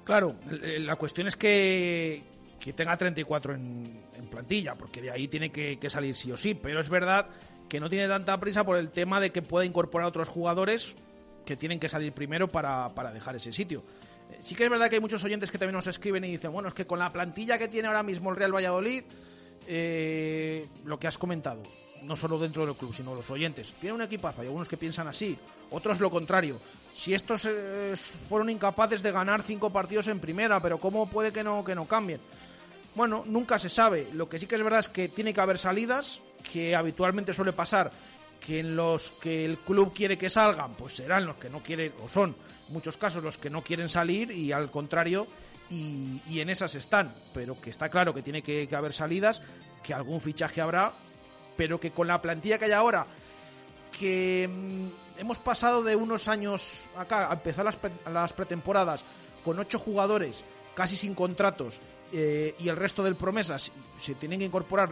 Claro, 0.04 0.34
la 0.80 0.96
cuestión 0.96 1.28
es 1.28 1.36
que, 1.36 2.22
que 2.58 2.72
tenga 2.72 2.96
34 2.96 3.54
en, 3.54 4.00
en 4.16 4.26
plantilla, 4.26 4.74
porque 4.74 5.00
de 5.00 5.10
ahí 5.10 5.28
tiene 5.28 5.50
que, 5.50 5.78
que 5.78 5.90
salir 5.90 6.14
sí 6.16 6.32
o 6.32 6.36
sí. 6.36 6.54
Pero 6.54 6.80
es 6.80 6.88
verdad 6.88 7.26
que 7.68 7.78
no 7.78 7.88
tiene 7.88 8.08
tanta 8.08 8.38
prisa 8.40 8.64
por 8.64 8.76
el 8.76 8.90
tema 8.90 9.20
de 9.20 9.30
que 9.30 9.42
pueda 9.42 9.64
incorporar 9.64 10.08
otros 10.08 10.28
jugadores 10.28 10.96
que 11.46 11.56
tienen 11.56 11.78
que 11.78 11.88
salir 11.88 12.12
primero 12.12 12.48
para, 12.48 12.88
para 12.90 13.12
dejar 13.12 13.36
ese 13.36 13.52
sitio. 13.52 13.82
Eh, 14.30 14.38
Sí 14.40 14.54
que 14.54 14.64
es 14.64 14.70
verdad 14.70 14.88
que 14.88 14.96
hay 14.96 15.00
muchos 15.00 15.22
oyentes 15.24 15.50
que 15.50 15.58
también 15.58 15.76
nos 15.76 15.86
escriben 15.86 16.24
y 16.24 16.30
dicen, 16.32 16.52
bueno, 16.52 16.68
es 16.68 16.74
que 16.74 16.84
con 16.84 16.98
la 16.98 17.12
plantilla 17.12 17.58
que 17.58 17.68
tiene 17.68 17.88
ahora 17.88 18.02
mismo 18.02 18.30
el 18.30 18.36
Real 18.36 18.54
Valladolid, 18.54 19.04
eh, 19.68 20.66
lo 20.84 20.98
que 20.98 21.06
has 21.06 21.18
comentado, 21.18 21.62
no 22.02 22.16
solo 22.16 22.38
dentro 22.38 22.66
del 22.66 22.74
club, 22.74 22.94
sino 22.94 23.14
los 23.14 23.30
oyentes, 23.30 23.74
tiene 23.80 23.94
un 23.94 24.02
equipazo, 24.02 24.40
hay 24.40 24.46
algunos 24.46 24.68
que 24.68 24.76
piensan 24.76 25.08
así, 25.08 25.36
otros 25.70 26.00
lo 26.00 26.10
contrario. 26.10 26.58
Si 26.94 27.14
estos 27.14 27.46
eh, 27.48 27.94
fueron 28.28 28.50
incapaces 28.50 29.02
de 29.02 29.12
ganar 29.12 29.42
cinco 29.42 29.70
partidos 29.70 30.08
en 30.08 30.20
primera, 30.20 30.60
pero 30.60 30.78
¿cómo 30.78 31.08
puede 31.08 31.32
que 31.32 31.42
no, 31.42 31.64
que 31.64 31.74
no 31.74 31.86
cambien? 31.86 32.20
Bueno, 32.94 33.24
nunca 33.26 33.58
se 33.58 33.70
sabe. 33.70 34.08
Lo 34.12 34.28
que 34.28 34.38
sí 34.38 34.46
que 34.46 34.56
es 34.56 34.62
verdad 34.62 34.80
es 34.80 34.88
que 34.88 35.08
tiene 35.08 35.32
que 35.32 35.40
haber 35.40 35.58
salidas, 35.58 36.20
que 36.52 36.76
habitualmente 36.76 37.32
suele 37.32 37.52
pasar 37.52 37.90
que 38.38 38.58
en 38.58 38.74
los 38.74 39.12
que 39.12 39.44
el 39.44 39.58
club 39.58 39.94
quiere 39.94 40.18
que 40.18 40.28
salgan, 40.28 40.74
pues 40.74 40.94
serán 40.94 41.26
los 41.26 41.36
que 41.36 41.48
no 41.48 41.62
quieren, 41.62 41.92
o 42.02 42.08
son 42.08 42.34
en 42.66 42.74
muchos 42.74 42.96
casos 42.96 43.22
los 43.22 43.38
que 43.38 43.50
no 43.50 43.62
quieren 43.62 43.88
salir, 43.88 44.32
y 44.32 44.50
al 44.50 44.70
contrario, 44.70 45.28
y, 45.70 46.20
en 46.28 46.50
esas 46.50 46.74
están. 46.74 47.14
Pero 47.32 47.58
que 47.60 47.70
está 47.70 47.88
claro 47.88 48.12
que 48.12 48.20
tiene 48.20 48.42
que 48.42 48.68
haber 48.74 48.92
salidas, 48.92 49.42
que 49.82 49.94
algún 49.94 50.20
fichaje 50.20 50.60
habrá, 50.60 50.92
pero 51.56 51.78
que 51.80 51.90
con 51.90 52.06
la 52.06 52.20
plantilla 52.22 52.58
que 52.58 52.66
hay 52.66 52.72
ahora, 52.72 53.06
que 53.98 54.48
mm, 54.50 55.20
hemos 55.20 55.38
pasado 55.38 55.82
de 55.82 55.96
unos 55.96 56.28
años 56.28 56.84
acá, 56.96 57.30
a 57.30 57.34
empezar 57.34 57.64
las, 57.64 57.76
pre- 57.76 57.92
las 58.10 58.32
pretemporadas 58.32 59.04
con 59.44 59.58
ocho 59.58 59.78
jugadores 59.78 60.44
casi 60.74 60.96
sin 60.96 61.14
contratos 61.14 61.80
eh, 62.12 62.54
y 62.58 62.68
el 62.68 62.76
resto 62.76 63.02
del 63.02 63.14
promesas 63.16 63.72
se 64.00 64.14
tienen 64.14 64.38
que 64.38 64.44
incorporar 64.46 64.90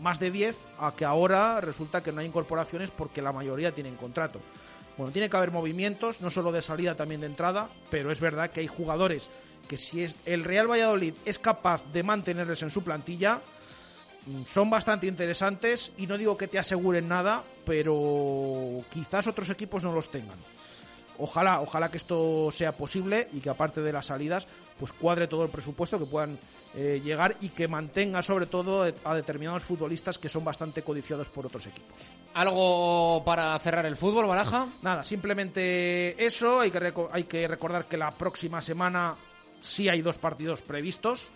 más 0.00 0.18
de 0.20 0.30
10 0.30 0.56
a 0.78 0.94
que 0.94 1.04
ahora 1.04 1.60
resulta 1.60 2.02
que 2.02 2.12
no 2.12 2.20
hay 2.20 2.26
incorporaciones 2.26 2.90
porque 2.90 3.22
la 3.22 3.32
mayoría 3.32 3.72
tienen 3.72 3.96
contrato. 3.96 4.40
Bueno, 4.98 5.12
tiene 5.12 5.30
que 5.30 5.36
haber 5.38 5.50
movimientos, 5.50 6.20
no 6.20 6.30
solo 6.30 6.52
de 6.52 6.60
salida, 6.60 6.94
también 6.94 7.22
de 7.22 7.26
entrada, 7.26 7.68
pero 7.90 8.12
es 8.12 8.20
verdad 8.20 8.50
que 8.50 8.60
hay 8.60 8.66
jugadores 8.66 9.30
que 9.68 9.78
si 9.78 10.02
es 10.02 10.16
el 10.26 10.44
Real 10.44 10.70
Valladolid 10.70 11.14
es 11.24 11.38
capaz 11.38 11.82
de 11.92 12.02
mantenerles 12.02 12.62
en 12.62 12.70
su 12.70 12.82
plantilla, 12.82 13.40
son 14.46 14.70
bastante 14.70 15.06
interesantes 15.06 15.92
y 15.96 16.06
no 16.06 16.16
digo 16.16 16.36
que 16.36 16.48
te 16.48 16.58
aseguren 16.58 17.08
nada, 17.08 17.42
pero 17.64 18.84
quizás 18.92 19.26
otros 19.26 19.50
equipos 19.50 19.82
no 19.84 19.92
los 19.92 20.10
tengan. 20.10 20.38
Ojalá, 21.18 21.60
ojalá 21.60 21.90
que 21.90 21.98
esto 21.98 22.50
sea 22.52 22.72
posible 22.72 23.28
y 23.32 23.40
que 23.40 23.50
aparte 23.50 23.80
de 23.80 23.92
las 23.92 24.06
salidas, 24.06 24.46
pues 24.78 24.92
cuadre 24.92 25.28
todo 25.28 25.44
el 25.44 25.50
presupuesto, 25.50 25.98
que 25.98 26.06
puedan 26.06 26.38
eh, 26.74 27.00
llegar 27.04 27.36
y 27.40 27.50
que 27.50 27.68
mantenga 27.68 28.22
sobre 28.22 28.46
todo 28.46 28.90
a 29.04 29.14
determinados 29.14 29.62
futbolistas 29.62 30.18
que 30.18 30.28
son 30.28 30.44
bastante 30.44 30.82
codiciados 30.82 31.28
por 31.28 31.46
otros 31.46 31.66
equipos. 31.66 32.00
¿Algo 32.34 33.22
para 33.24 33.58
cerrar 33.58 33.86
el 33.86 33.96
fútbol, 33.96 34.26
Baraja? 34.26 34.66
Nada, 34.80 35.04
simplemente 35.04 36.24
eso. 36.24 36.60
Hay 36.60 36.70
que, 36.70 36.94
hay 37.12 37.24
que 37.24 37.46
recordar 37.46 37.84
que 37.84 37.98
la 37.98 38.10
próxima 38.10 38.62
semana 38.62 39.14
sí 39.60 39.88
hay 39.88 40.00
dos 40.00 40.18
partidos 40.18 40.62
previstos 40.62 41.30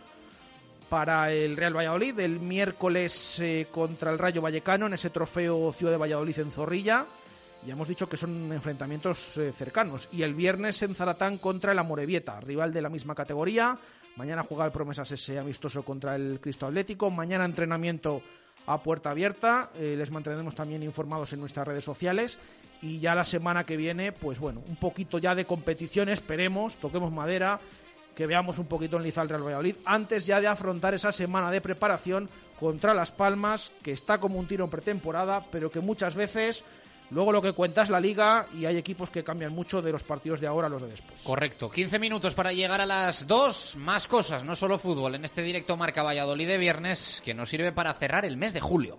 para 0.89 1.33
el 1.33 1.57
Real 1.57 1.77
Valladolid. 1.77 2.19
El 2.19 2.41
miércoles 2.41 3.39
eh, 3.41 3.67
contra 3.71 4.11
el 4.11 4.19
Rayo 4.19 4.43
Vallecano 4.43 4.87
en 4.87 4.95
ese 4.95 5.11
trofeo 5.11 5.73
Ciudad 5.73 5.93
de 5.93 5.99
Valladolid 5.99 6.39
en 6.39 6.51
Zorrilla. 6.51 7.07
Ya 7.67 7.73
hemos 7.73 7.89
dicho 7.89 8.09
que 8.09 8.17
son 8.17 8.53
enfrentamientos 8.53 9.37
eh, 9.39 9.53
cercanos. 9.53 10.09
Y 10.13 10.23
el 10.23 10.35
viernes 10.35 10.83
en 10.83 10.95
Zaratán 10.95 11.39
contra 11.39 11.73
el 11.73 11.79
Amorebieta, 11.79 12.41
rival 12.41 12.73
de 12.73 12.83
la 12.83 12.89
misma 12.89 13.15
categoría. 13.15 13.77
Mañana 14.17 14.45
juega 14.49 14.65
el 14.65 14.73
Promesas 14.73 15.11
ese 15.11 15.39
amistoso 15.39 15.83
contra 15.83 16.15
el 16.15 16.39
Cristo 16.41 16.67
Atlético. 16.67 17.11
Mañana 17.11 17.45
entrenamiento 17.45 18.23
a 18.67 18.83
puerta 18.83 19.11
abierta. 19.11 19.71
Eh, 19.75 19.95
les 19.99 20.11
mantendremos 20.11 20.55
también 20.55 20.83
informados 20.83 21.33
en 21.33 21.41
nuestras 21.41 21.67
redes 21.67 21.85
sociales. 21.85 22.39
Y 22.83 23.01
ya 23.01 23.15
la 23.15 23.25
semana 23.25 23.65
que 23.65 23.77
viene, 23.77 24.13
pues 24.13 24.39
bueno, 24.39 24.63
un 24.69 24.77
poquito 24.77 25.19
ya 25.19 25.35
de 25.35 25.47
competición, 25.47 26.09
esperemos, 26.11 26.77
toquemos 26.77 27.11
madera, 27.11 27.59
que 28.17 28.27
veamos 28.27 28.59
un 28.59 28.67
poquito 28.67 28.97
en 28.97 29.03
Liza 29.03 29.21
al 29.21 29.29
Real 29.29 29.45
Valladolid, 29.45 29.77
antes 29.85 30.25
ya 30.25 30.41
de 30.41 30.49
afrontar 30.49 30.95
esa 30.95 31.13
semana 31.13 31.51
de 31.51 31.61
preparación 31.61 32.29
contra 32.59 32.95
Las 32.95 33.13
Palmas, 33.13 33.71
que 33.83 33.93
está 33.93 34.19
como 34.19 34.39
un 34.39 34.49
tiro 34.49 34.65
en 34.65 34.71
pretemporada, 34.71 35.45
pero 35.53 35.71
que 35.71 35.81
muchas 35.81 36.17
veces 36.17 36.65
luego 37.11 37.31
lo 37.31 37.43
que 37.43 37.53
cuenta 37.53 37.83
es 37.83 37.91
la 37.91 38.01
liga 38.01 38.47
y 38.57 38.65
hay 38.65 38.79
equipos 38.79 39.11
que 39.11 39.23
cambian 39.23 39.53
mucho 39.53 39.83
de 39.83 39.93
los 39.93 40.03
partidos 40.03 40.41
de 40.41 40.47
ahora 40.47 40.69
a 40.69 40.71
los 40.71 40.81
de 40.81 40.89
después. 40.89 41.21
Correcto. 41.23 41.71
15 41.71 41.99
minutos 41.99 42.35
para 42.35 42.55
llegar 42.55 42.81
a 42.81 42.87
las 42.87 43.27
2. 43.27 43.77
Más 43.77 44.09
cosas, 44.09 44.45
no 44.45 44.57
solo 44.57 44.79
fútbol, 44.79 45.15
en 45.15 45.27
este 45.27 45.43
directo 45.43 45.77
Marca 45.77 46.03
Valladolid 46.03 46.49
de 46.49 46.59
viernes 46.59 47.23
que 47.23 47.35
nos 47.35 47.51
sirve 47.51 47.71
para 47.71 47.93
cerrar 47.93 48.25
el 48.25 48.39
mes 48.39 48.55
de 48.55 48.61
julio. 48.61 48.99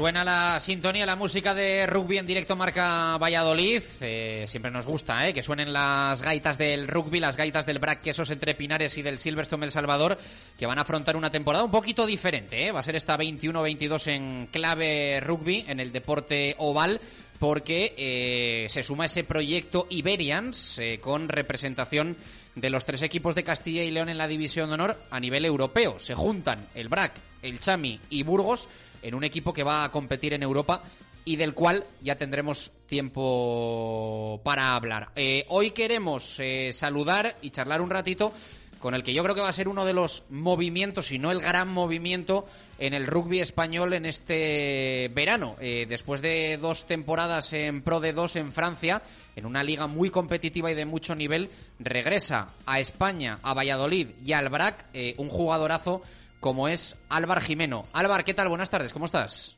Suena 0.00 0.24
la 0.24 0.58
sintonía, 0.60 1.04
la 1.04 1.14
música 1.14 1.52
de 1.52 1.86
rugby 1.86 2.16
en 2.16 2.24
directo 2.24 2.56
marca 2.56 3.18
Valladolid. 3.18 3.82
Eh, 4.00 4.46
siempre 4.48 4.70
nos 4.70 4.86
gusta 4.86 5.28
eh, 5.28 5.34
que 5.34 5.42
suenen 5.42 5.74
las 5.74 6.22
gaitas 6.22 6.56
del 6.56 6.88
rugby, 6.88 7.20
las 7.20 7.36
gaitas 7.36 7.66
del 7.66 7.80
Brac 7.80 8.00
Quesos 8.00 8.30
entre 8.30 8.54
Pinares 8.54 8.96
y 8.96 9.02
del 9.02 9.18
Silverstone 9.18 9.66
El 9.66 9.70
Salvador, 9.70 10.16
que 10.58 10.64
van 10.64 10.78
a 10.78 10.82
afrontar 10.82 11.18
una 11.18 11.30
temporada 11.30 11.64
un 11.64 11.70
poquito 11.70 12.06
diferente. 12.06 12.68
eh. 12.68 12.72
Va 12.72 12.80
a 12.80 12.82
ser 12.82 12.96
esta 12.96 13.18
21-22 13.18 14.06
en 14.06 14.46
clave 14.46 15.20
rugby, 15.20 15.66
en 15.68 15.80
el 15.80 15.92
deporte 15.92 16.54
oval 16.56 16.98
porque 17.38 17.94
eh, 17.96 18.68
se 18.70 18.82
suma 18.82 19.06
ese 19.06 19.24
proyecto 19.24 19.86
Iberians 19.90 20.78
eh, 20.78 20.98
con 21.00 21.28
representación 21.28 22.16
de 22.54 22.70
los 22.70 22.84
tres 22.84 23.02
equipos 23.02 23.34
de 23.34 23.44
Castilla 23.44 23.82
y 23.82 23.90
León 23.90 24.10
en 24.10 24.18
la 24.18 24.28
División 24.28 24.68
de 24.68 24.74
Honor 24.74 24.98
a 25.10 25.18
nivel 25.18 25.44
europeo. 25.44 25.98
Se 25.98 26.14
juntan 26.14 26.66
el 26.74 26.88
BRAC, 26.88 27.12
el 27.42 27.58
Chami 27.58 27.98
y 28.10 28.22
Burgos 28.22 28.68
en 29.02 29.14
un 29.14 29.24
equipo 29.24 29.52
que 29.52 29.62
va 29.62 29.84
a 29.84 29.90
competir 29.90 30.34
en 30.34 30.42
Europa 30.42 30.82
y 31.24 31.36
del 31.36 31.54
cual 31.54 31.84
ya 32.00 32.16
tendremos 32.16 32.72
tiempo 32.86 34.40
para 34.42 34.74
hablar. 34.74 35.10
Eh, 35.16 35.44
hoy 35.48 35.70
queremos 35.72 36.36
eh, 36.40 36.72
saludar 36.72 37.36
y 37.42 37.50
charlar 37.50 37.82
un 37.82 37.90
ratito 37.90 38.32
con 38.78 38.94
el 38.94 39.02
que 39.02 39.12
yo 39.12 39.22
creo 39.22 39.34
que 39.34 39.42
va 39.42 39.50
a 39.50 39.52
ser 39.52 39.68
uno 39.68 39.84
de 39.84 39.92
los 39.92 40.24
movimientos, 40.30 41.08
si 41.08 41.18
no 41.18 41.30
el 41.30 41.42
gran 41.42 41.68
movimiento, 41.68 42.46
en 42.78 42.94
el 42.94 43.06
rugby 43.06 43.40
español 43.40 43.92
en 43.92 44.06
este 44.06 45.10
verano. 45.14 45.56
Eh, 45.60 45.84
después 45.86 46.22
de 46.22 46.56
dos 46.56 46.86
temporadas 46.86 47.52
en 47.52 47.82
Pro 47.82 48.00
de 48.00 48.14
2 48.14 48.36
en 48.36 48.52
Francia, 48.52 49.02
en 49.36 49.44
una 49.44 49.62
liga 49.62 49.86
muy 49.86 50.08
competitiva 50.08 50.70
y 50.70 50.74
de 50.74 50.86
mucho 50.86 51.14
nivel, 51.14 51.50
regresa 51.78 52.54
a 52.64 52.80
España, 52.80 53.38
a 53.42 53.52
Valladolid 53.52 54.08
y 54.24 54.32
al 54.32 54.48
BRAC 54.48 54.86
un 55.18 55.28
jugadorazo 55.28 56.00
como 56.40 56.68
es 56.68 56.96
Álvar 57.10 57.40
Jimeno. 57.40 57.84
Álvar, 57.92 58.24
¿qué 58.24 58.34
tal? 58.34 58.48
Buenas 58.48 58.70
tardes, 58.70 58.92
¿cómo 58.92 59.04
estás? 59.04 59.56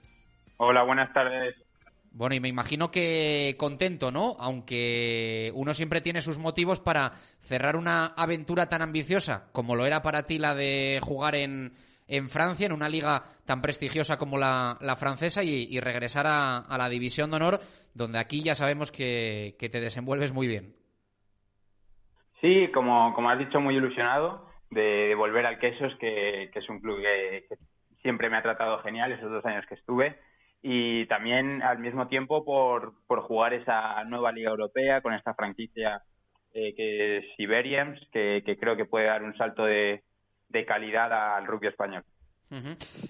Hola, 0.58 0.82
buenas 0.82 1.12
tardes. 1.12 1.54
Bueno, 2.10 2.34
y 2.34 2.40
me 2.40 2.48
imagino 2.48 2.90
que 2.90 3.54
contento, 3.58 4.10
¿no? 4.10 4.36
Aunque 4.38 5.50
uno 5.54 5.72
siempre 5.72 6.02
tiene 6.02 6.20
sus 6.20 6.38
motivos 6.38 6.78
para 6.78 7.12
cerrar 7.40 7.76
una 7.76 8.06
aventura 8.06 8.68
tan 8.68 8.82
ambiciosa 8.82 9.48
como 9.52 9.76
lo 9.76 9.86
era 9.86 10.02
para 10.02 10.24
ti 10.24 10.38
la 10.38 10.54
de 10.54 11.00
jugar 11.02 11.36
en, 11.36 11.72
en 12.08 12.28
Francia, 12.28 12.66
en 12.66 12.72
una 12.72 12.90
liga 12.90 13.22
tan 13.46 13.62
prestigiosa 13.62 14.18
como 14.18 14.36
la, 14.36 14.76
la 14.80 14.96
francesa, 14.96 15.42
y, 15.42 15.68
y 15.70 15.80
regresar 15.80 16.26
a, 16.26 16.58
a, 16.58 16.76
la 16.76 16.90
División 16.90 17.30
de 17.30 17.36
Honor, 17.36 17.60
donde 17.94 18.18
aquí 18.18 18.42
ya 18.42 18.54
sabemos 18.54 18.92
que, 18.92 19.56
que 19.58 19.70
te 19.70 19.80
desenvuelves 19.80 20.34
muy 20.34 20.46
bien. 20.46 20.74
Sí, 22.42 22.68
como, 22.74 23.14
como 23.14 23.30
has 23.30 23.38
dicho, 23.38 23.58
muy 23.58 23.76
ilusionado 23.76 24.51
de, 24.72 25.14
volver 25.14 25.46
al 25.46 25.58
Quesos, 25.58 25.94
que, 25.96 26.50
que 26.52 26.58
es 26.58 26.68
un 26.68 26.80
club 26.80 27.00
que, 27.00 27.46
siempre 28.02 28.28
me 28.28 28.36
ha 28.36 28.42
tratado 28.42 28.78
genial 28.78 29.12
esos 29.12 29.30
dos 29.30 29.44
años 29.44 29.64
que 29.66 29.76
estuve 29.76 30.18
y 30.60 31.06
también 31.06 31.62
al 31.62 31.78
mismo 31.78 32.08
tiempo 32.08 32.44
por, 32.44 32.94
por 33.06 33.20
jugar 33.20 33.54
esa 33.54 34.02
nueva 34.04 34.32
liga 34.32 34.50
europea 34.50 35.00
con 35.00 35.14
esta 35.14 35.34
franquicia 35.34 36.02
eh, 36.52 36.74
que 36.74 37.18
es 37.18 37.24
Siberians, 37.36 38.00
que, 38.12 38.42
que, 38.44 38.56
creo 38.58 38.76
que 38.76 38.84
puede 38.84 39.06
dar 39.06 39.22
un 39.22 39.36
salto 39.36 39.64
de, 39.64 40.02
de 40.48 40.66
calidad 40.66 41.36
al 41.36 41.46
rugby 41.46 41.68
español. 41.68 42.04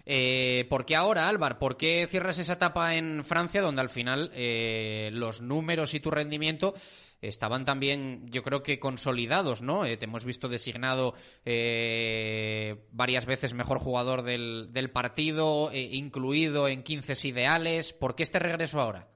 Eh, 0.06 0.66
¿Por 0.68 0.84
qué 0.84 0.96
ahora, 0.96 1.28
Álvar? 1.28 1.58
¿Por 1.58 1.76
qué 1.76 2.06
cierras 2.08 2.38
esa 2.38 2.54
etapa 2.54 2.94
en 2.94 3.24
Francia 3.24 3.62
donde 3.62 3.80
al 3.80 3.90
final 3.90 4.30
eh, 4.34 5.10
los 5.12 5.40
números 5.40 5.94
y 5.94 6.00
tu 6.00 6.10
rendimiento 6.10 6.74
estaban 7.22 7.64
también, 7.64 8.26
yo 8.30 8.42
creo 8.42 8.62
que 8.62 8.80
consolidados, 8.80 9.62
¿no? 9.62 9.84
Eh, 9.84 9.96
te 9.96 10.04
hemos 10.06 10.24
visto 10.24 10.48
designado 10.48 11.14
eh, 11.44 12.84
varias 12.90 13.26
veces 13.26 13.54
mejor 13.54 13.78
jugador 13.78 14.22
del, 14.22 14.72
del 14.72 14.90
partido, 14.90 15.70
eh, 15.70 15.88
incluido 15.92 16.68
en 16.68 16.82
15 16.82 17.28
ideales. 17.28 17.92
¿Por 17.92 18.16
qué 18.16 18.24
este 18.24 18.40
regreso 18.40 18.80
ahora? 18.80 19.06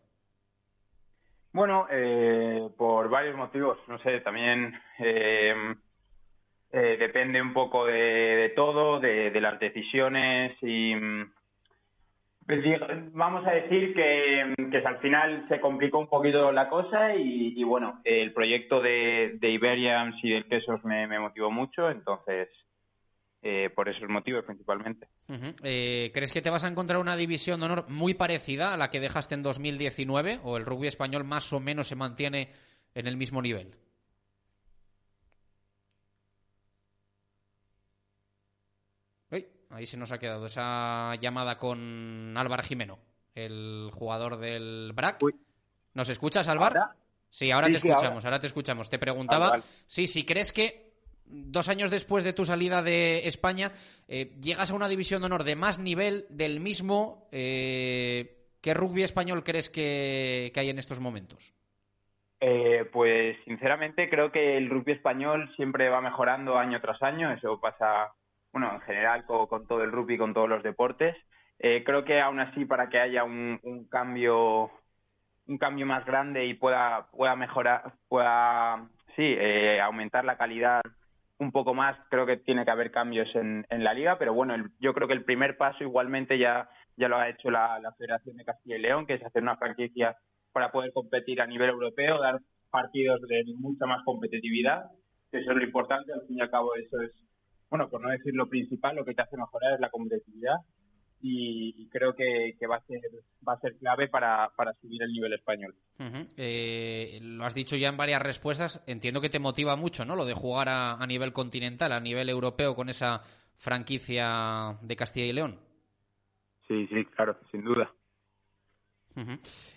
Bueno, 1.53 1.87
por 2.77 3.09
varios 3.09 3.35
motivos. 3.35 3.79
No 3.89 3.99
sé, 4.01 4.21
también 4.21 4.79
eh, 6.77 6.97
depende 6.99 7.41
un 7.41 7.53
poco 7.53 7.87
de, 7.87 8.53
todo, 8.55 9.01
de, 9.01 9.41
las 9.41 9.59
decisiones 9.59 10.57
y 10.63 10.95
pues, 12.47 12.63
vamos 13.13 13.45
a 13.47 13.51
decir 13.51 13.93
que, 13.95 14.55
al 14.85 14.99
final 14.99 15.47
se 15.49 15.61
complicó 15.61 15.99
un 15.99 16.09
poquito 16.09 16.53
la 16.53 16.69
cosa 16.69 17.15
y, 17.17 17.63
bueno, 17.65 18.01
el 18.05 18.33
proyecto 18.33 18.81
de, 18.81 19.37
de 19.41 19.51
Iberians 19.51 20.15
y 20.23 20.31
del 20.31 20.47
Quesos 20.47 20.85
me, 20.85 21.19
motivó 21.19 21.51
mucho, 21.51 21.91
entonces 21.91 22.49
eh, 23.43 23.71
por 23.75 23.89
esos 23.89 24.09
motivos 24.09 24.45
principalmente. 24.45 25.09
Eh, 25.63 26.11
¿Crees 26.15 26.33
que 26.33 26.43
te 26.43 26.51
vas 26.51 26.65
a 26.65 26.69
encontrar 26.69 27.01
una 27.01 27.17
división 27.17 27.61
de 27.61 27.67
honor 27.67 27.89
muy 27.89 28.15
parecida 28.15 28.73
a 28.73 28.77
la 28.77 28.91
que 28.91 29.01
dejaste 29.01 29.35
en 29.35 29.43
2019 29.43 30.41
o 30.45 30.57
el 30.57 30.67
rugby 30.67 30.87
español 30.87 31.25
más 31.25 31.53
o 31.53 31.59
menos 31.61 31.89
se 31.89 31.97
mantiene 31.97 32.51
en 32.95 33.07
el 33.07 33.17
mismo 33.17 33.43
nivel? 33.43 33.75
Uy, 39.31 39.47
ahí 39.71 39.87
se 39.87 39.97
nos 39.97 40.13
ha 40.13 40.19
quedado 40.19 40.47
esa 40.47 41.15
llamada 41.17 41.59
con 41.59 42.35
Álvar 42.37 42.63
Jimeno, 42.63 42.99
el 43.35 43.91
jugador 43.93 44.39
del 44.39 44.93
BRAC. 44.95 45.23
Uy. 45.23 45.35
¿Nos 45.95 46.09
escuchas, 46.09 46.49
Álvar? 46.49 46.77
¿Ahora? 46.77 46.97
Sí, 47.31 47.51
ahora 47.51 47.67
sí, 47.67 47.73
te 47.73 47.79
escuchamos, 47.79 48.25
ahora. 48.25 48.29
ahora. 48.29 48.41
te 48.41 48.47
escuchamos. 48.47 48.91
Te 48.91 48.99
preguntaba, 48.99 49.51
vale. 49.51 49.63
sí, 49.87 50.07
si 50.07 50.25
crees 50.25 50.53
que 50.53 50.87
dos 51.27 51.69
años 51.69 51.91
después 51.91 52.25
de 52.25 52.33
tu 52.33 52.45
salida 52.45 52.83
de 52.83 53.27
España, 53.27 53.73
eh, 54.09 54.37
llegas 54.41 54.71
a 54.71 54.75
una 54.75 54.89
división 54.89 55.23
de 55.23 55.27
honor 55.27 55.45
de 55.45 55.57
más 55.57 55.79
nivel, 55.79 56.27
del 56.31 56.61
mismo. 56.61 57.29
Eh, 57.33 58.33
¿Qué 58.61 58.75
rugby 58.75 59.03
español 59.03 59.45
crees 59.45 59.71
que, 59.71 60.51
que 60.53 60.61
hay 60.61 60.71
en 60.71 60.79
estos 60.79 61.01
momentos? 61.01 61.55
Eh, 62.41 62.89
pues 62.93 63.37
sinceramente 63.45 64.11
creo 64.11 64.31
que 64.31 64.57
el 64.57 64.69
rugby 64.69 64.93
español 64.93 65.51
siempre 65.57 65.89
va 65.89 66.01
mejorando 66.01 66.59
año 66.59 66.81
tras 66.81 67.03
año. 67.03 67.33
Eso 67.33 67.59
pasa, 67.61 68.13
bueno, 68.53 68.73
en 68.75 68.81
general 68.83 69.25
con, 69.27 69.47
con 69.47 69.67
todo 69.67 69.83
el 69.83 69.93
rugby, 69.93 70.19
con 70.19 70.35
todos 70.35 70.49
los 70.49 70.63
deportes. 70.63 71.17
Eh, 71.59 71.85
creo 71.85 72.05
que 72.05 72.21
aún 72.21 72.41
así 72.41 72.65
para 72.65 72.89
que 72.89 72.99
haya 72.99 73.25
un, 73.25 73.59
cambio 73.91 74.71
un 75.47 75.59
cambio 75.59 75.87
más 75.87 76.05
grande 76.05 76.45
y 76.47 76.55
pueda 76.55 77.09
pueda 77.13 77.35
mejorar 77.37 77.95
pueda 78.09 78.89
sí 79.15 79.23
eh, 79.23 79.81
aumentar 79.81 80.25
la 80.25 80.37
calidad 80.37 80.83
un 81.39 81.53
poco 81.53 81.75
más, 81.75 81.97
creo 82.09 82.27
que 82.27 82.39
tiene 82.39 82.65
que 82.65 82.71
haber 82.71 82.91
cambios 82.91 83.29
en, 83.35 83.67
la 83.69 83.93
liga, 83.93 84.19
pero 84.19 84.33
bueno, 84.33 84.55
yo 84.81 84.95
creo 84.95 85.07
que 85.07 85.15
el 85.15 85.25
primer 85.25 85.57
paso 85.57 85.85
igualmente 85.85 86.39
ya, 86.39 86.69
ya 86.97 87.09
lo 87.09 87.19
ha 87.19 87.29
hecho 87.29 87.51
la, 87.51 87.81
Federación 87.99 88.37
de 88.37 88.45
Castilla 88.45 88.77
y 88.77 88.81
León, 88.81 89.07
que 89.07 89.15
es 89.15 89.25
hacer 89.25 89.43
una 89.43 89.57
franquicia 89.57 90.17
para 90.53 90.73
poder 90.73 90.93
competir 90.93 91.41
a 91.41 91.47
nivel 91.47 91.71
europeo, 91.71 92.21
dar 92.21 92.41
partidos 92.71 93.21
de 93.23 93.45
mucha 93.59 93.87
más 93.87 94.03
competitividad, 94.05 94.85
eso 95.31 95.51
es 95.51 95.57
lo 95.57 95.63
importante, 95.63 96.13
al 96.13 96.27
fin 96.27 96.39
y 96.39 96.41
al 96.41 96.51
cabo 96.51 96.75
eso 96.77 97.01
es, 97.03 97.13
bueno, 97.71 97.89
por 97.89 98.01
no 98.01 98.11
decir 98.11 98.35
lo 98.35 98.49
principal, 98.49 98.97
lo 98.97 99.05
que 99.05 99.15
te 99.15 99.23
hace 99.23 99.37
mejorar 99.37 99.75
es 99.75 99.81
la 99.81 99.91
competitividad 99.91 100.57
y, 101.21 101.75
y 101.77 101.89
creo 101.89 102.15
que, 102.15 102.57
que, 102.59 102.67
va 102.67 102.77
a 102.77 102.87
ser 102.87 103.01
va 103.47 103.55
a 103.55 103.61
ser 103.61 103.77
clave 103.79 104.09
para, 104.09 104.51
para 104.57 104.73
subir 104.75 105.03
el 105.03 105.13
nivel 105.13 105.33
español. 105.33 105.75
Uh 105.99 106.03
-huh. 106.05 106.29
eh, 106.37 107.19
lo 107.23 107.45
has 107.45 107.55
dicho 107.55 107.77
ya 107.77 107.89
en 107.89 107.97
varias 107.97 108.23
respuestas. 108.23 108.83
Entiendo 108.87 109.21
que 109.21 109.31
te 109.31 109.39
motiva 109.39 109.77
mucho, 109.77 110.05
¿no? 110.05 110.15
Lo 110.15 110.25
de 110.25 110.35
jugar 110.35 110.69
a, 110.69 110.95
a, 110.95 111.07
nivel 111.07 111.33
continental, 111.33 111.93
a 111.93 112.01
nivel 112.01 112.29
europeo 112.29 112.75
con 112.75 112.89
esa 112.89 113.23
franquicia 113.57 114.79
de 114.83 114.97
Castilla 114.97 115.27
y 115.27 115.33
León. 115.33 115.59
Sí, 116.69 116.87
sí, 116.89 117.05
claro, 117.07 117.39
sin 117.51 117.65
duda. 117.65 117.93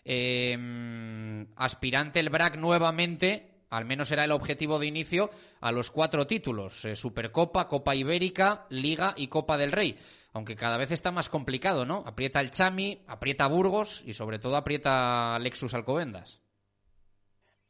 Eh, 0.04 1.46
aspirante 1.56 2.20
el 2.20 2.30
BRAC 2.30 2.58
nuevamente, 2.58 3.59
al 3.70 3.86
menos 3.86 4.12
era 4.12 4.24
el 4.24 4.32
objetivo 4.32 4.80
de 4.80 4.88
inicio, 4.88 5.30
a 5.62 5.72
los 5.72 5.92
cuatro 5.92 6.26
títulos, 6.26 6.86
eh, 6.86 6.96
Supercopa, 6.96 7.68
Copa 7.68 7.96
Ibérica, 7.96 8.66
Liga 8.70 9.14
y 9.16 9.28
Copa 9.28 9.58
del 9.58 9.72
Rey. 9.72 9.96
Aunque 10.34 10.56
cada 10.56 10.78
vez 10.78 10.92
está 10.92 11.12
más 11.12 11.30
complicado, 11.30 11.86
¿no? 11.86 12.04
Aprieta 12.06 12.40
el 12.40 12.52
Chami, 12.52 13.00
aprieta 13.08 13.48
Burgos 13.48 14.04
y 14.06 14.14
sobre 14.14 14.40
todo 14.40 14.58
aprieta 14.58 15.38
Lexus 15.40 15.74
Alcobendas. 15.74 16.44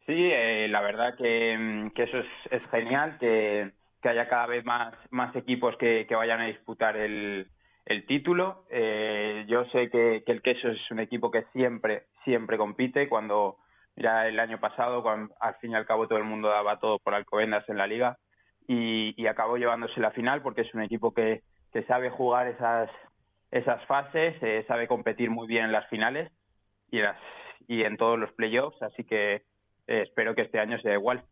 Sí, 0.06 0.16
eh, 0.16 0.68
la 0.70 0.82
verdad 0.82 1.16
que, 1.16 1.56
mm, 1.58 1.92
eso 1.96 2.18
es, 2.50 2.62
genial, 2.72 3.18
que, 3.20 3.72
haya 4.02 4.28
cada 4.28 4.48
vez 4.48 4.66
más, 4.66 4.96
equipos 5.36 5.76
que, 5.78 6.08
vayan 6.10 6.42
a 6.42 6.48
disputar 6.48 6.98
el, 6.98 7.48
título. 8.08 8.66
Eh, 8.70 9.46
yo 9.48 9.66
sé 9.66 9.90
que 9.90 10.24
el 10.26 10.42
Queso 10.42 10.70
es 10.70 10.92
un 10.92 11.00
equipo 11.00 11.32
que 11.32 11.44
siempre, 11.54 12.04
siempre 12.24 12.58
compite. 12.58 13.08
Cuando 13.10 13.58
ya 14.00 14.28
el 14.28 14.40
año 14.40 14.60
pasado, 14.60 15.04
cuando 15.04 15.34
al 15.40 15.56
fin 15.56 15.72
y 15.72 15.76
al 15.76 15.86
cabo 15.86 16.08
todo 16.08 16.18
el 16.18 16.24
mundo 16.24 16.50
daba 16.50 16.80
todo 16.80 17.00
por 17.00 17.14
Alcobendas 17.14 17.68
en 17.70 17.78
la 17.78 17.88
liga 17.88 18.18
y, 18.68 19.26
acabó 19.28 19.58
llevándose 19.58 20.00
la 20.00 20.12
final 20.12 20.42
porque 20.42 20.62
es 20.62 20.74
un 20.74 20.82
equipo 20.82 21.14
que, 21.14 21.42
sabe 21.88 22.10
jugar 22.10 22.48
esas, 22.48 22.90
esas 23.52 23.84
fases, 23.86 24.36
eh, 24.42 24.64
sabe 24.68 24.88
competir 24.88 25.30
muy 25.30 25.48
bien 25.48 25.66
en 25.66 25.72
las 25.72 25.88
finales 25.88 26.32
y, 26.92 27.00
las, 27.00 27.18
y 27.68 27.84
en 27.84 27.98
todos 27.98 28.18
los 28.20 28.32
playoffs. 28.34 28.82
Así 28.82 29.04
que 29.04 29.36
eh, 29.88 30.02
espero 30.04 30.36
que 30.36 30.44
este 30.44 30.60
año 30.60 30.80
sea 30.80 30.94
igual. 30.94 31.24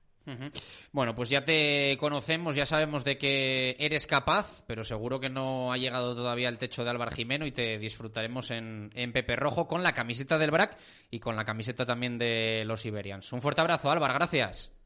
Bueno, 0.92 1.16
pues 1.16 1.30
ya 1.30 1.46
te 1.46 1.98
conocemos, 2.00 2.56
ya 2.56 2.66
sabemos 2.66 3.04
de 3.04 3.18
que 3.18 3.76
eres 3.80 4.08
capaz, 4.08 4.64
pero 4.68 4.84
seguro 4.84 5.20
que 5.20 5.30
no 5.30 5.72
ha 5.72 5.78
llegado 5.78 6.16
todavía 6.16 6.50
el 6.50 6.58
techo 6.58 6.84
de 6.84 6.90
Álvaro 6.90 7.12
Jimeno 7.12 7.46
y 7.46 7.52
te 7.52 7.78
disfrutaremos 7.78 8.52
en, 8.52 8.92
en 8.94 9.14
Pepe 9.14 9.36
Rojo 9.36 9.68
con 9.68 9.84
la 9.84 9.94
camiseta 9.94 10.38
del 10.38 10.52
BRAC 10.52 10.78
y 11.10 11.20
con 11.20 11.36
la 11.36 11.46
camiseta 11.46 11.86
también 11.86 12.18
de 12.18 12.64
los 12.66 12.86
Iberians. 12.86 13.32
Un 13.32 13.42
fuerte 13.42 13.62
abrazo, 13.62 13.90
Álvaro, 13.90 14.14
gracias. 14.14 14.77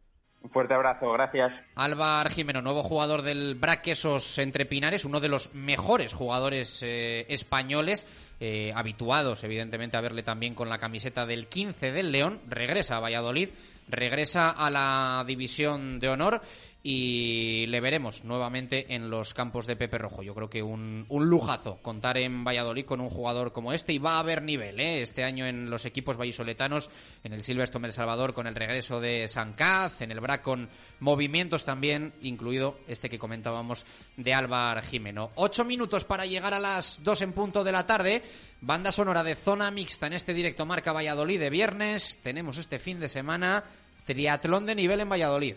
Un 0.43 0.49
fuerte 0.49 0.73
abrazo, 0.73 1.11
gracias. 1.11 1.53
Álvaro 1.75 2.29
Jimeno, 2.31 2.63
nuevo 2.63 2.81
jugador 2.81 3.21
del 3.21 3.53
BRAC 3.55 3.83
Quesos 3.83 4.39
Entre 4.39 4.65
Pinares, 4.65 5.05
uno 5.05 5.19
de 5.19 5.29
los 5.29 5.53
mejores 5.53 6.13
jugadores 6.13 6.81
eh, 6.81 7.27
españoles, 7.29 8.07
eh, 8.39 8.73
habituados 8.75 9.43
evidentemente 9.43 9.97
a 9.97 10.01
verle 10.01 10.23
también 10.23 10.55
con 10.55 10.67
la 10.67 10.79
camiseta 10.79 11.27
del 11.27 11.47
15 11.47 11.91
del 11.91 12.11
León, 12.11 12.41
regresa 12.47 12.97
a 12.97 12.99
Valladolid, 12.99 13.49
regresa 13.87 14.49
a 14.49 14.71
la 14.71 15.23
división 15.27 15.99
de 15.99 16.09
honor 16.09 16.41
y 16.83 17.67
le 17.67 17.79
veremos 17.79 18.23
nuevamente 18.23 18.95
en 18.95 19.09
los 19.09 19.33
campos 19.33 19.67
de 19.67 19.75
Pepe 19.75 19.99
Rojo. 19.99 20.23
Yo 20.23 20.33
creo 20.33 20.49
que 20.49 20.63
un, 20.63 21.05
lujazo 21.09 21.77
contar 21.81 22.17
en 22.17 22.43
Valladolid 22.43 22.85
con 22.85 23.01
un 23.01 23.09
jugador 23.09 23.51
como 23.51 23.71
este 23.71 23.93
y 23.93 23.99
va 23.99 24.15
a 24.15 24.19
haber 24.19 24.41
nivel 24.41 24.79
¿eh? 24.79 25.03
este 25.03 25.23
año 25.23 25.45
en 25.45 25.69
los 25.69 25.85
equipos 25.85 26.17
vallisoletanos, 26.17 26.89
en 27.23 27.33
el 27.33 27.43
Silverstone 27.43 27.87
El 27.87 27.93
Salvador 27.93 28.33
con 28.33 28.47
el 28.47 28.55
regreso 28.55 28.99
de 28.99 29.27
Sancaz, 29.27 30.01
en 30.01 30.11
el 30.11 30.19
BRAC 30.19 30.41
con 30.41 30.69
movimientos 30.99 31.65
también, 31.65 32.13
incluido 32.21 32.79
este 32.87 33.09
que 33.09 33.19
comentábamos 33.19 33.85
de 34.17 34.33
Álvar 34.33 34.81
Jimeno. 34.83 35.31
Ocho 35.35 35.63
minutos 35.63 36.03
para 36.03 36.25
llegar 36.25 36.53
a 36.53 36.59
las 36.59 37.03
dos 37.03 37.21
en 37.21 37.33
punto 37.33 37.63
de 37.63 37.71
la 37.71 37.85
tarde. 37.85 38.23
Banda 38.61 38.91
sonora 38.91 39.23
de 39.23 39.35
zona 39.35 39.71
mixta 39.71 40.07
en 40.07 40.13
este 40.13 40.33
directo 40.33 40.65
Marca 40.65 40.93
Valladolid 40.93 41.39
de 41.39 41.49
viernes. 41.49 42.19
Tenemos 42.23 42.57
este 42.57 42.79
fin 42.79 42.99
de 42.99 43.09
semana 43.09 43.63
triatlón 44.05 44.65
de 44.65 44.75
nivel 44.75 45.01
en 45.01 45.09
Valladolid. 45.09 45.55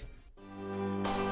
Thank 0.75 1.18
you. 1.18 1.24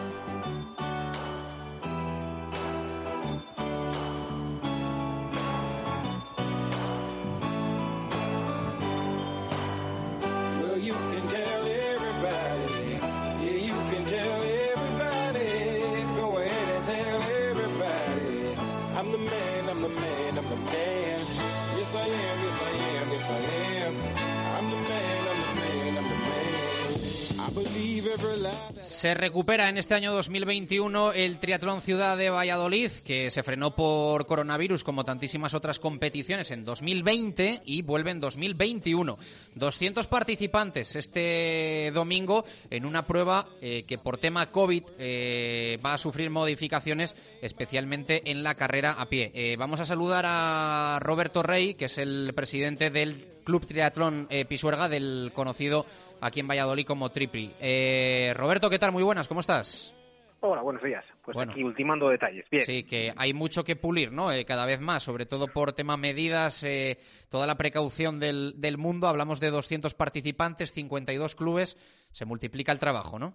Se 28.83 29.15
recupera 29.15 29.69
en 29.69 29.79
este 29.79 29.95
año 29.95 30.13
2021 30.13 31.13
el 31.13 31.39
Triatlón 31.39 31.81
Ciudad 31.81 32.17
de 32.17 32.31
Valladolid, 32.31 32.91
que 33.05 33.31
se 33.31 33.43
frenó 33.43 33.75
por 33.75 34.27
coronavirus 34.27 34.85
como 34.85 35.05
tantísimas 35.05 35.55
otras 35.55 35.79
competiciones 35.79 36.51
en 36.51 36.65
2020 36.65 37.63
y 37.65 37.83
vuelve 37.83 38.11
en 38.11 38.21
2021. 38.21 39.17
200 39.55 40.07
participantes 40.07 40.97
este 40.97 41.91
domingo 41.93 42.45
en 42.71 42.87
una 42.87 43.03
prueba 43.03 43.47
eh, 43.61 43.85
que 43.87 43.99
por 43.99 44.19
tema 44.19 44.47
COVID 44.47 44.85
eh, 44.99 45.79
va 45.85 45.95
a 45.95 45.99
sufrir 45.99 46.31
modificaciones, 46.31 47.15
especialmente 47.41 48.31
en 48.31 48.43
la 48.43 48.55
carrera 48.55 48.93
a 48.93 49.09
pie. 49.09 49.31
Eh, 49.35 49.57
vamos 49.59 49.81
a 49.81 49.87
saludar 49.87 50.25
a 50.27 50.99
Roberto 51.01 51.43
Rey, 51.43 51.75
que 51.75 51.87
es 51.87 51.99
el 51.99 52.33
presidente 52.35 52.91
del 52.91 53.27
Club 53.45 53.67
Triatlón 53.67 54.29
Pisuerga, 54.49 54.89
del 54.89 55.33
conocido 55.35 55.85
aquí 56.23 56.41
en 56.41 56.49
Valladolid 56.49 56.87
como 56.87 57.11
Tripli. 57.11 57.53
Eh, 57.61 58.33
Roberto, 58.37 58.71
¿qué 58.71 58.79
tal? 58.79 58.93
Muy 58.93 59.03
buenas, 59.03 59.29
¿cómo 59.29 59.41
estás? 59.41 59.95
Hola, 60.41 60.63
buenos 60.63 60.83
días. 60.83 61.05
Pues 61.25 61.37
Bueno. 61.37 61.53
aquí 61.53 61.63
ultimando 61.63 62.09
detalles. 62.09 62.45
Bien. 62.51 62.65
Sí, 62.65 62.83
que 62.85 63.13
hay 63.17 63.33
mucho 63.33 63.63
que 63.63 63.77
pulir, 63.77 64.11
¿no? 64.11 64.33
Eh, 64.33 64.45
cada 64.45 64.67
vez 64.67 64.81
más, 64.81 65.05
sobre 65.05 65.25
todo 65.25 65.47
por 65.47 65.73
tema 65.73 65.97
medidas, 65.97 66.65
eh, 66.65 66.99
toda 67.31 67.47
la 67.47 67.57
precaución 67.57 68.19
del, 68.19 68.55
del 68.61 68.77
mundo. 68.77 69.07
Hablamos 69.07 69.39
de 69.39 69.51
200 69.51 69.95
participantes, 69.95 70.73
52 70.73 71.37
clubes, 71.37 71.77
se 72.11 72.25
multiplica 72.25 72.73
el 72.73 72.81
trabajo, 72.81 73.21
¿no? 73.21 73.35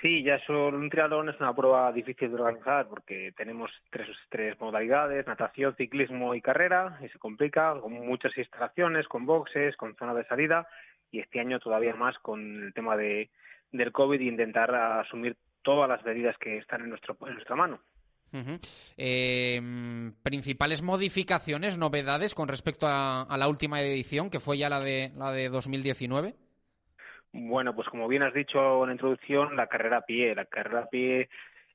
Sí, 0.00 0.22
ya 0.22 0.38
solo 0.46 0.68
un 0.68 0.88
triatlón 0.88 1.28
es 1.28 1.40
una 1.40 1.54
prueba 1.54 1.92
difícil 1.92 2.28
de 2.28 2.36
organizar 2.36 2.86
porque 2.86 3.32
tenemos 3.36 3.70
tres, 3.90 4.06
tres 4.28 4.58
modalidades, 4.60 5.26
natación, 5.26 5.74
ciclismo 5.74 6.36
y 6.36 6.40
carrera, 6.40 7.00
y 7.04 7.08
se 7.08 7.18
complica 7.18 7.74
con 7.80 7.92
muchas 7.92 8.36
instalaciones, 8.38 9.08
con 9.08 9.26
boxes, 9.26 9.76
con 9.76 9.96
zona 9.96 10.14
de 10.14 10.24
salida, 10.26 10.68
y 11.10 11.20
este 11.20 11.40
año 11.40 11.58
todavía 11.58 11.94
más 11.94 12.18
con 12.18 12.64
el 12.64 12.74
tema 12.74 12.96
de, 12.96 13.30
del 13.72 13.92
COVID 13.92 14.20
e 14.20 14.24
intentar 14.24 14.74
asumir 14.74 15.36
todas 15.62 15.88
las 15.88 16.04
medidas 16.04 16.36
que 16.38 16.58
están 16.58 16.82
en, 16.82 16.90
nuestro, 16.90 17.16
en 17.26 17.34
nuestra 17.34 17.56
mano. 17.56 17.80
Eh, 18.98 19.60
principales 20.22 20.82
modificaciones, 20.82 21.78
novedades 21.78 22.34
con 22.34 22.48
respecto 22.48 22.86
a, 22.86 23.22
a 23.22 23.38
la 23.38 23.48
última 23.48 23.80
edición, 23.80 24.28
que 24.28 24.40
fue 24.40 24.58
ya 24.58 24.68
la 24.68 24.80
de, 24.80 25.12
la 25.16 25.32
de 25.32 25.48
2019. 25.48 26.34
Bueno, 27.32 27.74
pues 27.74 27.88
como 27.88 28.08
bien 28.08 28.22
has 28.22 28.34
dicho 28.34 28.82
en 28.82 28.88
la 28.88 28.92
introducción, 28.92 29.56
la 29.56 29.66
carrera 29.66 29.98
a 29.98 30.06
pie. 30.06 30.34
La 30.34 30.46
carrera 30.46 30.80
a 30.80 30.88
pie 30.88 31.28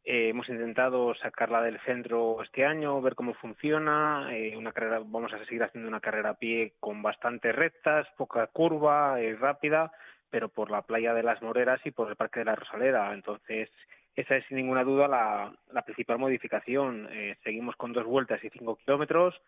eh, 0.04 0.30
hemos 0.30 0.50
intentado 0.50 1.16
sacarla 1.16 1.62
del 1.62 1.80
centro 1.82 2.42
este 2.44 2.66
año, 2.66 3.02
ver 3.02 3.16
cómo 3.16 3.34
funciona. 3.36 4.30
eh, 4.36 4.56
una 4.58 4.72
carrera, 4.74 5.00
vamos 5.00 5.34
a 5.34 5.44
seguir 5.46 5.64
haciendo 5.64 5.88
una 5.88 6.02
carrera 6.02 6.32
a 6.32 6.38
pie 6.38 6.74
con 6.80 7.02
bastantes 7.02 7.56
rectas, 7.56 8.08
poca 8.18 8.48
curva, 8.48 9.22
eh, 9.22 9.36
rápida, 9.36 9.92
pero 10.30 10.50
por 10.50 10.72
la 10.72 10.82
playa 10.82 11.14
de 11.14 11.24
las 11.24 11.42
Moreras 11.42 11.80
y 11.86 11.92
por 11.92 12.10
el 12.10 12.16
Parque 12.16 12.40
de 12.40 12.46
la 12.46 12.56
Rosalera. 12.56 13.14
Entonces, 13.14 13.70
esa 14.16 14.36
es 14.36 14.46
sin 14.48 14.58
ninguna 14.58 14.84
duda 14.84 15.08
la, 15.08 15.54
la 15.72 15.82
principal 15.84 16.20
modificación. 16.20 17.08
Eh, 17.12 17.38
seguimos 17.44 17.76
con 17.76 17.94
dos 17.94 18.06
vueltas 18.06 18.44
y 18.44 18.50
cinco 18.50 18.76
kilómetros, 18.76 19.40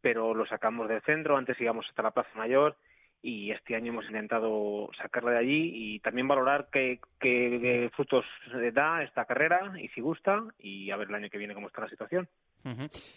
pero 0.00 0.34
lo 0.34 0.46
sacamos 0.46 0.88
del 0.88 1.02
centro. 1.02 1.36
Antes 1.36 1.60
íbamos 1.60 1.88
hasta 1.88 2.02
la 2.02 2.10
Plaza 2.10 2.30
Mayor 2.36 2.76
y 3.22 3.52
este 3.52 3.76
año 3.76 3.92
hemos 3.92 4.04
intentado 4.06 4.90
sacarla 5.00 5.30
de 5.32 5.38
allí 5.38 5.70
y 5.74 6.00
también 6.00 6.26
valorar 6.26 6.68
qué, 6.72 6.98
qué- 7.20 7.58
qué 7.62 7.90
frutos 7.94 8.24
da 8.72 9.02
esta 9.04 9.24
carrera 9.24 9.72
y 9.80 9.88
si 9.90 10.00
gusta 10.00 10.42
y 10.58 10.90
a 10.90 10.96
ver 10.96 11.08
el 11.08 11.14
año 11.14 11.30
que 11.30 11.38
viene 11.38 11.54
cómo 11.54 11.68
está 11.68 11.82
la 11.82 11.88
situación. 11.88 12.28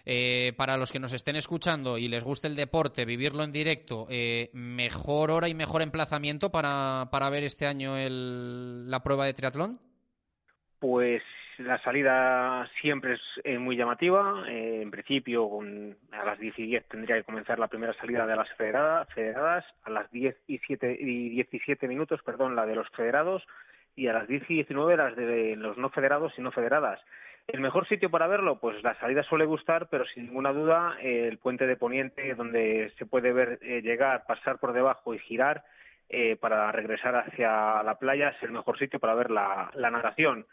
Eh, 0.05 0.53
para 0.57 0.77
los 0.77 0.91
que 0.91 0.99
nos 0.99 1.13
estén 1.13 1.35
escuchando 1.35 1.97
y 1.97 2.07
les 2.07 2.23
guste 2.23 2.47
el 2.47 2.55
deporte, 2.55 3.05
vivirlo 3.05 3.43
en 3.43 3.51
directo, 3.51 4.07
eh, 4.09 4.49
¿mejor 4.53 5.31
hora 5.31 5.47
y 5.49 5.53
mejor 5.53 5.81
emplazamiento 5.81 6.51
para, 6.51 7.09
para 7.11 7.29
ver 7.29 7.43
este 7.43 7.65
año 7.65 7.97
el- 7.97 8.89
la 8.89 9.01
prueba 9.03 9.25
de 9.25 9.33
triatlón? 9.33 9.79
Pues 10.79 11.21
la 11.59 11.77
salida 11.79 12.67
siempre 12.81 13.17
es 13.43 13.59
muy 13.59 13.75
llamativa. 13.77 14.43
Eh, 14.47 14.81
en 14.81 14.91
principio, 14.91 15.49
con- 15.49 15.95
a 16.11 16.25
las 16.25 16.39
10 16.39 16.57
y 16.59 16.63
10 16.67 16.85
tendría 16.87 17.15
que 17.15 17.23
comenzar 17.23 17.59
la 17.59 17.67
primera 17.67 17.93
salida 17.93 18.25
de 18.25 18.35
las 18.35 18.49
federadas, 18.55 19.07
federadas 19.13 19.65
a 19.83 19.89
las 19.89 20.09
10 20.11 20.35
y, 20.47 20.57
7 20.59 20.97
y 20.99 21.29
17 21.29 21.87
minutos, 21.87 22.21
perdón, 22.23 22.55
la 22.55 22.65
de 22.65 22.75
los 22.75 22.89
federados, 22.89 23.45
y 23.95 24.07
a 24.07 24.13
las 24.13 24.27
10 24.27 24.43
y 24.49 24.55
19 24.55 24.97
las 24.97 25.15
de 25.15 25.55
los 25.55 25.77
no 25.77 25.89
federados 25.89 26.33
y 26.37 26.41
no 26.41 26.51
federadas. 26.51 26.99
El 27.47 27.61
mejor 27.61 27.87
sitio 27.87 28.09
para 28.09 28.27
verlo, 28.27 28.59
pues 28.59 28.81
la 28.83 28.95
salida 28.95 29.21
suele 29.23 29.45
gustar, 29.45 29.87
pero 29.89 30.03
sin 30.05 30.25
ninguna 30.25 30.51
duda 30.51 30.97
eh, 30.99 31.27
el 31.27 31.37
puente 31.37 31.67
de 31.67 31.77
Poniente, 31.77 32.33
donde 32.35 32.91
se 32.97 33.05
puede 33.05 33.31
ver 33.31 33.59
eh, 33.61 33.81
llegar, 33.81 34.23
pasar 34.27 34.57
por 34.59 34.73
debajo 34.73 35.13
y 35.13 35.19
girar 35.19 35.63
para 36.39 36.71
regresar 36.71 37.15
hacia 37.15 37.81
la 37.81 37.95
playa, 37.97 38.29
es 38.29 38.43
el 38.43 38.51
mejor 38.51 38.77
sitio 38.77 38.99
para 38.99 39.15
ver 39.15 39.31
la, 39.31 39.71
la 39.73 39.89
natación. 39.89 40.45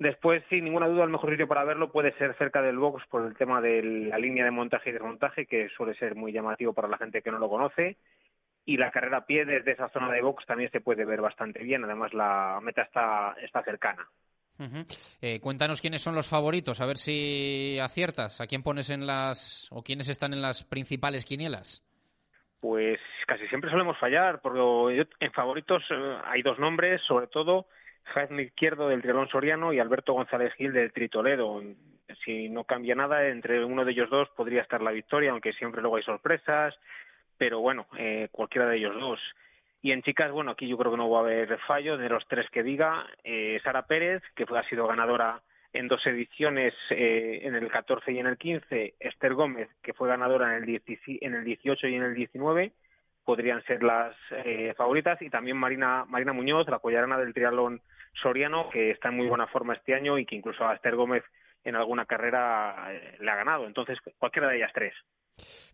Después, 0.00 0.42
sin 0.48 0.64
ninguna 0.64 0.88
duda, 0.88 1.04
el 1.04 1.10
mejor 1.10 1.30
sitio 1.30 1.46
para 1.46 1.62
verlo 1.62 1.92
puede 1.92 2.12
ser 2.16 2.34
cerca 2.38 2.62
del 2.62 2.78
box 2.78 3.04
por 3.10 3.24
el 3.26 3.36
tema 3.36 3.60
de 3.60 3.82
la 3.82 4.16
línea 4.18 4.46
de 4.46 4.50
montaje 4.50 4.88
y 4.90 4.92
desmontaje, 4.94 5.44
que 5.44 5.68
suele 5.76 5.94
ser 5.94 6.14
muy 6.14 6.32
llamativo 6.32 6.72
para 6.72 6.88
la 6.88 6.96
gente 6.96 7.20
que 7.22 7.30
no 7.30 7.38
lo 7.38 7.48
conoce. 7.50 7.96
y 8.66 8.76
la 8.76 8.90
carrera 8.90 9.18
a 9.18 9.26
pie 9.26 9.44
desde 9.44 9.72
esa 9.72 9.88
zona 9.88 10.10
de 10.12 10.20
box 10.22 10.44
también 10.46 10.70
se 10.70 10.80
puede 10.80 11.04
ver 11.04 11.20
bastante 11.20 11.62
bien. 11.62 11.82
Además, 11.84 12.14
la 12.14 12.60
meta 12.62 12.82
está, 12.82 13.34
está 13.42 13.62
cercana. 13.62 14.06
Eh, 15.20 15.40
cuéntanos 15.40 15.80
quiénes 15.80 16.02
son 16.02 16.14
los 16.14 16.28
favoritos, 16.28 16.80
a 16.80 16.86
ver 16.86 16.96
si 16.98 17.78
aciertas. 17.80 18.40
¿A 18.40 18.46
quién 18.46 18.62
pones 18.62 18.90
en 18.90 19.06
las. 19.06 19.66
o 19.72 19.82
quiénes 19.82 20.08
están 20.08 20.34
en 20.34 20.42
las 20.42 20.62
principales 20.64 21.24
quinielas? 21.24 21.82
Pues 22.60 23.00
casi 23.26 23.46
siempre 23.48 23.70
solemos 23.70 23.98
fallar, 23.98 24.40
porque 24.42 24.58
yo- 24.58 25.04
en 25.20 25.32
favoritos 25.32 25.82
eh, 25.90 26.16
hay 26.24 26.42
dos 26.42 26.58
nombres, 26.58 27.00
sobre 27.08 27.26
todo 27.26 27.66
Jaime 28.10 28.42
Izquierdo 28.42 28.88
del 28.88 29.02
Trialón 29.02 29.28
Soriano 29.28 29.72
y 29.72 29.78
Alberto 29.78 30.12
González 30.12 30.52
Gil 30.54 30.72
del 30.72 30.92
Tritoledo. 30.92 31.62
Si 32.24 32.48
no 32.48 32.64
cambia 32.64 32.94
nada, 32.94 33.28
entre 33.28 33.64
uno 33.64 33.84
de 33.84 33.92
ellos 33.92 34.10
dos 34.10 34.28
podría 34.30 34.62
estar 34.62 34.82
la 34.82 34.90
victoria, 34.90 35.30
aunque 35.30 35.52
siempre 35.52 35.80
luego 35.80 35.96
hay 35.96 36.02
sorpresas, 36.02 36.74
pero 37.38 37.60
bueno, 37.60 37.86
eh, 37.96 38.28
cualquiera 38.32 38.68
de 38.68 38.76
ellos 38.76 38.94
dos. 38.98 39.20
Y 39.82 39.92
en 39.92 40.02
chicas, 40.02 40.30
bueno, 40.30 40.50
aquí 40.50 40.68
yo 40.68 40.76
creo 40.76 40.90
que 40.90 40.98
no 40.98 41.08
va 41.08 41.20
a 41.20 41.22
haber 41.22 41.58
fallo 41.60 41.96
de 41.96 42.08
los 42.08 42.26
tres 42.28 42.48
que 42.50 42.62
diga. 42.62 43.06
Eh, 43.24 43.58
Sara 43.64 43.86
Pérez, 43.86 44.22
que 44.34 44.44
ha 44.44 44.68
sido 44.68 44.86
ganadora 44.86 45.40
en 45.72 45.88
dos 45.88 46.04
ediciones, 46.06 46.74
eh, 46.90 47.40
en 47.44 47.54
el 47.54 47.70
14 47.70 48.12
y 48.12 48.18
en 48.18 48.26
el 48.26 48.36
15. 48.36 48.94
Esther 48.98 49.34
Gómez, 49.34 49.68
que 49.82 49.94
fue 49.94 50.08
ganadora 50.08 50.50
en 50.50 50.62
el, 50.62 50.66
17 50.66 51.24
en 51.24 51.34
el 51.34 51.44
18 51.44 51.88
y 51.88 51.94
en 51.94 52.02
el 52.02 52.14
19 52.14 52.72
podrían 53.24 53.62
ser 53.64 53.82
las 53.82 54.16
eh, 54.44 54.74
favoritas 54.76 55.20
y 55.22 55.30
también 55.30 55.56
Marina 55.56 56.04
Marina 56.08 56.32
Muñoz, 56.32 56.68
la 56.68 56.80
collarana 56.80 57.18
del 57.18 57.32
triatlón 57.32 57.80
soriano, 58.14 58.70
que 58.70 58.90
está 58.90 59.08
en 59.08 59.16
muy 59.16 59.28
buena 59.28 59.46
forma 59.46 59.74
este 59.74 59.94
año 59.94 60.18
y 60.18 60.26
que 60.26 60.36
incluso 60.36 60.64
a 60.64 60.74
Esther 60.74 60.96
Gómez 60.96 61.24
en 61.64 61.76
alguna 61.76 62.06
carrera 62.06 62.92
eh, 62.92 63.16
le 63.20 63.30
ha 63.30 63.36
ganado. 63.36 63.66
Entonces, 63.66 63.98
cualquiera 64.18 64.48
de 64.48 64.56
ellas 64.56 64.72
tres. 64.74 64.94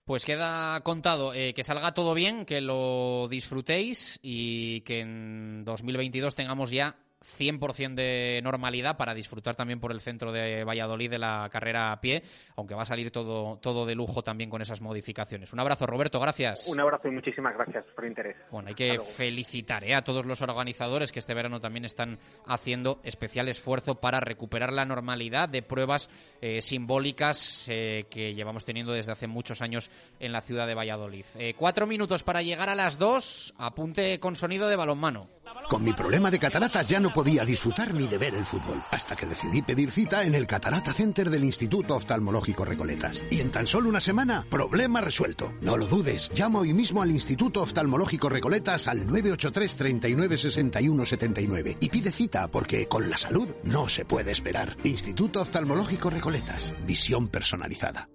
Pues 0.04 0.24
queda 0.24 0.80
contado 0.82 1.34
eh, 1.34 1.52
que 1.54 1.64
salga 1.64 1.92
todo 1.92 2.14
bien, 2.14 2.46
que 2.46 2.60
lo 2.60 3.26
disfrutéis 3.28 4.20
y 4.22 4.82
que 4.82 5.00
en 5.00 5.64
2022 5.64 6.34
tengamos 6.36 6.70
ya 6.70 6.96
100% 7.38 7.94
de 7.94 8.40
normalidad 8.42 8.96
para 8.96 9.14
disfrutar 9.14 9.56
también 9.56 9.80
por 9.80 9.92
el 9.92 10.00
centro 10.00 10.32
de 10.32 10.64
Valladolid 10.64 11.10
de 11.10 11.18
la 11.18 11.48
carrera 11.50 11.92
a 11.92 12.00
pie, 12.00 12.22
aunque 12.56 12.74
va 12.74 12.82
a 12.82 12.86
salir 12.86 13.10
todo, 13.10 13.58
todo 13.58 13.86
de 13.86 13.94
lujo 13.94 14.22
también 14.22 14.50
con 14.50 14.62
esas 14.62 14.80
modificaciones. 14.80 15.52
Un 15.52 15.60
abrazo, 15.60 15.86
Roberto, 15.86 16.20
gracias. 16.20 16.68
Un 16.68 16.80
abrazo 16.80 17.08
y 17.08 17.12
muchísimas 17.12 17.54
gracias 17.54 17.84
por 17.94 18.04
el 18.04 18.10
interés. 18.10 18.36
Bueno, 18.50 18.68
hay 18.68 18.74
que 18.74 18.98
felicitar 18.98 19.84
¿eh? 19.84 19.94
a 19.94 20.02
todos 20.02 20.24
los 20.26 20.42
organizadores 20.42 21.12
que 21.12 21.18
este 21.18 21.34
verano 21.34 21.60
también 21.60 21.84
están 21.84 22.18
haciendo 22.46 23.00
especial 23.02 23.48
esfuerzo 23.48 23.96
para 23.96 24.20
recuperar 24.20 24.72
la 24.72 24.84
normalidad 24.84 25.48
de 25.48 25.62
pruebas 25.62 26.10
eh, 26.40 26.62
simbólicas 26.62 27.66
eh, 27.68 28.04
que 28.10 28.34
llevamos 28.34 28.64
teniendo 28.64 28.92
desde 28.92 29.12
hace 29.12 29.26
muchos 29.26 29.62
años 29.62 29.90
en 30.20 30.32
la 30.32 30.40
ciudad 30.40 30.66
de 30.66 30.74
Valladolid. 30.74 31.24
Eh, 31.38 31.54
cuatro 31.54 31.86
minutos 31.86 32.22
para 32.22 32.42
llegar 32.42 32.68
a 32.68 32.74
las 32.74 32.98
dos. 32.98 33.54
Apunte 33.58 34.18
con 34.20 34.36
sonido 34.36 34.68
de 34.68 34.76
balonmano. 34.76 35.28
Con 35.68 35.82
mi 35.82 35.92
problema 35.92 36.30
de 36.30 36.38
cataratas 36.38 36.88
ya 36.88 37.00
no 37.00 37.12
podía 37.12 37.44
disfrutar 37.44 37.92
ni 37.94 38.06
de 38.06 38.18
ver 38.18 38.34
el 38.34 38.44
fútbol, 38.44 38.82
hasta 38.90 39.16
que 39.16 39.26
decidí 39.26 39.62
pedir 39.62 39.90
cita 39.90 40.24
en 40.24 40.34
el 40.34 40.46
Catarata 40.46 40.92
Center 40.92 41.28
del 41.30 41.44
Instituto 41.44 41.96
Oftalmológico 41.96 42.64
Recoletas. 42.64 43.24
Y 43.30 43.40
en 43.40 43.50
tan 43.50 43.66
solo 43.66 43.88
una 43.88 44.00
semana, 44.00 44.44
problema 44.48 45.00
resuelto. 45.00 45.54
No 45.60 45.76
lo 45.76 45.86
dudes, 45.86 46.30
llama 46.34 46.60
hoy 46.60 46.72
mismo 46.72 47.02
al 47.02 47.10
Instituto 47.10 47.62
Oftalmológico 47.62 48.28
Recoletas 48.28 48.88
al 48.88 49.06
983 49.06 49.76
39 49.76 50.36
61 50.36 51.06
79 51.06 51.76
y 51.80 51.88
pide 51.88 52.10
cita 52.10 52.48
porque 52.48 52.86
con 52.86 53.10
la 53.10 53.16
salud 53.16 53.48
no 53.64 53.88
se 53.88 54.04
puede 54.04 54.32
esperar. 54.32 54.76
Instituto 54.84 55.42
Oftalmológico 55.42 56.10
Recoletas, 56.10 56.74
visión 56.86 57.28
personalizada. 57.28 58.08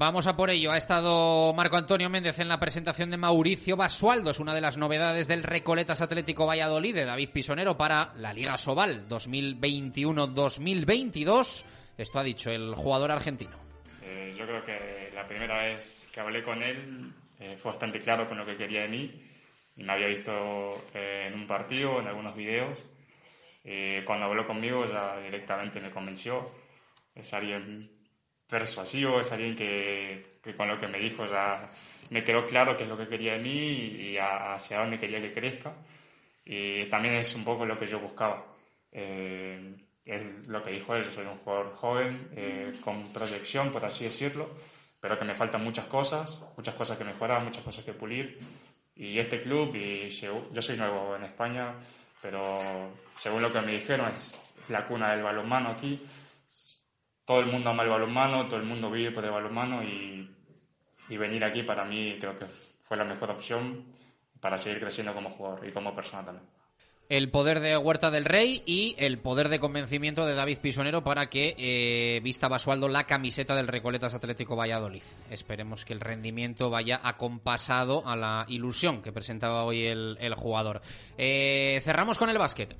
Vamos 0.00 0.26
a 0.26 0.34
por 0.34 0.48
ello. 0.48 0.72
Ha 0.72 0.78
estado 0.78 1.52
Marco 1.52 1.76
Antonio 1.76 2.08
Méndez 2.08 2.38
en 2.38 2.48
la 2.48 2.58
presentación 2.58 3.10
de 3.10 3.18
Mauricio 3.18 3.76
Basualdo. 3.76 4.30
Es 4.30 4.40
una 4.40 4.54
de 4.54 4.62
las 4.62 4.78
novedades 4.78 5.28
del 5.28 5.42
Recoletas 5.42 6.00
Atlético 6.00 6.46
Valladolid 6.46 6.94
de 6.94 7.04
David 7.04 7.28
Pisonero 7.28 7.76
para 7.76 8.14
la 8.16 8.32
Liga 8.32 8.56
Sobal 8.56 9.06
2021-2022. 9.10 11.66
Esto 11.98 12.18
ha 12.18 12.22
dicho 12.22 12.50
el 12.50 12.74
jugador 12.74 13.10
argentino. 13.10 13.58
Eh, 14.02 14.34
yo 14.38 14.46
creo 14.46 14.64
que 14.64 15.10
la 15.14 15.28
primera 15.28 15.64
vez 15.64 16.08
que 16.10 16.20
hablé 16.20 16.42
con 16.44 16.62
él 16.62 17.12
eh, 17.38 17.58
fue 17.60 17.72
bastante 17.72 18.00
claro 18.00 18.26
con 18.26 18.38
lo 18.38 18.46
que 18.46 18.56
quería 18.56 18.80
de 18.80 18.88
mí. 18.88 19.22
Y 19.76 19.82
me 19.82 19.92
había 19.92 20.06
visto 20.06 20.32
eh, 20.94 21.28
en 21.30 21.34
un 21.34 21.46
partido, 21.46 22.00
en 22.00 22.06
algunos 22.06 22.34
videos. 22.34 22.82
Eh, 23.64 24.02
cuando 24.06 24.24
habló 24.24 24.46
conmigo 24.46 24.90
ya 24.90 25.18
directamente 25.18 25.78
me 25.78 25.90
convenció. 25.90 26.52
Es 27.14 27.34
alguien 27.34 27.99
persuasivo, 28.50 29.20
es 29.20 29.30
alguien 29.32 29.56
que, 29.56 30.40
con 30.56 30.68
lo 30.68 30.78
que 30.80 30.88
me 30.88 30.98
dijo 30.98 31.26
ya 31.26 31.70
me 32.10 32.24
quedó 32.24 32.46
claro 32.46 32.76
qué 32.76 32.82
es 32.82 32.88
lo 32.88 32.98
que 32.98 33.08
quería 33.08 33.34
de 33.34 33.38
mí 33.38 33.52
y 33.52 34.16
hacia 34.18 34.80
dónde 34.80 34.98
quería 34.98 35.20
que 35.20 35.32
crezca. 35.32 35.72
Y 36.44 36.86
también 36.86 37.14
es 37.14 37.34
un 37.36 37.44
poco 37.44 37.64
lo 37.64 37.78
que 37.78 37.86
yo 37.86 38.00
buscaba. 38.00 38.44
Eh, 38.90 39.76
es 40.04 40.48
lo 40.48 40.64
que 40.64 40.72
dijo 40.72 40.94
él, 40.96 41.04
soy 41.04 41.26
un 41.26 41.38
jugador 41.38 41.72
joven, 41.74 42.28
eh, 42.34 42.72
con 42.82 43.12
proyección, 43.12 43.70
por 43.70 43.84
así 43.84 44.04
decirlo, 44.04 44.50
pero 45.00 45.16
que 45.16 45.24
me 45.24 45.34
faltan 45.34 45.62
muchas 45.62 45.86
cosas, 45.86 46.42
muchas 46.56 46.74
cosas 46.74 46.98
que 46.98 47.04
mejorar, 47.04 47.42
muchas 47.42 47.62
cosas 47.62 47.84
que 47.84 47.92
pulir. 47.92 48.38
Y 48.96 49.18
este 49.18 49.40
club, 49.40 49.74
y 49.76 50.08
yo 50.08 50.60
soy 50.60 50.76
nuevo 50.76 51.14
en 51.14 51.24
España, 51.24 51.74
pero 52.20 52.92
según 53.14 53.42
lo 53.42 53.52
que 53.52 53.60
me 53.60 53.72
dijeron, 53.72 54.12
es 54.16 54.36
la 54.68 54.86
cuna 54.86 55.12
del 55.12 55.22
balonmano 55.22 55.70
aquí. 55.70 56.00
Todo 57.30 57.38
el 57.38 57.46
mundo 57.46 57.70
ama 57.70 57.84
el 57.84 57.90
balonmano, 57.90 58.48
todo 58.48 58.56
el 58.56 58.66
mundo 58.66 58.90
vive 58.90 59.12
por 59.12 59.24
el 59.24 59.30
balonmano 59.30 59.84
y, 59.84 60.28
y 61.08 61.16
venir 61.16 61.44
aquí 61.44 61.62
para 61.62 61.84
mí 61.84 62.16
creo 62.18 62.36
que 62.36 62.46
fue 62.46 62.96
la 62.96 63.04
mejor 63.04 63.30
opción 63.30 63.84
para 64.40 64.58
seguir 64.58 64.80
creciendo 64.80 65.14
como 65.14 65.30
jugador 65.30 65.64
y 65.64 65.70
como 65.70 65.94
persona 65.94 66.24
también. 66.24 66.44
el 67.08 67.30
poder 67.30 67.60
de 67.60 67.76
Huerta 67.76 68.10
del 68.10 68.24
Rey 68.24 68.64
y 68.66 68.96
el 68.98 69.20
poder 69.20 69.48
de 69.48 69.60
convencimiento 69.60 70.26
de 70.26 70.34
David 70.34 70.58
Pisonero 70.58 71.04
para 71.04 71.30
que 71.30 71.54
eh, 71.56 72.18
vista 72.20 72.48
Basualdo 72.48 72.88
la 72.88 73.06
camiseta 73.06 73.54
del 73.54 73.68
Recoletas 73.68 74.14
Atlético 74.14 74.56
Valladolid. 74.56 75.02
Esperemos 75.30 75.84
que 75.84 75.92
el 75.92 76.00
rendimiento 76.00 76.68
vaya 76.68 77.00
acompasado 77.00 78.04
a 78.08 78.16
la 78.16 78.44
ilusión 78.48 79.02
que 79.02 79.12
presentaba 79.12 79.62
hoy 79.62 79.86
el, 79.86 80.18
el 80.20 80.34
jugador. 80.34 80.80
Eh, 81.16 81.80
cerramos 81.84 82.18
con 82.18 82.28
el 82.28 82.38
básquet. 82.38 82.76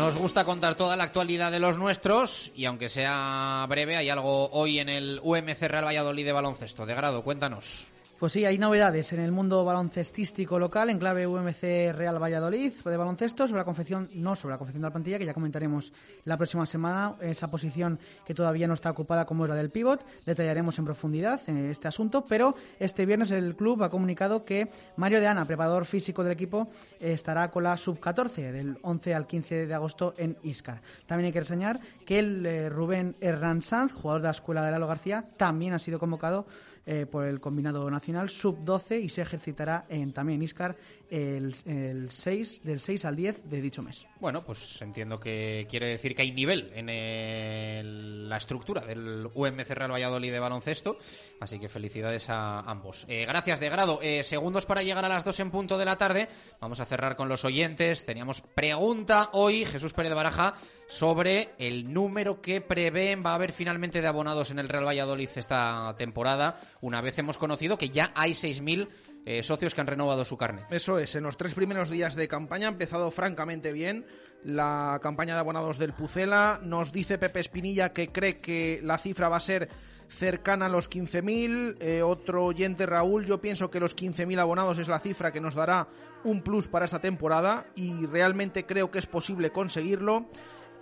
Nos 0.00 0.16
gusta 0.16 0.46
contar 0.46 0.76
toda 0.76 0.96
la 0.96 1.04
actualidad 1.04 1.52
de 1.52 1.60
los 1.60 1.76
nuestros 1.76 2.52
y 2.56 2.64
aunque 2.64 2.88
sea 2.88 3.66
breve, 3.68 3.96
hay 3.96 4.08
algo 4.08 4.48
hoy 4.50 4.78
en 4.78 4.88
el 4.88 5.20
UMC 5.22 5.60
Real 5.60 5.84
Valladolid 5.84 6.24
de 6.24 6.32
baloncesto. 6.32 6.86
De 6.86 6.94
grado, 6.94 7.22
cuéntanos. 7.22 7.86
Pues 8.20 8.34
sí, 8.34 8.44
hay 8.44 8.58
novedades 8.58 9.14
en 9.14 9.20
el 9.20 9.32
mundo 9.32 9.64
baloncestístico 9.64 10.58
local, 10.58 10.90
en 10.90 10.98
clave 10.98 11.26
UMC 11.26 11.94
Real 11.94 12.22
Valladolid 12.22 12.70
de 12.70 12.96
baloncesto, 12.98 13.48
sobre 13.48 13.60
la 13.60 13.64
confección, 13.64 14.10
no 14.12 14.36
sobre 14.36 14.52
la 14.52 14.58
confección 14.58 14.82
de 14.82 14.88
la 14.88 14.92
plantilla, 14.92 15.18
que 15.18 15.24
ya 15.24 15.32
comentaremos 15.32 15.90
la 16.24 16.36
próxima 16.36 16.66
semana, 16.66 17.14
esa 17.22 17.48
posición 17.48 17.98
que 18.26 18.34
todavía 18.34 18.68
no 18.68 18.74
está 18.74 18.90
ocupada 18.90 19.24
como 19.24 19.46
es 19.46 19.48
la 19.48 19.56
del 19.56 19.70
pivot, 19.70 20.04
detallaremos 20.26 20.78
en 20.78 20.84
profundidad 20.84 21.40
en 21.46 21.70
este 21.70 21.88
asunto, 21.88 22.22
pero 22.28 22.54
este 22.78 23.06
viernes 23.06 23.30
el 23.30 23.56
club 23.56 23.82
ha 23.84 23.88
comunicado 23.88 24.44
que 24.44 24.68
Mario 24.96 25.20
de 25.20 25.26
Ana, 25.26 25.46
preparador 25.46 25.86
físico 25.86 26.22
del 26.22 26.34
equipo, 26.34 26.68
eh, 27.00 27.14
estará 27.14 27.50
con 27.50 27.64
la 27.64 27.78
sub-14 27.78 28.52
del 28.52 28.76
11 28.82 29.14
al 29.14 29.26
15 29.26 29.66
de 29.66 29.74
agosto 29.74 30.12
en 30.18 30.36
Iscar. 30.42 30.82
También 31.06 31.28
hay 31.28 31.32
que 31.32 31.40
reseñar 31.40 31.80
que 32.04 32.18
el 32.18 32.44
eh, 32.44 32.68
Rubén 32.68 33.16
Herrán 33.22 33.62
Sanz, 33.62 33.94
jugador 33.94 34.20
de 34.20 34.28
la 34.28 34.32
escuela 34.32 34.62
de 34.62 34.72
Lalo 34.72 34.88
García, 34.88 35.24
también 35.38 35.72
ha 35.72 35.78
sido 35.78 35.98
convocado 35.98 36.44
eh, 36.86 37.06
por 37.06 37.26
el 37.26 37.40
combinado 37.40 37.88
nacional 37.90 38.30
sub-12 38.30 39.02
y 39.02 39.08
se 39.08 39.22
ejercitará 39.22 39.86
en, 39.88 40.12
también 40.12 40.40
en 40.40 40.44
Iscar 40.44 40.76
el, 41.10 41.54
el 41.66 42.10
6, 42.10 42.62
del 42.64 42.80
6 42.80 43.04
al 43.04 43.16
10 43.16 43.48
de 43.50 43.60
dicho 43.60 43.82
mes. 43.82 44.06
Bueno, 44.20 44.42
pues 44.44 44.80
entiendo 44.82 45.18
que 45.20 45.66
quiere 45.68 45.88
decir 45.88 46.14
que 46.14 46.22
hay 46.22 46.32
nivel 46.32 46.70
en 46.74 46.88
el- 46.88 48.28
la 48.28 48.36
estructura 48.36 48.82
del 48.82 49.28
UMC 49.34 49.68
Real 49.74 49.90
Valladolid 49.92 50.30
de 50.32 50.38
baloncesto, 50.38 50.98
así 51.40 51.58
que 51.58 51.68
felicidades 51.68 52.30
a 52.30 52.60
ambos. 52.60 53.04
Eh, 53.08 53.24
gracias, 53.26 53.60
de 53.60 53.68
grado. 53.68 53.98
Eh, 54.02 54.22
segundos 54.24 54.66
para 54.66 54.82
llegar 54.82 55.04
a 55.04 55.08
las 55.08 55.24
2 55.24 55.40
en 55.40 55.50
punto 55.50 55.78
de 55.78 55.84
la 55.84 55.96
tarde. 55.96 56.28
Vamos 56.60 56.80
a 56.80 56.86
cerrar 56.86 57.16
con 57.16 57.28
los 57.28 57.44
oyentes. 57.44 58.04
Teníamos 58.06 58.40
pregunta 58.40 59.30
hoy, 59.32 59.64
Jesús 59.64 59.92
Pérez 59.92 60.10
de 60.10 60.14
Baraja, 60.16 60.54
sobre 60.90 61.50
el 61.58 61.92
número 61.92 62.42
que 62.42 62.60
prevén 62.60 63.22
va 63.24 63.30
a 63.30 63.34
haber 63.36 63.52
finalmente 63.52 64.00
de 64.00 64.08
abonados 64.08 64.50
en 64.50 64.58
el 64.58 64.68
Real 64.68 64.84
Valladolid 64.84 65.28
esta 65.36 65.94
temporada, 65.96 66.60
una 66.80 67.00
vez 67.00 67.16
hemos 67.16 67.38
conocido 67.38 67.78
que 67.78 67.90
ya 67.90 68.10
hay 68.16 68.32
6.000 68.32 68.88
eh, 69.24 69.44
socios 69.44 69.72
que 69.72 69.80
han 69.80 69.86
renovado 69.86 70.24
su 70.24 70.36
carnet. 70.36 70.64
Eso 70.72 70.98
es, 70.98 71.14
en 71.14 71.22
los 71.22 71.36
tres 71.36 71.54
primeros 71.54 71.90
días 71.90 72.16
de 72.16 72.26
campaña 72.26 72.66
ha 72.66 72.72
empezado 72.72 73.12
francamente 73.12 73.72
bien 73.72 74.04
la 74.42 74.98
campaña 75.00 75.34
de 75.34 75.40
abonados 75.40 75.78
del 75.78 75.92
Pucela. 75.92 76.58
Nos 76.60 76.90
dice 76.90 77.18
Pepe 77.18 77.38
Espinilla 77.38 77.92
que 77.92 78.08
cree 78.08 78.38
que 78.38 78.80
la 78.82 78.98
cifra 78.98 79.28
va 79.28 79.36
a 79.36 79.40
ser 79.40 79.68
cercana 80.08 80.66
a 80.66 80.70
los 80.70 80.90
15.000. 80.90 81.76
Eh, 81.80 82.02
otro 82.02 82.46
oyente, 82.46 82.84
Raúl, 82.84 83.26
yo 83.26 83.40
pienso 83.40 83.70
que 83.70 83.78
los 83.78 83.94
15.000 83.94 84.40
abonados 84.40 84.80
es 84.80 84.88
la 84.88 84.98
cifra 84.98 85.30
que 85.30 85.40
nos 85.40 85.54
dará 85.54 85.86
un 86.24 86.42
plus 86.42 86.66
para 86.66 86.84
esta 86.84 87.00
temporada 87.00 87.66
y 87.76 88.06
realmente 88.06 88.66
creo 88.66 88.90
que 88.90 88.98
es 88.98 89.06
posible 89.06 89.50
conseguirlo. 89.50 90.26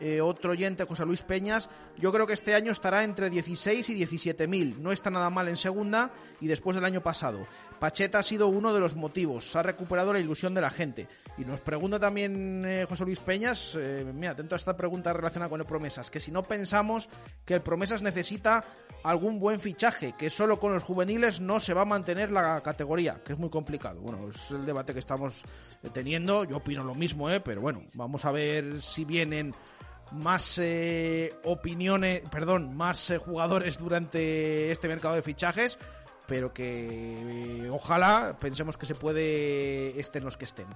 Eh, 0.00 0.20
otro 0.20 0.52
oyente, 0.52 0.84
José 0.84 1.04
Luis 1.04 1.22
Peñas, 1.22 1.68
yo 1.96 2.12
creo 2.12 2.26
que 2.26 2.32
este 2.32 2.54
año 2.54 2.70
estará 2.70 3.02
entre 3.04 3.30
16 3.30 3.90
y 3.90 3.94
17 3.94 4.46
mil. 4.46 4.80
No 4.82 4.92
está 4.92 5.10
nada 5.10 5.30
mal 5.30 5.48
en 5.48 5.56
segunda 5.56 6.12
y 6.40 6.46
después 6.46 6.76
del 6.76 6.84
año 6.84 7.02
pasado. 7.02 7.46
Pacheta 7.78 8.18
ha 8.18 8.22
sido 8.22 8.48
uno 8.48 8.72
de 8.72 8.80
los 8.80 8.94
motivos. 8.94 9.50
Se 9.50 9.58
ha 9.58 9.62
recuperado 9.62 10.12
la 10.12 10.20
ilusión 10.20 10.54
de 10.54 10.60
la 10.60 10.70
gente. 10.70 11.08
Y 11.36 11.44
nos 11.44 11.60
pregunta 11.60 11.98
también 11.98 12.64
eh, 12.64 12.86
José 12.88 13.04
Luis 13.04 13.20
Peñas, 13.20 13.76
eh, 13.76 14.04
mira, 14.12 14.32
atento 14.32 14.54
a 14.54 14.58
esta 14.58 14.76
pregunta 14.76 15.12
relacionada 15.12 15.50
con 15.50 15.60
el 15.60 15.66
Promesas, 15.66 16.10
que 16.10 16.20
si 16.20 16.30
no 16.30 16.42
pensamos 16.42 17.08
que 17.44 17.54
el 17.54 17.60
Promesas 17.60 18.02
necesita 18.02 18.64
algún 19.02 19.38
buen 19.38 19.60
fichaje, 19.60 20.14
que 20.18 20.30
solo 20.30 20.58
con 20.58 20.72
los 20.72 20.82
juveniles 20.82 21.40
no 21.40 21.60
se 21.60 21.74
va 21.74 21.82
a 21.82 21.86
mantener 21.86 22.30
la 22.30 22.60
categoría, 22.62 23.20
que 23.24 23.32
es 23.32 23.38
muy 23.38 23.50
complicado. 23.50 24.00
Bueno, 24.00 24.28
es 24.28 24.50
el 24.50 24.66
debate 24.66 24.92
que 24.92 25.00
estamos 25.00 25.42
teniendo. 25.92 26.44
Yo 26.44 26.56
opino 26.56 26.82
lo 26.82 26.94
mismo, 26.94 27.30
¿eh? 27.30 27.40
pero 27.40 27.60
bueno, 27.60 27.82
vamos 27.94 28.24
a 28.24 28.32
ver 28.32 28.82
si 28.82 29.04
vienen 29.04 29.54
más 30.12 30.58
eh, 30.58 31.34
opiniones, 31.44 32.22
perdón, 32.30 32.76
más 32.76 33.10
eh, 33.10 33.18
jugadores 33.18 33.78
durante 33.78 34.70
este 34.70 34.88
mercado 34.88 35.14
de 35.14 35.22
fichajes, 35.22 35.78
pero 36.26 36.52
que 36.52 37.64
eh, 37.64 37.70
ojalá 37.70 38.36
pensemos 38.38 38.76
que 38.76 38.86
se 38.86 38.94
puede 38.94 39.98
estén 39.98 40.24
los 40.24 40.36
que 40.36 40.44
estén. 40.44 40.66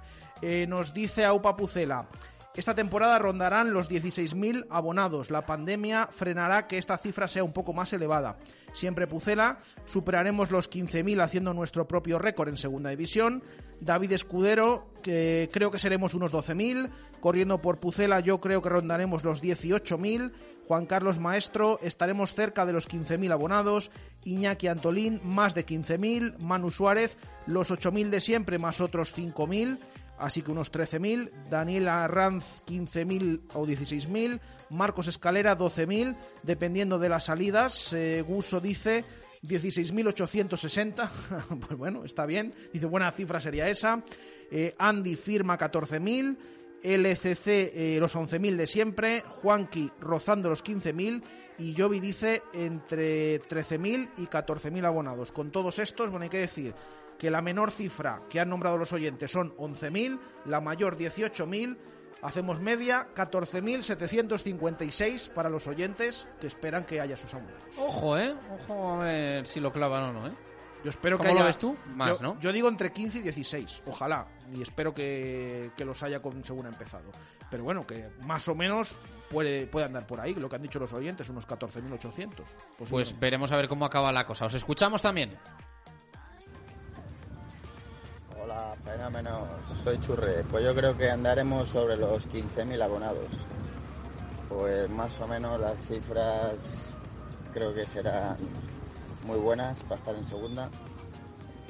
Nos 0.69 0.93
dice 0.93 1.25
Aupa 1.25 1.57
Pucela. 1.57 2.07
Esta 2.55 2.75
temporada 2.75 3.19
rondarán 3.19 3.73
los 3.73 3.91
16.000 3.91 4.67
abonados. 4.69 5.31
La 5.31 5.47
pandemia 5.47 6.09
frenará 6.11 6.67
que 6.67 6.77
esta 6.77 6.99
cifra 6.99 7.27
sea 7.27 7.45
un 7.45 7.55
poco 7.55 7.73
más 7.73 7.95
elevada. 7.95 8.37
Siempre 8.75 9.07
Pucela, 9.07 9.59
superaremos 9.87 10.51
los 10.51 10.71
15.000 10.71 11.23
haciendo 11.23 11.55
nuestro 11.55 11.89
propio 11.89 12.19
récord 12.19 12.51
en 12.51 12.59
Segunda 12.59 12.91
División. 12.91 13.43
David 13.81 14.13
Escudero, 14.13 14.87
que 15.03 15.49
creo 15.51 15.71
que 15.71 15.79
seremos 15.79 16.13
unos 16.13 16.35
12.000. 16.35 16.91
Corriendo 17.21 17.63
por 17.63 17.81
Pucela, 17.81 18.21
yo 18.21 18.39
creo 18.39 18.61
que 18.61 18.69
rondaremos 18.69 19.25
los 19.25 19.43
18.000. 19.43 20.33
Juan 20.69 20.85
Carlos 20.85 21.19
Maestro, 21.19 21.79
estaremos 21.83 22.35
cerca 22.35 22.67
de 22.67 22.75
los 22.75 22.87
15.000 22.87 23.33
abonados. 23.33 23.91
Iñaki 24.25 24.69
Antolín, 24.69 25.21
más 25.25 25.55
de 25.55 25.65
15.000. 25.65 26.37
Manu 26.39 26.71
Suárez, 26.71 27.17
los 27.47 27.71
8.000 27.71 28.11
de 28.11 28.21
siempre, 28.21 28.59
más 28.59 28.83
otros 28.83 29.17
5.000 29.17 29.79
así 30.23 30.43
que 30.43 30.51
unos 30.53 30.73
13.000, 30.73 31.31
Daniel 31.51 31.89
Arranz 31.89 32.63
15.000 32.67 33.41
o 33.55 33.67
16.000, 33.67 34.41
Marcos 34.71 35.09
Escalera 35.09 35.59
12.000, 35.59 36.17
dependiendo 36.43 36.99
de 36.99 37.09
las 37.09 37.25
salidas, 37.25 37.93
eh, 37.93 38.23
Guso 38.27 38.61
dice 38.61 39.05
16.860, 39.43 41.11
pues 41.67 41.79
bueno, 41.79 42.05
está 42.05 42.25
bien, 42.27 42.55
dice 42.73 42.87
buena 42.87 43.11
cifra 43.11 43.41
sería 43.41 43.69
esa, 43.69 44.03
Eh, 44.55 44.75
Andy 44.79 45.17
firma 45.17 45.57
14.000, 45.57 46.37
LCC 46.83 47.47
eh, 47.49 47.97
los 47.99 48.15
11.000 48.15 48.57
de 48.57 48.67
siempre, 48.67 49.25
Juanqui 49.27 49.91
rozando 49.99 50.51
los 50.51 50.63
15.000 50.63 51.23
y 51.59 51.75
Jovi 51.75 52.01
dice 52.01 52.43
entre 52.53 53.41
13.000 53.41 54.11
y 54.19 54.27
14.000 54.27 54.85
abonados. 54.85 55.33
Con 55.33 55.51
todos 55.51 55.79
estos, 55.79 56.11
bueno, 56.11 56.25
hay 56.25 56.29
que 56.29 56.39
decir 56.39 56.75
que 57.23 57.31
la 57.31 57.41
menor 57.41 57.71
cifra 57.71 58.21
que 58.29 58.41
han 58.41 58.51
nombrado 58.51 58.77
los 58.77 58.93
oyentes 58.93 59.31
son 59.31 59.57
11.000, 59.57 60.19
la 60.47 60.61
mayor 60.61 60.99
18.000, 60.99 61.79
hacemos 62.21 62.59
media 62.59 63.07
14.756 63.15 65.33
para 65.33 65.49
los 65.49 65.69
oyentes 65.69 66.27
que 66.41 66.49
esperan 66.49 66.85
que 66.85 67.01
haya 67.01 67.17
sus 67.17 67.33
abonados. 67.33 67.63
Ojo, 67.79 68.19
¿eh? 68.19 68.35
Ojo 68.51 68.95
a 68.95 69.05
ver 69.05 69.47
si 69.47 69.61
lo 69.61 69.73
clavan 69.73 70.03
o 70.03 70.13
no, 70.13 70.27
¿eh? 70.27 70.35
Yo 70.83 70.91
espero 70.91 71.17
que 71.17 71.29
¿Cómo 71.29 71.35
haya... 71.35 71.43
lo 71.43 71.47
ves 71.47 71.59
tú? 71.59 71.77
Más, 71.95 72.19
yo, 72.19 72.25
¿no? 72.25 72.41
Yo 72.41 72.51
digo 72.51 72.69
entre 72.69 72.91
15 72.91 73.21
y 73.21 73.23
16, 73.23 73.85
ojalá, 73.87 74.27
y 74.53 74.61
espero 74.61 74.93
que, 74.93 75.71
que 75.77 75.85
los 75.85 76.03
haya 76.03 76.21
con, 76.21 76.43
según 76.43 76.67
ha 76.67 76.71
empezado. 76.71 77.13
Pero 77.49 77.63
bueno, 77.63 77.87
que 77.87 78.11
más 78.23 78.49
o 78.49 78.57
menos 78.57 78.99
puede, 79.31 79.69
puede 79.69 79.87
andar 79.87 80.09
por 80.09 80.21
ahí, 80.21 80.35
lo 80.35 80.49
que 80.49 80.57
han 80.57 80.63
dicho 80.63 80.81
los 80.81 80.93
oyentes, 80.93 81.29
unos 81.29 81.47
14.800. 81.47 82.31
Pues 82.91 83.17
veremos 83.21 83.53
a 83.53 83.57
ver 83.57 83.69
cómo 83.69 83.85
acaba 83.85 84.11
la 84.11 84.27
cosa. 84.27 84.47
Os 84.47 84.55
escuchamos 84.55 85.01
también. 85.01 85.39
Hola, 88.53 88.77
fenómeno. 88.77 89.47
Soy 89.83 89.99
Churre. 90.01 90.45
Pues 90.51 90.63
yo 90.63 90.75
creo 90.75 90.97
que 90.97 91.11
andaremos 91.11 91.71
sobre 91.71 91.97
los 91.97 92.29
15.000 92.29 92.83
abonados. 92.83 93.29
Pues 94.47 94.91
más 94.91 95.19
o 95.21 95.27
menos 95.27 95.59
las 95.59 95.79
cifras 95.87 96.95
creo 97.55 97.73
que 97.73 97.87
serán 97.87 98.37
muy 99.25 99.39
buenas 99.39 99.83
para 99.85 99.97
estar 99.97 100.15
en 100.15 100.27
segunda. 100.27 100.69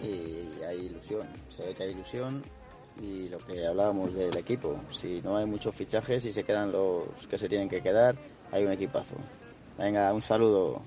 Y 0.02 0.60
hay 0.64 0.86
ilusión, 0.86 1.28
se 1.48 1.64
ve 1.66 1.74
que 1.74 1.84
hay 1.84 1.90
ilusión. 1.90 2.42
Y 3.00 3.28
lo 3.28 3.38
que 3.38 3.64
hablábamos 3.64 4.14
del 4.14 4.36
equipo, 4.36 4.74
si 4.90 5.22
no 5.22 5.36
hay 5.36 5.46
muchos 5.46 5.76
fichajes 5.76 6.24
y 6.24 6.32
se 6.32 6.42
quedan 6.42 6.72
los 6.72 7.28
que 7.30 7.38
se 7.38 7.48
tienen 7.48 7.68
que 7.68 7.80
quedar, 7.80 8.16
hay 8.50 8.64
un 8.64 8.72
equipazo. 8.72 9.14
Venga, 9.78 10.12
un 10.12 10.22
saludo. 10.22 10.82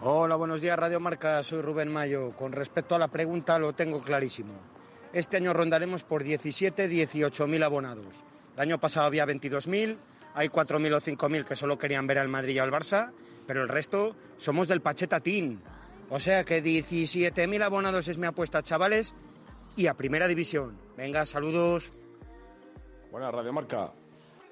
Hola, 0.00 0.36
buenos 0.36 0.60
días 0.60 0.78
Radio 0.78 1.00
Marca, 1.00 1.42
soy 1.42 1.60
Rubén 1.60 1.92
Mayo. 1.92 2.30
Con 2.36 2.52
respecto 2.52 2.94
a 2.94 3.00
la 3.00 3.08
pregunta 3.08 3.58
lo 3.58 3.72
tengo 3.72 4.00
clarísimo. 4.00 4.54
Este 5.12 5.38
año 5.38 5.52
rondaremos 5.52 6.04
por 6.04 6.22
17, 6.22 6.86
18 6.86 7.46
mil 7.48 7.64
abonados. 7.64 8.06
El 8.54 8.60
año 8.60 8.78
pasado 8.78 9.06
había 9.06 9.26
22.000, 9.26 9.96
hay 10.34 10.48
4.000 10.50 10.94
o 10.94 11.00
5.000 11.00 11.44
que 11.44 11.56
solo 11.56 11.78
querían 11.78 12.06
ver 12.06 12.18
al 12.18 12.28
Madrid 12.28 12.54
y 12.54 12.58
al 12.60 12.70
Barça, 12.70 13.10
pero 13.44 13.60
el 13.60 13.68
resto 13.68 14.14
somos 14.36 14.68
del 14.68 14.82
Pacheta 14.82 15.18
Team. 15.18 15.58
O 16.10 16.20
sea 16.20 16.44
que 16.44 16.62
17.000 16.62 17.60
abonados 17.60 18.06
es 18.06 18.18
mi 18.18 18.28
apuesta, 18.28 18.62
chavales, 18.62 19.16
y 19.74 19.88
a 19.88 19.94
Primera 19.94 20.28
División. 20.28 20.78
Venga, 20.96 21.26
saludos. 21.26 21.90
Buenas, 23.10 23.34
Radio 23.34 23.52
Marca. 23.52 23.92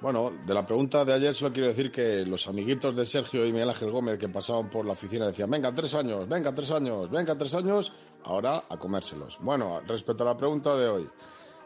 Bueno, 0.06 0.30
de 0.46 0.54
la 0.54 0.64
pregunta 0.64 1.04
de 1.04 1.12
ayer 1.14 1.34
solo 1.34 1.52
quiero 1.52 1.66
decir 1.66 1.90
que 1.90 2.24
los 2.24 2.46
amiguitos 2.46 2.94
de 2.94 3.04
Sergio 3.04 3.44
y 3.44 3.50
Miguel 3.50 3.70
Ángel 3.70 3.90
Gómez 3.90 4.20
que 4.20 4.28
pasaban 4.28 4.70
por 4.70 4.86
la 4.86 4.92
oficina 4.92 5.26
decían, 5.26 5.50
venga, 5.50 5.74
tres 5.74 5.96
años, 5.96 6.28
venga, 6.28 6.54
tres 6.54 6.70
años, 6.70 7.10
venga, 7.10 7.36
tres 7.36 7.52
años, 7.56 7.92
ahora 8.22 8.66
a 8.68 8.76
comérselos. 8.76 9.36
Bueno, 9.40 9.80
respecto 9.80 10.22
a 10.22 10.26
la 10.26 10.36
pregunta 10.36 10.76
de 10.76 10.88
hoy, 10.88 11.10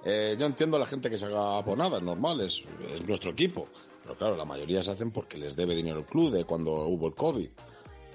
eh, 0.07 0.37
yo 0.39 0.47
entiendo 0.47 0.79
a 0.79 0.81
la 0.81 0.87
gente 0.87 1.11
que 1.11 1.19
se 1.19 1.27
haga 1.27 1.59
abonada, 1.59 1.99
es 1.99 2.03
normal, 2.03 2.41
es, 2.41 2.65
es 2.95 3.07
nuestro 3.07 3.33
equipo. 3.33 3.69
Pero 4.05 4.17
claro, 4.17 4.37
la 4.39 4.47
mayoría 4.47 4.83
se 4.83 4.93
hacen 4.93 5.11
porque 5.11 5.37
les 5.37 5.55
debe 5.55 5.75
dinero 5.75 5.99
el 5.99 6.07
club 6.07 6.33
de 6.33 6.47
cuando 6.47 6.73
hubo 6.87 7.09
el 7.09 7.15
COVID. 7.15 7.51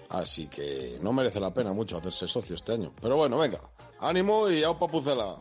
Así 0.09 0.47
que 0.47 0.97
no 1.03 1.13
merece 1.13 1.39
la 1.39 1.53
pena 1.53 1.71
mucho 1.71 1.97
hacerse 1.97 2.28
socio 2.28 2.55
este 2.55 2.73
año. 2.73 2.91
Pero 2.99 3.15
bueno, 3.15 3.38
venga, 3.38 3.61
ánimo 3.99 4.49
y 4.49 4.63
a 4.63 4.73
papucela. 4.73 5.38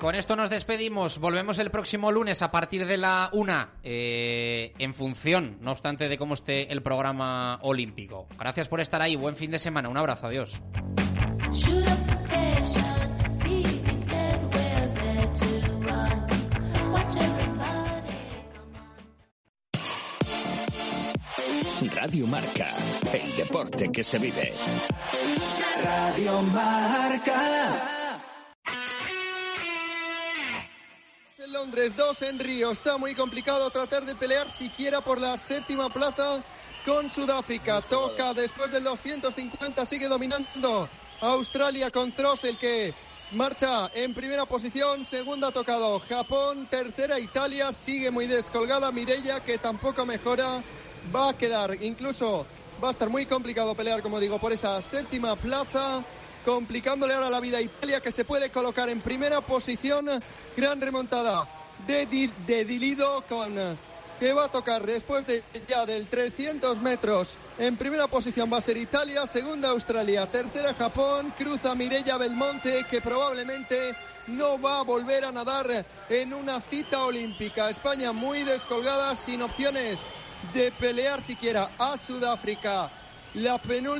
Con 0.00 0.14
esto 0.14 0.34
nos 0.34 0.48
despedimos. 0.48 1.18
Volvemos 1.18 1.58
el 1.58 1.70
próximo 1.70 2.10
lunes 2.10 2.40
a 2.40 2.50
partir 2.50 2.86
de 2.86 2.96
la 2.96 3.28
una, 3.32 3.74
eh, 3.82 4.72
en 4.78 4.94
función, 4.94 5.58
no 5.60 5.72
obstante, 5.72 6.08
de 6.08 6.16
cómo 6.16 6.32
esté 6.32 6.72
el 6.72 6.82
programa 6.82 7.58
olímpico. 7.60 8.26
Gracias 8.38 8.66
por 8.66 8.80
estar 8.80 9.02
ahí. 9.02 9.14
Buen 9.14 9.36
fin 9.36 9.50
de 9.50 9.58
semana. 9.58 9.90
Un 9.90 9.98
abrazo. 9.98 10.28
Adiós. 10.28 10.58
Radio 21.92 22.26
Marca, 22.26 22.68
el 23.12 23.36
deporte 23.36 23.90
que 23.92 24.02
se 24.02 24.18
vive. 24.18 24.52
Radio 25.82 26.42
Marca. 26.42 27.99
Londres, 31.60 31.94
dos 31.94 32.22
en 32.22 32.38
Río. 32.38 32.70
Está 32.70 32.96
muy 32.96 33.14
complicado 33.14 33.68
tratar 33.68 34.06
de 34.06 34.14
pelear 34.14 34.50
siquiera 34.50 35.02
por 35.02 35.20
la 35.20 35.36
séptima 35.36 35.90
plaza 35.90 36.42
con 36.86 37.10
Sudáfrica. 37.10 37.82
Toca 37.82 38.32
después 38.32 38.72
del 38.72 38.82
250, 38.82 39.84
sigue 39.84 40.08
dominando 40.08 40.88
Australia 41.20 41.90
con 41.90 42.12
Thross, 42.12 42.44
el 42.44 42.56
que 42.56 42.94
marcha 43.32 43.90
en 43.92 44.14
primera 44.14 44.46
posición. 44.46 45.04
Segunda 45.04 45.48
ha 45.48 45.52
tocado 45.52 46.00
Japón, 46.00 46.66
tercera 46.70 47.20
Italia, 47.20 47.74
sigue 47.74 48.10
muy 48.10 48.26
descolgada 48.26 48.90
Mirella, 48.90 49.40
que 49.40 49.58
tampoco 49.58 50.06
mejora. 50.06 50.62
Va 51.14 51.28
a 51.28 51.36
quedar, 51.36 51.76
incluso 51.82 52.46
va 52.82 52.88
a 52.88 52.92
estar 52.92 53.10
muy 53.10 53.26
complicado 53.26 53.74
pelear, 53.74 54.00
como 54.00 54.18
digo, 54.18 54.38
por 54.38 54.52
esa 54.52 54.80
séptima 54.80 55.36
plaza 55.36 56.02
complicándole 56.44 57.14
ahora 57.14 57.30
la 57.30 57.40
vida 57.40 57.58
a 57.58 57.62
Italia 57.62 58.00
que 58.00 58.12
se 58.12 58.24
puede 58.24 58.50
colocar 58.50 58.88
en 58.88 59.00
primera 59.00 59.40
posición. 59.40 60.08
Gran 60.56 60.80
remontada 60.80 61.48
de, 61.86 62.06
Di- 62.06 62.32
de 62.46 62.64
Dilido 62.64 63.22
con 63.28 63.54
que 64.18 64.34
va 64.34 64.44
a 64.44 64.48
tocar 64.52 64.84
después 64.84 65.26
de 65.26 65.42
ya 65.66 65.86
del 65.86 66.06
300 66.06 66.78
metros. 66.82 67.38
En 67.58 67.76
primera 67.78 68.06
posición 68.06 68.52
va 68.52 68.58
a 68.58 68.60
ser 68.60 68.76
Italia, 68.76 69.26
segunda 69.26 69.70
Australia, 69.70 70.26
tercera 70.26 70.74
Japón, 70.74 71.32
cruza 71.38 71.74
Mireia 71.74 72.18
Belmonte 72.18 72.84
que 72.90 73.00
probablemente 73.00 73.94
no 74.26 74.60
va 74.60 74.80
a 74.80 74.82
volver 74.82 75.24
a 75.24 75.32
nadar 75.32 75.86
en 76.10 76.34
una 76.34 76.60
cita 76.60 77.02
olímpica. 77.04 77.70
España 77.70 78.12
muy 78.12 78.42
descolgada, 78.42 79.16
sin 79.16 79.40
opciones 79.40 80.00
de 80.52 80.70
pelear 80.72 81.22
siquiera 81.22 81.70
a 81.78 81.96
Sudáfrica. 81.96 82.90
La 83.34 83.56
penúltima 83.62 83.96